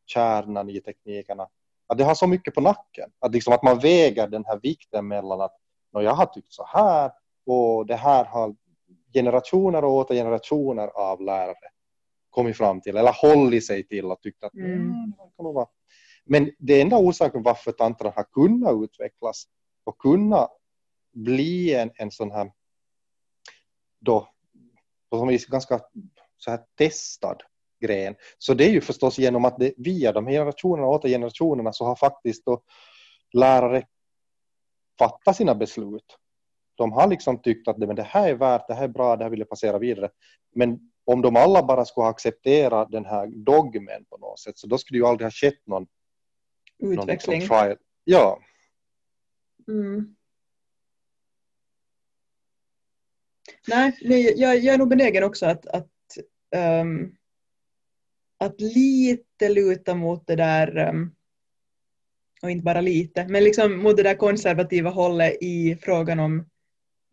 kärnan 0.05 0.69
i 0.69 0.81
teknikerna. 0.81 1.47
Att 1.87 1.97
det 1.97 2.03
har 2.03 2.15
så 2.15 2.27
mycket 2.27 2.55
på 2.55 2.61
nacken. 2.61 3.11
Att, 3.19 3.33
liksom 3.33 3.53
att 3.53 3.63
man 3.63 3.79
väger 3.79 4.27
den 4.27 4.45
här 4.45 4.59
vikten 4.59 5.07
mellan 5.07 5.41
att 5.41 5.55
jag 5.91 6.13
har 6.13 6.25
tyckt 6.25 6.53
så 6.53 6.65
här 6.67 7.11
och 7.45 7.85
det 7.85 7.95
här 7.95 8.25
har 8.25 8.55
generationer 9.13 9.83
och 9.83 9.93
åter 9.93 10.15
generationer 10.15 10.87
av 10.87 11.21
lärare 11.21 11.69
kommit 12.29 12.57
fram 12.57 12.81
till 12.81 12.97
eller 12.97 13.15
hållit 13.21 13.65
sig 13.65 13.87
till 13.87 14.05
och 14.05 14.21
tyckt 14.21 14.43
att 14.43 14.53
mm. 14.53 14.71
Mm, 14.71 15.13
det 15.37 15.65
Men 16.25 16.51
det 16.59 16.81
enda 16.81 16.97
orsaken 16.97 17.43
varför 17.43 17.71
tantran 17.71 18.13
har 18.15 18.23
kunnat 18.23 18.83
utvecklas 18.83 19.45
och 19.83 19.97
kunnat 19.97 20.51
bli 21.13 21.75
en, 21.75 21.91
en 21.95 22.11
sån 22.11 22.31
här 22.31 22.51
då 23.99 24.27
på 25.09 25.17
som 25.17 25.27
vis 25.27 25.45
ganska 25.45 25.79
så 26.37 26.51
här 26.51 26.59
testad 26.77 27.43
gren. 27.79 28.15
Så 28.37 28.53
det 28.53 28.65
är 28.65 28.69
ju 28.69 28.81
förstås 28.81 29.19
genom 29.19 29.45
att 29.45 29.59
det, 29.59 29.73
via 29.77 30.11
de 30.11 30.27
generationerna 30.27 30.87
och 30.87 30.93
åter 30.93 31.09
generationerna 31.09 31.73
så 31.73 31.85
har 31.85 31.95
faktiskt 31.95 32.45
då 32.45 32.61
lärare 33.33 33.83
fattat 34.99 35.35
sina 35.35 35.55
beslut. 35.55 36.17
De 36.75 36.91
har 36.91 37.07
liksom 37.07 37.41
tyckt 37.41 37.67
att 37.67 37.79
det, 37.79 37.87
men 37.87 37.95
det 37.95 38.03
här 38.03 38.29
är 38.29 38.35
värt, 38.35 38.67
det 38.67 38.73
här 38.73 38.83
är 38.83 38.87
bra, 38.87 39.15
det 39.15 39.23
här 39.23 39.29
vill 39.31 39.39
jag 39.39 39.49
passera 39.49 39.79
vidare. 39.79 40.09
Men 40.55 40.91
om 41.05 41.21
de 41.21 41.35
alla 41.35 41.63
bara 41.63 41.85
skulle 41.85 42.03
ha 42.03 42.11
accepterat 42.11 42.91
den 42.91 43.05
här 43.05 43.27
dogmen 43.27 44.05
på 44.09 44.17
något 44.17 44.39
sätt 44.39 44.57
så 44.57 44.67
då 44.67 44.77
skulle 44.77 44.99
det 44.99 45.01
ju 45.01 45.07
aldrig 45.07 45.25
ha 45.25 45.31
skett 45.31 45.67
någon 45.67 45.87
utveckling. 46.79 47.39
Någon 47.39 47.67
liksom 47.67 47.75
ja. 48.03 48.39
Mm. 49.67 50.15
Nej, 53.67 53.97
jag, 54.35 54.57
jag 54.57 54.73
är 54.73 54.77
nog 54.77 54.89
benägen 54.89 55.23
också 55.23 55.45
att, 55.45 55.67
att, 55.67 55.87
um, 56.81 57.15
att 58.37 58.61
lite 58.61 59.49
luta 59.49 59.95
mot 59.95 60.27
det 60.27 60.35
där, 60.35 60.89
um, 60.89 61.15
och 62.41 62.51
inte 62.51 62.63
bara 62.63 62.81
lite, 62.81 63.27
men 63.27 63.43
liksom 63.43 63.77
mot 63.83 63.97
det 63.97 64.03
där 64.03 64.15
konservativa 64.15 64.89
hållet 64.89 65.37
i 65.41 65.75
frågan 65.81 66.19
om 66.19 66.45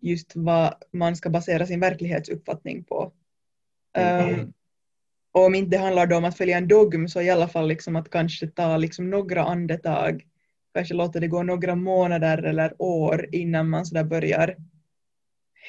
just 0.01 0.33
vad 0.35 0.75
man 0.93 1.17
ska 1.17 1.31
basera 1.31 1.67
sin 1.67 1.81
verklighetsuppfattning 1.81 2.85
på. 2.85 3.13
Um, 3.99 4.53
och 5.33 5.45
om 5.45 5.55
inte 5.55 5.77
det 5.77 5.83
handlar 5.83 6.13
om 6.13 6.25
att 6.25 6.37
följa 6.37 6.57
en 6.57 6.69
dogm 6.69 7.09
så 7.09 7.21
i 7.21 7.31
alla 7.31 7.49
fall 7.49 7.69
liksom 7.69 7.97
att 7.97 8.11
kanske 8.11 8.47
ta 8.47 8.77
liksom 8.77 9.11
några 9.11 9.45
andetag, 9.45 10.27
kanske 10.75 10.95
låta 10.95 11.21
det 11.21 11.29
gå 11.29 11.43
några 11.43 11.75
månader 11.75 12.43
eller 12.43 12.83
år 12.83 13.29
innan 13.33 13.69
man 13.69 13.87
så 13.87 14.05
börjar 14.05 14.57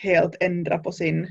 helt 0.01 0.35
ändra 0.39 0.77
på 0.77 0.91
sin 0.91 1.27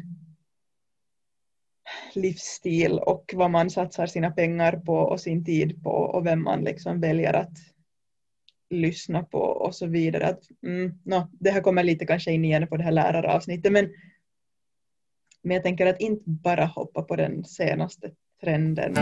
livsstil 2.14 2.98
och 2.98 3.34
vad 3.36 3.50
man 3.50 3.70
satsar 3.70 4.06
sina 4.06 4.30
pengar 4.30 4.76
på 4.76 4.94
och 4.94 5.20
sin 5.20 5.44
tid 5.44 5.82
på 5.82 5.90
och 5.90 6.26
vem 6.26 6.42
man 6.42 6.64
liksom 6.64 7.00
väljer 7.00 7.32
att 7.32 7.58
lyssna 8.70 9.22
på 9.22 9.38
och 9.38 9.74
så 9.74 9.86
vidare. 9.86 10.26
Att, 10.26 10.42
mm, 10.66 10.98
no, 11.02 11.28
det 11.32 11.50
här 11.50 11.60
kommer 11.60 11.82
lite 11.82 12.06
kanske 12.06 12.32
in 12.32 12.44
igen 12.44 12.66
på 12.68 12.76
det 12.76 12.84
här 12.84 12.92
läraravsnittet 12.92 13.72
men, 13.72 13.92
men 15.42 15.54
jag 15.54 15.62
tänker 15.62 15.86
att 15.86 16.00
inte 16.00 16.24
bara 16.26 16.64
hoppa 16.64 17.02
på 17.02 17.16
den 17.16 17.44
senaste 17.44 18.10
trenden. 18.40 18.94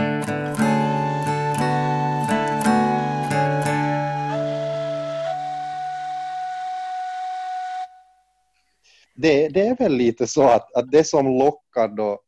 Det, 9.17 9.49
det, 9.49 9.67
är 9.67 9.75
väl 9.75 9.93
lite 9.93 10.27
så 10.27 10.43
att, 10.43 10.73
att 10.73 10.91
det 10.91 11.03
som 11.03 11.39
lockar 11.39 11.87
då 11.87 12.21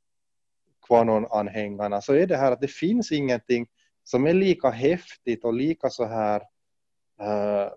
Quanon-anhängarna 0.87 2.01
så 2.01 2.13
är 2.13 2.27
det 2.27 2.37
här 2.37 2.51
att 2.51 2.61
det 2.61 2.67
finns 2.67 3.11
ingenting 3.11 3.67
som 4.03 4.27
är 4.27 4.33
lika 4.33 4.69
häftigt 4.69 5.43
och 5.43 5.53
lika 5.53 5.89
så 5.89 6.05
här 6.05 6.39
uh, 7.21 7.69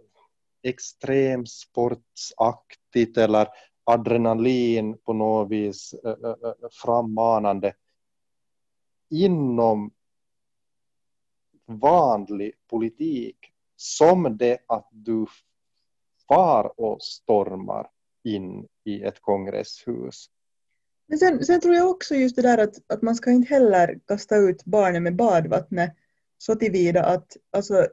extremsportsaktigt 0.62 3.18
eller 3.18 3.48
adrenalin 3.84 4.98
på 4.98 5.12
något 5.12 5.50
vis 5.50 5.94
uh, 6.04 6.10
uh, 6.10 6.34
frammanande 6.84 7.74
inom 9.10 9.90
vanlig 11.66 12.52
politik 12.70 13.36
som 13.76 14.36
det 14.36 14.58
att 14.66 14.88
du 14.90 15.26
far 16.28 16.80
och 16.80 17.02
stormar 17.02 17.90
in 18.24 18.66
i 18.84 19.02
ett 19.02 19.20
kongresshus. 19.20 20.26
Men 21.06 21.18
sen, 21.18 21.44
sen 21.44 21.60
tror 21.60 21.74
jag 21.74 21.90
också 21.90 22.14
just 22.14 22.36
det 22.36 22.42
där 22.42 22.58
att, 22.58 22.92
att 22.92 23.02
man 23.02 23.14
ska 23.14 23.30
inte 23.30 23.54
heller 23.54 23.98
kasta 24.06 24.36
ut 24.36 24.64
barnen 24.64 25.02
med 25.02 25.16
badvattnet 25.16 25.96
så 26.38 26.54
tillvida 26.54 27.04
att 27.04 27.36
alltså, 27.52 27.86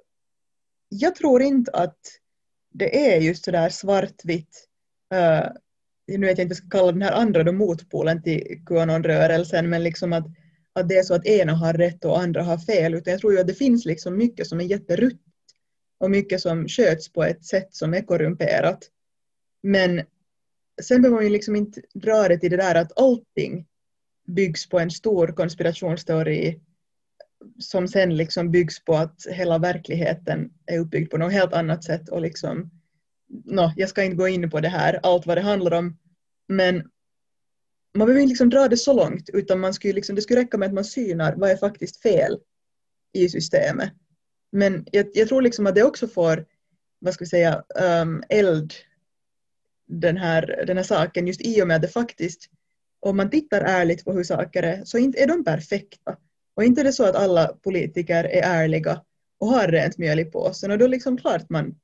jag 0.90 1.16
tror 1.16 1.42
inte 1.42 1.72
att 1.72 1.98
det 2.74 3.14
är 3.14 3.22
just 3.22 3.46
så 3.46 3.52
där 3.52 3.70
svartvitt 3.70 4.68
uh, 5.14 5.50
nu 6.08 6.28
vet 6.28 6.38
jag 6.38 6.46
inte 6.46 6.46
vad 6.46 6.50
jag 6.50 6.58
ska 6.58 6.78
kalla 6.78 6.92
den 6.92 7.02
här 7.02 7.12
andra 7.12 7.44
då 7.44 7.52
motpolen 7.52 8.24
till 8.24 8.62
QAnon-rörelsen 8.66 9.70
men 9.70 9.84
liksom 9.84 10.14
att, 10.14 10.26
att 10.74 10.90
det 10.90 10.98
är 10.98 11.04
så 11.04 11.14
att 11.14 11.26
ena 11.26 11.54
har 11.54 11.74
rätt 11.74 12.06
och 12.06 12.20
andra 12.20 12.44
har 12.44 12.58
fel 12.58 12.94
utan 12.94 13.12
jag 13.12 13.22
tror 13.22 13.34
ju 13.34 13.40
att 13.40 13.48
det 13.48 13.54
finns 13.54 13.86
liksom 13.86 14.18
mycket 14.18 14.48
som 14.48 14.60
är 14.60 14.64
jätterutt 14.64 15.22
och 15.98 16.12
mycket 16.12 16.42
som 16.42 16.68
sköts 16.68 17.14
på 17.14 17.24
ett 17.24 17.46
sätt 17.46 17.68
som 17.76 17.94
är 17.94 18.02
korrumperat. 18.02 18.80
Men 19.64 20.02
sen 20.82 21.02
behöver 21.02 21.16
man 21.16 21.26
ju 21.26 21.30
liksom 21.32 21.56
inte 21.56 21.82
dra 21.94 22.28
det 22.28 22.38
till 22.38 22.52
det 22.52 22.58
där 22.58 22.76
att 22.76 23.00
allting 23.00 23.68
byggs 24.28 24.70
på 24.70 24.80
en 24.80 24.92
stor 24.92 25.28
konspirationsteori 25.28 26.62
som 27.60 27.88
sen 27.88 28.18
liksom 28.18 28.52
byggs 28.52 28.86
på 28.86 28.96
att 28.96 29.28
hela 29.30 29.58
verkligheten 29.58 30.54
är 30.66 30.80
uppbyggd 30.80 31.12
på 31.12 31.18
något 31.18 31.34
helt 31.34 31.54
annat 31.54 31.84
sätt 31.84 32.10
och 32.10 32.22
liksom 32.22 32.72
no, 33.28 33.72
jag 33.76 33.90
ska 33.90 34.04
inte 34.04 34.18
gå 34.18 34.28
in 34.28 34.50
på 34.50 34.60
det 34.60 34.70
här, 34.70 35.00
allt 35.04 35.26
vad 35.26 35.38
det 35.38 35.42
handlar 35.42 35.74
om, 35.74 35.98
men 36.48 36.76
man 37.94 38.08
behöver 38.08 38.22
inte 38.22 38.32
liksom 38.32 38.50
dra 38.50 38.68
det 38.68 38.78
så 38.78 38.94
långt 38.94 39.30
utan 39.34 39.60
man 39.60 39.74
skulle 39.74 39.94
liksom, 39.94 40.16
det 40.16 40.22
skulle 40.22 40.40
räcka 40.40 40.58
med 40.58 40.68
att 40.68 40.74
man 40.74 40.86
synar 40.86 41.36
vad 41.36 41.50
är 41.50 41.58
faktiskt 41.58 42.02
fel 42.02 42.38
i 43.14 43.30
systemet. 43.30 43.94
Men 44.52 44.86
jag, 44.92 45.08
jag 45.14 45.28
tror 45.28 45.42
liksom 45.42 45.68
att 45.68 45.76
det 45.76 45.84
också 45.84 46.08
får, 46.08 46.46
vad 47.00 47.14
ska 47.14 47.24
vi 47.24 47.30
säga, 47.30 47.64
um, 48.02 48.24
eld 48.30 48.74
den 49.88 50.18
här, 50.18 50.64
den 50.68 50.78
här 50.78 50.84
saken 50.84 51.28
just 51.28 51.42
i 51.42 51.62
och 51.62 51.68
med 51.68 51.76
att 51.76 51.82
det 51.82 51.88
faktiskt, 51.88 52.50
om 53.00 53.18
man 53.18 53.30
tittar 53.30 53.62
ärligt 53.62 54.06
på 54.06 54.14
hur 54.14 54.24
saker 54.24 54.64
är, 54.64 54.86
så 54.86 54.98
inte 54.98 55.20
är 55.20 55.28
de 55.28 55.44
perfekta. 55.44 56.18
Och 56.56 56.64
inte 56.64 56.82
är 56.82 56.86
det 56.86 56.94
så 56.94 57.06
att 57.06 57.16
alla 57.16 57.48
politiker 57.48 58.24
är 58.24 58.42
ärliga 58.44 59.02
och 59.38 59.48
har 59.48 59.68
rent 59.68 59.98
mjöl 59.98 60.20
i 60.20 60.26
påsen 60.26 60.72
och 60.72 60.78
då 60.78 60.86
är 60.86 60.90
det 60.90 60.96
liksom 60.96 61.18
klart 61.18 61.50
man, 61.50 61.80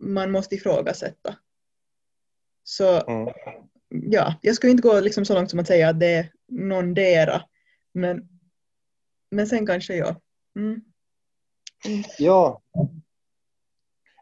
man 0.00 0.30
måste 0.30 0.54
ifrågasätta. 0.54 1.36
Så 2.64 3.00
mm. 3.06 3.34
ja, 3.88 4.34
jag 4.42 4.54
skulle 4.54 4.70
inte 4.70 4.82
gå 4.82 5.00
liksom 5.00 5.24
så 5.24 5.34
långt 5.34 5.50
som 5.50 5.58
att 5.58 5.66
säga 5.66 5.88
att 5.88 6.00
det 6.00 6.14
är 6.14 6.32
någondera, 6.48 7.42
men, 7.92 8.28
men 9.30 9.46
sen 9.46 9.66
kanske 9.66 9.94
jag. 9.94 10.16
Mm. 10.56 10.80
Mm. 11.86 12.02
Ja, 12.18 12.62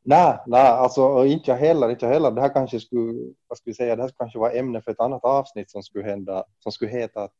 Nej, 0.02 0.38
nej, 0.46 0.66
alltså 0.66 1.24
inte 1.26 1.50
jag 1.50 1.58
heller, 1.58 1.90
inte 1.90 2.06
jag 2.06 2.12
heller. 2.12 2.30
Det 2.30 2.40
här 2.40 2.54
kanske 2.54 2.80
skulle, 2.80 3.34
vad 3.48 3.58
ska 3.58 3.70
vi 3.70 3.74
säga, 3.74 3.96
det 3.96 4.02
här 4.02 4.10
kanske 4.18 4.38
vara 4.38 4.52
ämne 4.52 4.82
för 4.82 4.90
ett 4.90 5.00
annat 5.00 5.24
avsnitt 5.24 5.70
som 5.70 5.82
skulle 5.82 6.04
hända, 6.04 6.44
som 6.58 6.72
skulle 6.72 6.90
heta 6.90 7.22
att, 7.22 7.32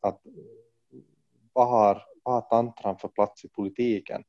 att 0.00 0.20
vad 1.52 1.68
har, 1.68 2.02
vad 2.22 2.34
har 2.34 2.40
tantran 2.40 2.98
för 2.98 3.08
plats 3.08 3.44
i 3.44 3.48
politiken? 3.48 4.22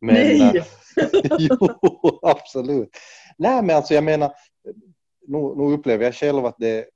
Men, 0.00 0.14
Nej! 0.14 0.56
Äh, 0.56 0.64
jo, 1.38 1.56
absolut. 2.22 2.90
Nej, 3.38 3.62
men 3.62 3.76
alltså 3.76 3.94
jag 3.94 4.04
menar, 4.04 4.32
nu, 5.26 5.54
nu 5.56 5.72
upplever 5.74 6.04
jag 6.04 6.14
själv 6.14 6.46
att 6.46 6.58
det, 6.58 6.88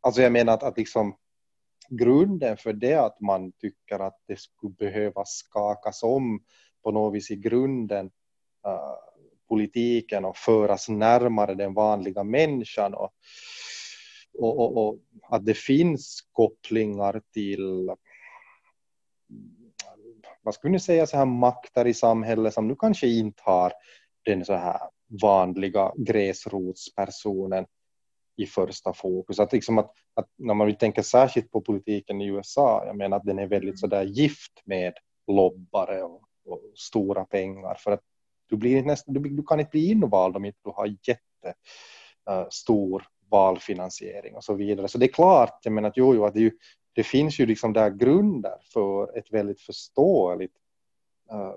alltså 0.00 0.22
jag 0.22 0.32
menar 0.32 0.54
att, 0.54 0.62
att 0.62 0.78
liksom 0.78 1.16
grunden 1.88 2.56
för 2.56 2.72
det 2.72 2.94
att 2.94 3.20
man 3.20 3.52
tycker 3.52 3.98
att 3.98 4.18
det 4.26 4.40
skulle 4.40 4.72
behöva 4.72 5.24
skakas 5.24 6.02
om 6.02 6.44
på 6.82 6.90
något 6.90 7.14
vis 7.14 7.30
i 7.30 7.36
grunden 7.36 8.06
uh, 8.66 9.13
politiken 9.48 10.24
och 10.24 10.36
föras 10.36 10.88
närmare 10.88 11.54
den 11.54 11.74
vanliga 11.74 12.24
människan 12.24 12.94
och, 12.94 13.12
och, 14.38 14.58
och, 14.58 14.88
och 14.88 14.98
att 15.30 15.46
det 15.46 15.54
finns 15.54 16.28
kopplingar 16.32 17.22
till 17.32 17.90
vad 20.42 20.54
skulle 20.54 20.72
ni 20.72 20.80
säga 20.80 21.06
så 21.06 21.16
här 21.16 21.26
makter 21.26 21.86
i 21.86 21.94
samhället 21.94 22.54
som 22.54 22.68
nu 22.68 22.76
kanske 22.78 23.06
inte 23.06 23.42
har 23.42 23.72
den 24.24 24.44
så 24.44 24.54
här 24.54 24.80
vanliga 25.22 25.92
gräsrotspersonen 25.96 27.66
i 28.36 28.46
första 28.46 28.92
fokus. 28.92 29.40
Att 29.40 29.52
liksom 29.52 29.78
att, 29.78 29.92
att 30.14 30.28
när 30.36 30.54
man 30.54 30.76
tänker 30.76 31.02
särskilt 31.02 31.50
på 31.50 31.60
politiken 31.60 32.20
i 32.20 32.26
USA, 32.26 32.82
jag 32.86 32.96
menar 32.96 33.16
att 33.16 33.24
den 33.24 33.38
är 33.38 33.46
väldigt 33.46 33.80
så 33.80 33.86
där 33.86 34.04
gift 34.04 34.62
med 34.64 34.94
lobbare 35.26 36.02
och, 36.02 36.22
och 36.44 36.60
stora 36.74 37.24
pengar 37.24 37.74
för 37.74 37.92
att 37.92 38.02
du, 38.46 38.56
blir 38.56 38.82
nästan, 38.82 39.14
du, 39.14 39.20
du 39.20 39.42
kan 39.42 39.60
inte 39.60 39.70
bli 39.70 39.90
invald 39.90 40.36
om 40.36 40.44
inte 40.44 40.58
du 40.64 40.70
har 40.70 40.86
jättestor 40.86 43.00
eh, 43.00 43.04
uh, 43.04 43.08
valfinansiering 43.30 44.36
och 44.36 44.44
så 44.44 44.54
vidare. 44.54 44.88
Så 44.88 44.98
det 44.98 45.06
är 45.06 45.12
klart, 45.12 45.60
jag 45.62 45.72
menar 45.72 45.88
att, 45.88 45.96
jo, 45.96 46.14
jo, 46.14 46.24
att 46.24 46.34
det, 46.34 46.40
ju, 46.40 46.50
det 46.92 47.02
finns 47.02 47.40
ju 47.40 47.46
liksom 47.46 47.72
där 47.72 47.90
grunder 47.90 48.54
för 48.72 49.18
ett 49.18 49.32
väldigt 49.32 49.60
förståeligt 49.60 50.56
uh, 51.32 51.54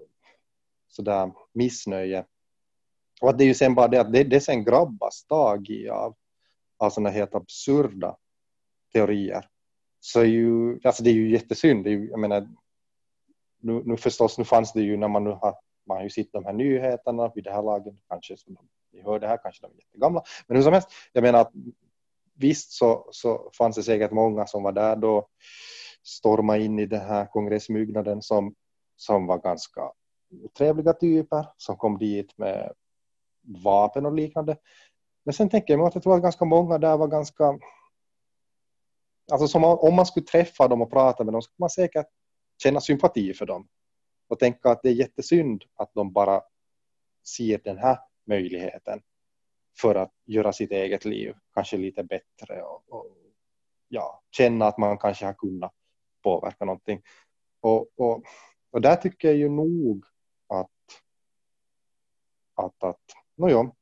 sådär 0.87 1.31
missnöje. 1.53 2.25
Och 3.21 3.29
att 3.29 3.37
det 3.37 3.43
är 3.43 3.47
ju 3.47 3.53
sen 3.53 3.75
bara 3.75 3.87
det 3.87 4.01
att 4.01 4.13
det, 4.13 4.23
det 4.23 4.41
sen 4.41 4.63
grabbas 4.63 5.23
tag 5.23 5.69
i 5.69 5.89
av, 5.89 6.15
av 6.77 6.89
sådana 6.89 7.09
helt 7.09 7.35
absurda 7.35 8.17
teorier. 8.93 9.47
Så 9.99 10.23
ju, 10.23 10.79
alltså 10.83 11.03
det 11.03 11.09
är 11.09 11.13
ju 11.13 11.31
jättesynd. 11.31 11.83
Det 11.83 11.89
är 11.89 11.91
ju, 11.91 12.09
jag 12.09 12.19
menar, 12.19 12.47
nu, 13.59 13.83
nu 13.85 13.97
förstås, 13.97 14.37
nu 14.37 14.43
fanns 14.43 14.73
det 14.73 14.81
ju 14.81 14.97
när 14.97 15.07
man 15.07 15.23
nu 15.23 15.29
har 15.29 15.55
man 15.87 15.97
har 15.97 16.03
ju 16.03 16.09
sett 16.09 16.31
de 16.31 16.45
här 16.45 16.53
nyheterna 16.53 17.31
vid 17.35 17.43
det 17.43 17.51
här 17.51 17.63
laget, 17.63 17.93
kanske 18.09 18.37
som 18.37 18.57
vi 18.91 19.01
hörde 19.01 19.27
här, 19.27 19.37
kanske 19.37 19.67
de 19.67 19.71
är 19.71 19.75
jättegamla, 19.75 20.23
men 20.47 20.57
hur 20.57 20.63
som 20.63 20.73
helst, 20.73 20.89
jag 21.13 21.21
menar 21.21 21.39
att 21.39 21.51
visst 22.35 22.71
så, 22.71 23.07
så 23.11 23.51
fanns 23.57 23.75
det 23.75 23.83
säkert 23.83 24.11
många 24.11 24.47
som 24.47 24.63
var 24.63 24.71
där 24.71 24.95
då, 24.95 25.27
storma 26.03 26.57
in 26.57 26.79
i 26.79 26.85
den 26.85 27.01
här 27.01 27.25
kongressbyggnaden 27.25 28.21
som, 28.21 28.55
som 28.95 29.27
var 29.27 29.37
ganska 29.37 29.91
trevliga 30.57 30.93
typer 30.93 31.45
som 31.57 31.77
kom 31.77 31.97
dit 31.97 32.37
med 32.37 32.73
vapen 33.63 34.05
och 34.05 34.13
liknande. 34.13 34.57
Men 35.25 35.33
sen 35.33 35.49
tänker 35.49 35.73
jag 35.73 35.79
mig 35.79 35.87
att 35.87 35.95
jag 35.95 36.03
tror 36.03 36.15
att 36.15 36.21
ganska 36.21 36.45
många 36.45 36.77
där 36.77 36.97
var 36.97 37.07
ganska 37.07 37.59
Alltså 39.31 39.47
som 39.47 39.63
om 39.63 39.95
man 39.95 40.05
skulle 40.05 40.25
träffa 40.25 40.67
dem 40.67 40.81
och 40.81 40.91
prata 40.91 41.23
med 41.23 41.33
dem 41.33 41.41
skulle 41.41 41.55
man 41.59 41.69
säkert 41.69 42.07
känna 42.63 42.81
sympati 42.81 43.33
för 43.33 43.45
dem 43.45 43.67
och 44.27 44.39
tänka 44.39 44.69
att 44.69 44.83
det 44.83 44.89
är 44.89 44.93
jättesynd 44.93 45.63
att 45.75 45.93
de 45.93 46.13
bara 46.13 46.41
ser 47.27 47.57
den 47.63 47.77
här 47.77 47.99
möjligheten 48.25 49.01
för 49.81 49.95
att 49.95 50.13
göra 50.25 50.53
sitt 50.53 50.71
eget 50.71 51.05
liv 51.05 51.35
kanske 51.53 51.77
lite 51.77 52.03
bättre 52.03 52.61
och, 52.61 52.83
och 52.89 53.07
ja, 53.87 54.23
känna 54.31 54.65
att 54.65 54.77
man 54.77 54.97
kanske 54.97 55.25
har 55.25 55.33
kunnat 55.33 55.73
påverka 56.23 56.65
någonting. 56.65 57.01
Och, 57.59 57.87
och, 57.95 58.23
och 58.71 58.81
där 58.81 58.95
tycker 58.95 59.27
jag 59.27 59.37
ju 59.37 59.49
nog 59.49 60.05
att 60.47 60.69
att, 62.57 62.83
att 62.83 63.01
no 63.35 63.49
jo, 63.49 63.75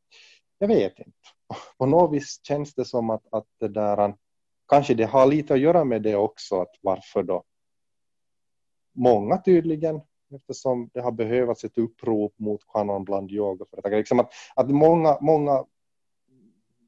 jag 0.58 0.68
vet 0.68 1.00
inte. 1.00 1.12
På 1.78 1.86
något 1.86 2.14
vis 2.14 2.40
känns 2.44 2.74
det 2.74 2.86
som 2.86 3.10
att, 3.10 3.24
att 3.32 3.48
det 3.60 3.68
där 3.68 4.16
kanske 4.68 4.94
det 4.94 5.06
har 5.06 5.26
lite 5.26 5.54
att 5.54 5.60
göra 5.60 5.84
med 5.84 6.02
det 6.02 6.16
också 6.16 6.62
att 6.62 6.76
varför 6.82 7.24
då 7.24 7.44
många 8.92 9.38
tydligen 9.38 10.02
eftersom 10.32 10.90
det 10.94 11.02
har 11.02 11.12
behövts 11.12 11.64
ett 11.64 11.78
upprop 11.78 12.34
mot 12.40 12.68
kanon 12.68 13.04
bland 13.04 13.32
yogaföretagare. 13.32 14.00
Liksom 14.00 14.20
att, 14.20 14.32
att 14.56 14.70
många, 14.70 15.18
många 15.22 15.66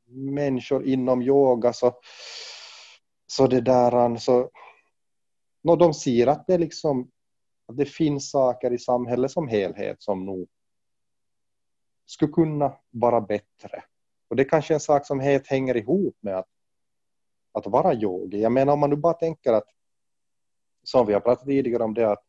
människor 0.10 0.86
inom 0.86 1.22
yoga 1.22 1.74
så, 1.74 1.94
så 3.28 3.48
det 3.48 3.62
där 3.62 4.18
så 4.18 4.50
no, 5.62 5.76
de 5.76 5.94
ser 5.94 6.28
att 6.28 6.48
det 6.48 6.58
liksom 6.58 7.12
att 7.68 7.78
det 7.78 7.86
finns 7.86 8.32
saker 8.32 8.74
i 8.74 8.78
samhället 8.78 9.32
som 9.32 9.48
helhet 9.48 10.04
som 10.04 10.26
nog 10.26 10.48
skulle 12.06 12.32
kunna 12.32 12.74
vara 12.90 13.22
bättre. 13.22 13.84
Och 14.28 14.36
det 14.36 14.44
är 14.44 14.50
kanske 14.50 14.74
en 14.74 14.80
sak 14.80 15.06
som 15.06 15.20
helt 15.20 15.48
hänger 15.48 15.78
ihop 15.78 16.18
med 16.22 16.38
att, 16.38 16.50
att 17.52 17.68
vara 17.68 17.94
yogi. 17.94 18.42
Jag 18.42 18.52
menar 18.52 18.74
om 18.74 18.80
man 18.80 18.90
nu 18.90 18.96
bara 18.96 19.14
tänker 19.14 19.54
att 19.54 19.68
som 20.84 21.08
vi 21.08 21.14
har 21.14 21.20
pratat 21.20 21.46
tidigare 21.46 21.84
om 21.84 21.94
det 21.94 22.12
att, 22.12 22.24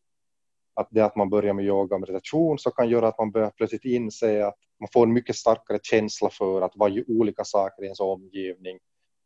att 0.78 0.88
det 0.90 1.00
att 1.00 1.16
man 1.16 1.30
börjar 1.30 1.54
med 1.54 1.64
yoga 1.64 1.94
och 1.94 2.00
meditation 2.00 2.58
så 2.58 2.70
kan 2.70 2.88
göra 2.88 3.08
att 3.08 3.18
man 3.18 3.30
börjar 3.30 3.50
plötsligt 3.50 3.84
inse 3.84 4.46
att 4.46 4.54
man 4.80 4.88
får 4.92 5.06
en 5.06 5.12
mycket 5.12 5.36
starkare 5.36 5.78
känsla 5.82 6.30
för 6.30 6.62
att 6.62 6.72
vad 6.74 7.02
olika 7.08 7.44
saker 7.44 7.82
i 7.82 7.86
ens 7.86 8.00
omgivning, 8.00 8.78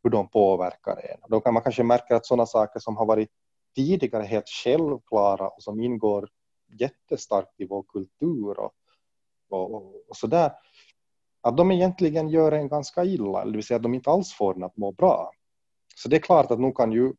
hur 0.03 0.09
de 0.09 0.29
påverkar 0.29 0.97
en. 1.11 1.17
Då 1.29 1.39
kan 1.39 1.53
man 1.53 1.63
kanske 1.63 1.83
märka 1.83 2.15
att 2.15 2.25
sådana 2.25 2.45
saker 2.45 2.79
som 2.79 2.97
har 2.97 3.05
varit 3.05 3.29
tidigare 3.75 4.23
helt 4.23 4.49
självklara 4.49 5.47
och 5.47 5.63
som 5.63 5.79
ingår 5.79 6.29
jättestarkt 6.79 7.59
i 7.59 7.65
vår 7.65 7.83
kultur 7.83 8.59
och, 8.59 8.73
och, 9.49 9.73
och, 9.73 10.09
och 10.09 10.17
sådär, 10.17 10.51
att 11.41 11.57
de 11.57 11.71
egentligen 11.71 12.29
gör 12.29 12.51
en 12.51 12.67
ganska 12.67 13.05
illa, 13.05 13.45
det 13.45 13.51
vill 13.51 13.63
säga 13.63 13.75
att 13.75 13.83
de 13.83 13.93
inte 13.93 14.09
alls 14.09 14.33
får 14.33 14.55
en 14.55 14.63
att 14.63 14.77
må 14.77 14.91
bra. 14.91 15.31
Så 15.95 16.09
det 16.09 16.15
är 16.15 16.21
klart 16.21 16.51
att 16.51 16.59
nu 16.59 16.71
kan 16.71 16.91
ju, 16.91 17.13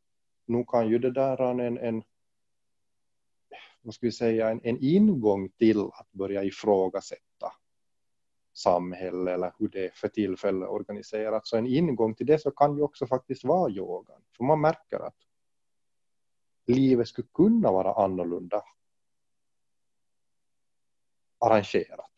nu 0.46 0.64
kan 0.64 0.88
ju 0.88 0.98
det 0.98 1.10
där 1.10 1.60
en, 1.60 1.78
en 1.78 2.02
vad 3.84 3.94
ska 3.94 4.06
vi 4.06 4.12
säga, 4.12 4.50
en, 4.50 4.60
en 4.64 4.78
ingång 4.80 5.48
till 5.48 5.80
att 5.80 6.12
börja 6.12 6.44
ifrågasätta 6.44 7.52
samhälle 8.52 9.34
eller 9.34 9.52
hur 9.58 9.68
det 9.68 9.86
är 9.86 9.90
för 9.90 10.08
tillfället 10.08 10.68
organiserat. 10.68 11.46
Så 11.46 11.56
en 11.56 11.66
ingång 11.66 12.14
till 12.14 12.26
det 12.26 12.38
så 12.38 12.50
kan 12.50 12.76
ju 12.76 12.82
också 12.82 13.06
faktiskt 13.06 13.44
vara 13.44 13.70
yogan. 13.70 14.22
För 14.36 14.44
man 14.44 14.60
märker 14.60 15.00
att 15.00 15.16
livet 16.66 17.08
skulle 17.08 17.28
kunna 17.34 17.72
vara 17.72 18.04
annorlunda 18.04 18.62
arrangerat. 21.38 22.10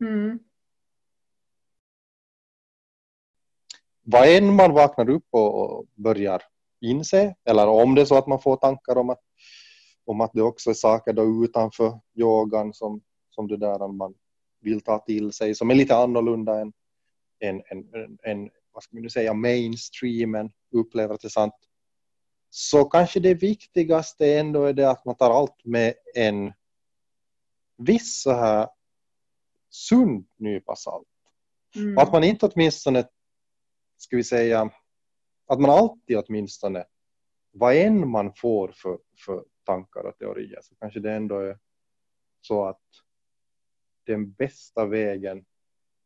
Mm. 0.00 0.38
Vad 4.02 4.28
än 4.28 4.54
man 4.54 4.72
vaknar 4.72 5.10
upp 5.10 5.26
och 5.30 5.86
börjar 5.94 6.42
inse, 6.80 7.36
eller 7.44 7.66
om 7.66 7.94
det 7.94 8.00
är 8.00 8.04
så 8.04 8.18
att 8.18 8.26
man 8.26 8.40
får 8.40 8.56
tankar 8.56 8.96
om 8.96 9.10
att, 9.10 9.20
om 10.12 10.20
att 10.20 10.32
det 10.32 10.42
också 10.42 10.70
är 10.70 10.74
saker 10.74 11.12
då 11.12 11.44
utanför 11.44 12.00
yogan 12.14 12.74
som, 12.74 13.00
som 13.30 13.48
det 13.48 13.56
där 13.56 13.88
man 13.88 14.14
vill 14.60 14.80
ta 14.80 14.98
till 14.98 15.32
sig, 15.32 15.54
som 15.54 15.70
är 15.70 15.74
lite 15.74 15.96
annorlunda 15.96 16.60
än, 16.60 16.72
än, 17.40 17.62
än, 17.70 18.18
än 18.22 18.50
vad 18.72 18.82
ska 18.82 18.96
man 18.96 19.10
säga, 19.10 19.34
mainstreamen 19.34 20.50
upplever 20.70 21.14
att 21.14 21.20
det 21.20 21.28
är 21.28 21.30
sant 21.30 21.54
så 22.54 22.84
kanske 22.84 23.20
det 23.20 23.34
viktigaste 23.34 24.34
ändå 24.34 24.64
är 24.64 24.72
det 24.72 24.90
att 24.90 25.04
man 25.04 25.14
tar 25.14 25.30
allt 25.30 25.64
med 25.64 25.94
en 26.14 26.52
viss 27.76 28.22
så 28.22 28.32
här 28.32 28.68
sund 29.70 30.26
nypa 30.36 30.76
salt. 30.76 31.08
Mm. 31.76 31.98
att 31.98 32.12
man 32.12 32.24
inte 32.24 32.46
åtminstone, 32.46 33.04
ska 33.96 34.16
vi 34.16 34.24
säga, 34.24 34.70
att 35.46 35.60
man 35.60 35.70
alltid 35.70 36.16
åtminstone, 36.16 36.84
vad 37.52 37.76
än 37.76 38.08
man 38.08 38.32
får 38.36 38.72
för, 38.74 38.98
för 39.24 39.44
tankar 39.64 40.04
och 40.04 40.18
teorier, 40.18 40.60
så 40.62 40.74
kanske 40.74 41.00
det 41.00 41.12
ändå 41.12 41.38
är 41.38 41.58
så 42.40 42.64
att 42.64 42.82
den 44.04 44.32
bästa 44.32 44.86
vägen 44.86 45.44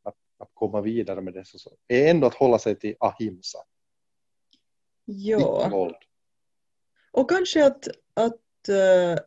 att, 0.02 0.16
att 0.38 0.50
komma 0.54 0.80
vidare 0.80 1.20
med 1.20 1.34
det 1.34 1.44
så, 1.44 1.76
är 1.88 2.10
ändå 2.10 2.26
att 2.26 2.34
hålla 2.34 2.58
sig 2.58 2.76
till 2.76 2.96
ahimsa. 3.00 3.58
Ja. 5.04 5.92
Och 7.10 7.30
kanske 7.30 7.66
att, 7.66 7.88
att, 8.14 8.68
uh, 8.68 9.18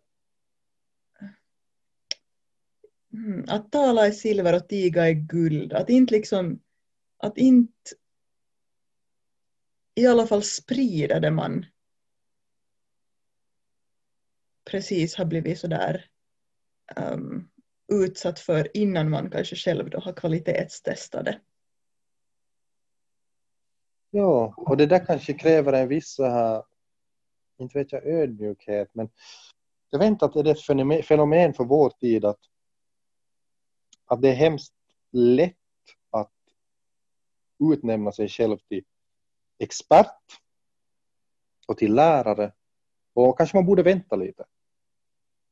att 3.48 3.72
tala 3.72 4.08
i 4.08 4.12
silver 4.12 4.56
och 4.56 4.68
tiga 4.68 5.10
i 5.10 5.14
guld. 5.14 5.74
Att 5.74 5.90
inte 5.90 6.14
liksom, 6.14 6.60
att 7.18 7.38
inte 7.38 7.96
i 9.96 10.08
alla 10.08 10.28
fall 10.28 10.44
sprida 10.44 11.20
det 11.20 11.32
man 11.32 11.66
precis 14.72 15.16
har 15.16 15.26
blivit 15.26 15.60
sådär 15.60 16.06
um, 16.96 17.50
utsatt 17.88 18.40
för 18.40 18.78
innan 18.78 19.10
man 19.10 19.30
kanske 19.30 19.56
själv 19.56 19.90
då 19.90 20.00
har 20.00 20.14
kvalitetstestat 20.14 21.26
det. 21.26 21.40
Ja, 24.12 24.54
och 24.58 24.78
det 24.78 24.86
där 24.86 25.06
kanske 25.06 25.34
kräver 25.34 25.74
en 25.74 25.88
viss 25.88 26.14
så 26.14 26.26
här 26.26 26.64
inte 27.58 27.78
vet 27.78 27.92
jag 27.92 28.06
ödmjukhet, 28.06 28.90
men 28.94 29.10
jag 29.90 30.00
vet 30.00 30.08
inte 30.08 30.26
att 30.26 30.34
det 30.34 30.40
är 30.40 31.00
ett 31.00 31.06
fenomen 31.06 31.54
för 31.54 31.64
vår 31.64 31.90
tid 31.90 32.26
att, 32.26 32.40
att 34.06 34.22
det 34.22 34.30
är 34.30 34.36
hemskt 34.36 34.74
lätt 35.12 35.56
att 36.10 36.34
utnämna 37.74 38.12
sig 38.12 38.30
själv 38.30 38.58
till 38.58 38.84
expert 39.58 40.42
och 41.68 41.78
till 41.78 41.94
lärare 41.94 42.54
och 43.14 43.38
kanske 43.38 43.58
man 43.58 43.66
borde 43.66 43.84
vänta 43.84 44.16
lite. 44.16 44.46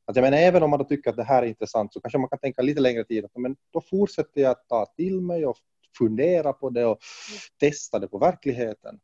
Att 0.08 0.16
jag 0.16 0.22
menar, 0.22 0.38
även 0.38 0.62
om 0.62 0.70
man 0.70 0.86
tycker 0.86 1.10
att 1.10 1.16
det 1.16 1.24
här 1.24 1.42
är 1.42 1.46
intressant 1.46 1.92
så 1.92 2.00
kanske 2.00 2.18
man 2.18 2.28
kan 2.28 2.38
tänka 2.38 2.62
lite 2.62 2.80
längre 2.80 3.04
tid. 3.04 3.24
Att, 3.24 3.36
men 3.36 3.56
då 3.70 3.80
fortsätter 3.80 4.40
jag 4.40 4.50
att 4.50 4.68
ta 4.68 4.86
till 4.86 5.20
mig 5.20 5.46
och 5.46 5.56
fundera 5.98 6.52
på 6.52 6.70
det 6.70 6.86
och 6.86 6.98
testa 7.60 7.98
det 7.98 8.08
på 8.08 8.18
verkligheten. 8.18 9.00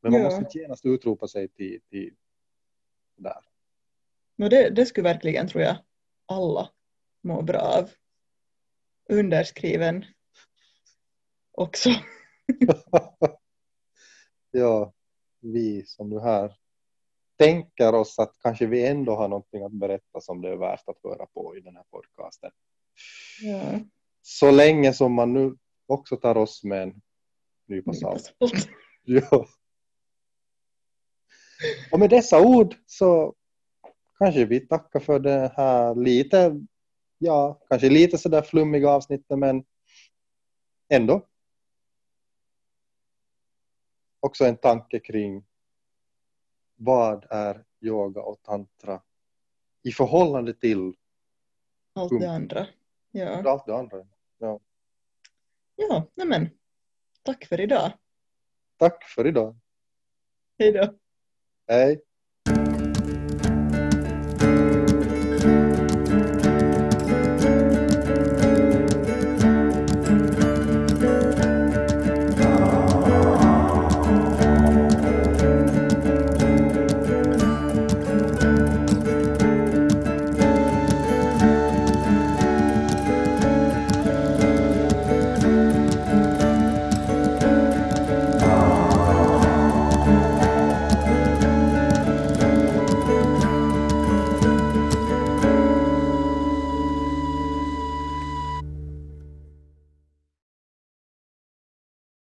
Men 0.00 0.12
man 0.12 0.20
ja. 0.20 0.26
måste 0.26 0.40
inte 0.40 0.58
genast 0.58 0.86
utropa 0.86 1.28
sig 1.28 1.48
till, 1.48 1.80
till 1.90 2.14
där. 3.16 3.44
No 4.36 4.48
det, 4.48 4.70
det 4.70 4.86
skulle 4.86 5.08
verkligen, 5.08 5.48
tror 5.48 5.62
jag, 5.62 5.76
alla 6.26 6.70
må 7.22 7.42
bra 7.42 7.60
av. 7.60 7.90
Underskriven 9.08 10.04
också. 11.52 11.90
ja, 14.50 14.92
vi 15.40 15.86
som 15.86 16.08
nu 16.08 16.20
här 16.20 16.59
tänker 17.40 17.94
oss 17.94 18.18
att 18.18 18.34
kanske 18.42 18.66
vi 18.66 18.86
ändå 18.86 19.16
har 19.16 19.28
någonting 19.28 19.62
att 19.62 19.72
berätta 19.72 20.20
som 20.20 20.40
det 20.40 20.48
är 20.48 20.56
värt 20.56 20.88
att 20.88 21.02
höra 21.02 21.26
på 21.26 21.56
i 21.56 21.60
den 21.60 21.76
här 21.76 21.84
podcasten. 21.90 22.50
Ja. 23.42 23.80
Så 24.22 24.50
länge 24.50 24.92
som 24.92 25.12
man 25.12 25.32
nu 25.32 25.56
också 25.86 26.16
tar 26.16 26.36
oss 26.36 26.64
med 26.64 26.82
en 26.82 27.00
nypa 27.68 27.92
salt. 27.92 28.34
ja. 29.04 29.46
Och 31.92 31.98
med 31.98 32.10
dessa 32.10 32.40
ord 32.40 32.74
så 32.86 33.34
kanske 34.18 34.44
vi 34.44 34.60
tackar 34.60 35.00
för 35.00 35.18
det 35.18 35.52
här 35.56 35.94
lite, 35.94 36.66
ja, 37.18 37.60
kanske 37.68 37.88
lite 37.88 38.18
sådär 38.18 38.42
flummiga 38.42 38.90
avsnittet 38.90 39.38
men 39.38 39.64
ändå. 40.88 41.26
Också 44.20 44.44
en 44.44 44.56
tanke 44.56 45.00
kring 45.00 45.44
vad 46.80 47.26
är 47.30 47.64
yoga 47.80 48.22
och 48.22 48.42
tantra 48.42 49.02
i 49.82 49.92
förhållande 49.92 50.54
till 50.54 50.94
allt 51.92 52.20
det 52.20 52.30
andra. 52.30 52.66
Ja. 53.10 53.50
Allt 53.50 53.66
det 53.66 53.76
andra. 53.76 54.06
Ja, 54.38 54.60
ja 55.76 56.24
men 56.24 56.48
tack 57.22 57.44
för 57.44 57.60
idag. 57.60 57.92
Tack 58.76 59.04
för 59.04 59.26
idag. 59.26 59.56
Hej 60.58 60.72
då. 60.72 60.94
Hey 61.66 62.09